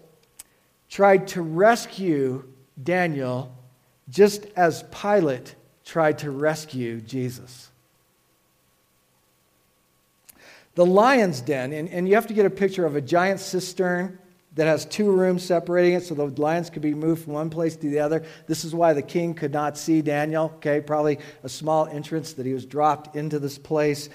tried 0.91 1.25
to 1.25 1.41
rescue 1.41 2.43
Daniel 2.83 3.57
just 4.09 4.45
as 4.57 4.83
Pilate 4.91 5.55
tried 5.85 6.19
to 6.19 6.29
rescue 6.29 6.99
Jesus. 6.99 7.71
The 10.75 10.85
lion's 10.85 11.41
den, 11.41 11.71
and, 11.71 11.89
and 11.89 12.07
you 12.07 12.15
have 12.15 12.27
to 12.27 12.33
get 12.33 12.45
a 12.45 12.49
picture 12.49 12.85
of 12.85 12.95
a 12.95 13.01
giant 13.01 13.39
cistern 13.39 14.19
that 14.55 14.67
has 14.67 14.85
two 14.85 15.11
rooms 15.11 15.43
separating 15.43 15.93
it 15.93 16.03
so 16.03 16.13
the 16.13 16.25
lions 16.41 16.69
could 16.69 16.81
be 16.81 16.93
moved 16.93 17.23
from 17.23 17.33
one 17.33 17.49
place 17.49 17.77
to 17.77 17.89
the 17.89 17.99
other. 17.99 18.25
This 18.47 18.65
is 18.65 18.75
why 18.75 18.91
the 18.91 19.01
king 19.01 19.33
could 19.33 19.53
not 19.53 19.77
see 19.77 20.01
Daniel, 20.01 20.51
okay? 20.55 20.81
Probably 20.81 21.19
a 21.43 21.49
small 21.49 21.87
entrance 21.87 22.33
that 22.33 22.45
he 22.45 22.53
was 22.53 22.65
dropped 22.65 23.15
into 23.15 23.39
this 23.39 23.57
place. 23.57 24.09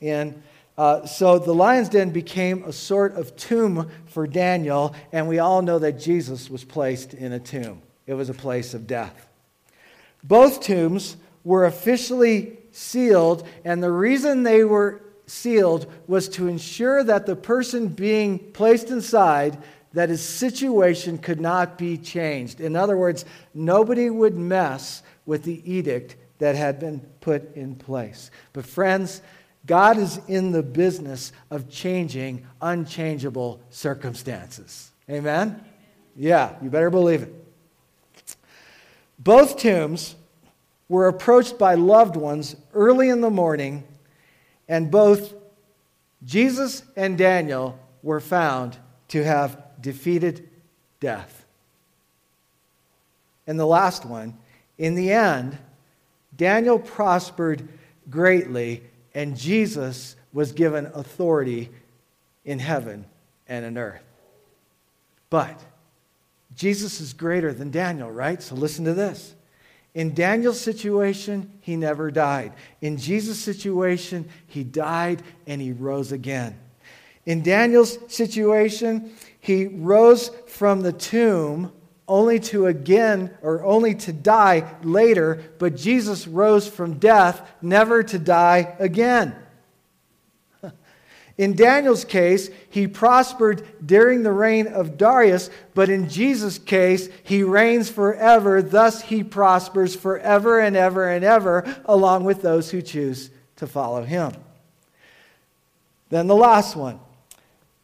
And 0.00 0.42
uh, 0.78 1.06
so 1.06 1.38
the 1.38 1.54
lion's 1.54 1.88
den 1.88 2.10
became 2.10 2.64
a 2.64 2.72
sort 2.72 3.14
of 3.14 3.34
tomb 3.36 3.90
for 4.06 4.26
Daniel, 4.26 4.94
and 5.12 5.28
we 5.28 5.38
all 5.38 5.62
know 5.62 5.78
that 5.78 5.98
Jesus 5.98 6.50
was 6.50 6.64
placed 6.64 7.14
in 7.14 7.32
a 7.32 7.40
tomb. 7.40 7.82
It 8.06 8.14
was 8.14 8.28
a 8.28 8.34
place 8.34 8.74
of 8.74 8.86
death. 8.86 9.28
Both 10.22 10.60
tombs 10.60 11.16
were 11.44 11.64
officially 11.64 12.58
sealed, 12.72 13.46
and 13.64 13.82
the 13.82 13.90
reason 13.90 14.42
they 14.42 14.64
were 14.64 15.00
sealed 15.26 15.90
was 16.06 16.28
to 16.30 16.46
ensure 16.46 17.02
that 17.02 17.26
the 17.26 17.36
person 17.36 17.88
being 17.88 18.38
placed 18.52 18.90
inside 18.90 19.58
that 19.92 20.10
his 20.10 20.20
situation 20.20 21.16
could 21.16 21.40
not 21.40 21.78
be 21.78 21.96
changed. 21.96 22.60
In 22.60 22.76
other 22.76 22.98
words, 22.98 23.24
nobody 23.54 24.10
would 24.10 24.36
mess 24.36 25.02
with 25.24 25.44
the 25.44 25.62
edict 25.72 26.16
that 26.38 26.54
had 26.54 26.78
been 26.78 27.00
put 27.20 27.56
in 27.56 27.74
place. 27.76 28.30
But 28.52 28.66
friends, 28.66 29.22
God 29.66 29.98
is 29.98 30.20
in 30.28 30.52
the 30.52 30.62
business 30.62 31.32
of 31.50 31.68
changing 31.68 32.46
unchangeable 32.62 33.60
circumstances. 33.70 34.92
Amen? 35.10 35.62
Yeah, 36.16 36.54
you 36.62 36.70
better 36.70 36.90
believe 36.90 37.22
it. 37.22 37.34
Both 39.18 39.58
tombs 39.58 40.14
were 40.88 41.08
approached 41.08 41.58
by 41.58 41.74
loved 41.74 42.16
ones 42.16 42.54
early 42.72 43.08
in 43.08 43.20
the 43.20 43.30
morning, 43.30 43.82
and 44.68 44.90
both 44.90 45.34
Jesus 46.24 46.82
and 46.94 47.18
Daniel 47.18 47.78
were 48.02 48.20
found 48.20 48.76
to 49.08 49.24
have 49.24 49.60
defeated 49.80 50.48
death. 51.00 51.44
And 53.46 53.58
the 53.58 53.66
last 53.66 54.04
one, 54.04 54.36
in 54.78 54.94
the 54.94 55.12
end, 55.12 55.58
Daniel 56.36 56.78
prospered 56.78 57.68
greatly 58.10 58.82
and 59.16 59.34
Jesus 59.34 60.14
was 60.34 60.52
given 60.52 60.84
authority 60.92 61.70
in 62.44 62.58
heaven 62.58 63.06
and 63.48 63.64
in 63.64 63.78
earth. 63.78 64.04
But 65.30 65.58
Jesus 66.54 67.00
is 67.00 67.14
greater 67.14 67.54
than 67.54 67.70
Daniel, 67.70 68.10
right? 68.10 68.42
So 68.42 68.54
listen 68.54 68.84
to 68.84 68.92
this. 68.92 69.34
In 69.94 70.12
Daniel's 70.12 70.60
situation, 70.60 71.50
he 71.62 71.76
never 71.76 72.10
died. 72.10 72.52
In 72.82 72.98
Jesus' 72.98 73.40
situation, 73.40 74.28
he 74.48 74.62
died 74.62 75.22
and 75.46 75.62
he 75.62 75.72
rose 75.72 76.12
again. 76.12 76.58
In 77.24 77.42
Daniel's 77.42 77.98
situation, 78.08 79.14
he 79.40 79.64
rose 79.64 80.30
from 80.46 80.82
the 80.82 80.92
tomb 80.92 81.72
only 82.08 82.38
to 82.38 82.66
again 82.66 83.36
or 83.42 83.64
only 83.64 83.94
to 83.94 84.12
die 84.12 84.76
later, 84.82 85.42
but 85.58 85.76
Jesus 85.76 86.26
rose 86.26 86.68
from 86.68 86.98
death 86.98 87.48
never 87.60 88.02
to 88.02 88.18
die 88.18 88.76
again. 88.78 89.34
In 91.38 91.56
Daniel's 91.56 92.04
case, 92.04 92.48
he 92.70 92.86
prospered 92.86 93.66
during 93.84 94.22
the 94.22 94.32
reign 94.32 94.68
of 94.68 94.96
Darius, 94.96 95.50
but 95.74 95.90
in 95.90 96.08
Jesus' 96.08 96.58
case, 96.58 97.08
he 97.24 97.42
reigns 97.42 97.90
forever. 97.90 98.62
Thus, 98.62 99.02
he 99.02 99.22
prospers 99.22 99.94
forever 99.94 100.60
and 100.60 100.76
ever 100.76 101.10
and 101.10 101.24
ever, 101.24 101.76
along 101.84 102.24
with 102.24 102.40
those 102.40 102.70
who 102.70 102.80
choose 102.80 103.28
to 103.56 103.66
follow 103.66 104.02
him. 104.02 104.32
Then 106.08 106.26
the 106.26 106.36
last 106.36 106.76
one. 106.76 107.00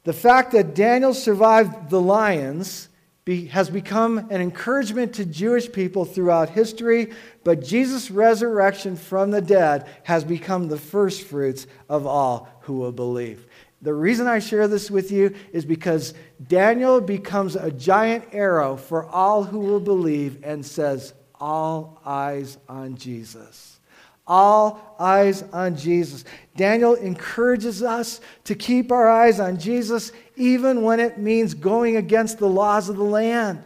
The 0.05 0.13
fact 0.13 0.53
that 0.53 0.75
Daniel 0.75 1.13
survived 1.13 1.91
the 1.91 2.01
lions 2.01 2.89
be, 3.25 3.47
has 3.47 3.71
become 3.71 4.19
an 4.31 4.41
encouragement 4.41 5.15
to 5.15 5.25
Jewish 5.25 5.71
people 5.71 6.05
throughout 6.05 6.51
history, 6.51 7.13
but 7.45 7.63
Jesus' 7.63 8.11
resurrection 8.11 8.97
from 8.97 9.31
the 9.31 9.41
dead 9.41 9.87
has 10.03 10.25
become 10.25 10.69
the 10.69 10.79
first 10.79 11.23
fruits 11.25 11.67
of 11.89 12.07
all 12.07 12.49
who 12.63 12.75
will 12.75 12.93
believe. 12.93 13.47
The 13.81 13.95
reason 13.95 14.27
I 14.27 14.39
share 14.39 14.69
this 14.69 14.91
with 14.91 15.11
you 15.11 15.35
is 15.53 15.65
because 15.65 16.15
Daniel 16.47 17.01
becomes 17.01 17.57
a 17.57 17.71
giant 17.71 18.25
arrow 18.33 18.77
for 18.77 19.07
all 19.07 19.45
who 19.45 19.59
will 19.59 19.81
believe 19.81 20.39
and 20.45 20.65
says, 20.65 21.15
All 21.41 22.01
eyes 22.05 22.59
on 22.69 22.97
Jesus. 22.97 23.81
All 24.27 24.97
eyes 25.01 25.43
on 25.53 25.77
Jesus. 25.77 26.25
Daniel 26.57 26.95
encourages 26.95 27.83
us 27.83 28.21
to 28.45 28.55
keep 28.55 28.93
our 28.93 29.11
eyes 29.11 29.41
on 29.41 29.59
Jesus 29.59 30.13
even 30.37 30.83
when 30.83 31.01
it 31.01 31.19
means 31.19 31.55
going 31.55 31.97
against 31.97 32.39
the 32.39 32.49
laws 32.49 32.89
of 32.89 32.97
the 32.97 33.03
land. 33.03 33.63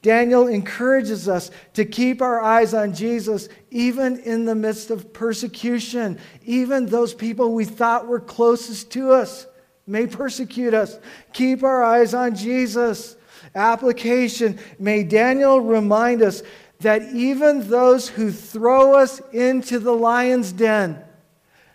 Daniel 0.00 0.46
encourages 0.46 1.28
us 1.28 1.50
to 1.74 1.84
keep 1.84 2.22
our 2.22 2.40
eyes 2.40 2.72
on 2.72 2.94
Jesus 2.94 3.48
even 3.70 4.20
in 4.20 4.44
the 4.44 4.54
midst 4.54 4.90
of 4.90 5.12
persecution. 5.12 6.18
Even 6.44 6.86
those 6.86 7.12
people 7.12 7.52
we 7.52 7.64
thought 7.64 8.06
were 8.06 8.20
closest 8.20 8.92
to 8.92 9.12
us 9.12 9.46
may 9.88 10.06
persecute 10.06 10.74
us. 10.74 10.98
Keep 11.32 11.64
our 11.64 11.82
eyes 11.82 12.14
on 12.14 12.36
Jesus. 12.36 13.16
Application. 13.54 14.58
May 14.78 15.02
Daniel 15.02 15.60
remind 15.60 16.22
us 16.22 16.42
that 16.80 17.02
even 17.12 17.68
those 17.68 18.08
who 18.08 18.30
throw 18.30 18.94
us 18.94 19.20
into 19.32 19.78
the 19.78 19.92
lion's 19.92 20.52
den, 20.52 21.02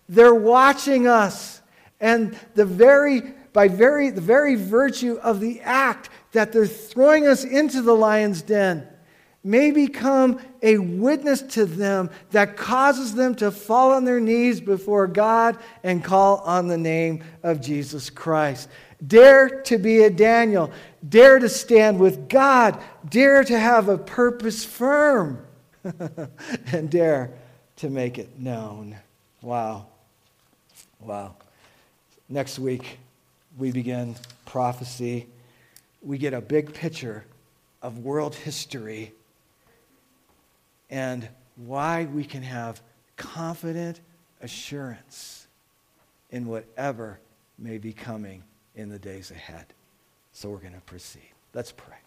they're 0.07 0.35
watching 0.35 1.07
us. 1.07 1.61
And 1.99 2.37
the 2.55 2.65
very, 2.65 3.21
by 3.53 3.67
very, 3.67 4.09
the 4.09 4.21
very 4.21 4.55
virtue 4.55 5.19
of 5.21 5.39
the 5.39 5.61
act 5.61 6.09
that 6.31 6.51
they're 6.51 6.65
throwing 6.65 7.27
us 7.27 7.43
into 7.43 7.81
the 7.81 7.95
lion's 7.95 8.41
den, 8.41 8.87
may 9.43 9.71
become 9.71 10.39
a 10.61 10.77
witness 10.77 11.41
to 11.41 11.65
them 11.65 12.09
that 12.31 12.55
causes 12.55 13.13
them 13.13 13.35
to 13.35 13.51
fall 13.51 13.91
on 13.91 14.05
their 14.05 14.21
knees 14.21 14.61
before 14.61 15.05
God 15.05 15.57
and 15.83 16.03
call 16.03 16.37
on 16.39 16.67
the 16.67 16.77
name 16.77 17.23
of 17.43 17.59
Jesus 17.59 18.09
Christ. 18.09 18.69
Dare 19.05 19.61
to 19.63 19.77
be 19.77 20.03
a 20.03 20.09
Daniel. 20.09 20.71
Dare 21.07 21.39
to 21.39 21.49
stand 21.49 21.99
with 21.99 22.29
God. 22.29 22.81
Dare 23.09 23.43
to 23.43 23.59
have 23.59 23.89
a 23.89 23.97
purpose 23.97 24.63
firm. 24.63 25.45
and 26.71 26.89
dare 26.89 27.31
to 27.77 27.89
make 27.89 28.17
it 28.17 28.39
known. 28.39 28.95
Wow. 29.41 29.87
Wow. 30.99 31.35
Next 32.29 32.57
week, 32.57 32.99
we 33.57 33.71
begin 33.71 34.15
prophecy. 34.45 35.27
We 36.01 36.17
get 36.17 36.33
a 36.33 36.41
big 36.41 36.73
picture 36.73 37.25
of 37.81 37.99
world 37.99 38.35
history 38.35 39.11
and 40.89 41.27
why 41.55 42.05
we 42.05 42.23
can 42.23 42.43
have 42.43 42.81
confident 43.17 43.99
assurance 44.41 45.47
in 46.31 46.45
whatever 46.45 47.19
may 47.57 47.77
be 47.77 47.93
coming 47.93 48.43
in 48.75 48.89
the 48.89 48.99
days 48.99 49.31
ahead. 49.31 49.65
So 50.33 50.49
we're 50.49 50.57
going 50.57 50.73
to 50.73 50.81
proceed. 50.81 51.31
Let's 51.53 51.71
pray. 51.71 52.02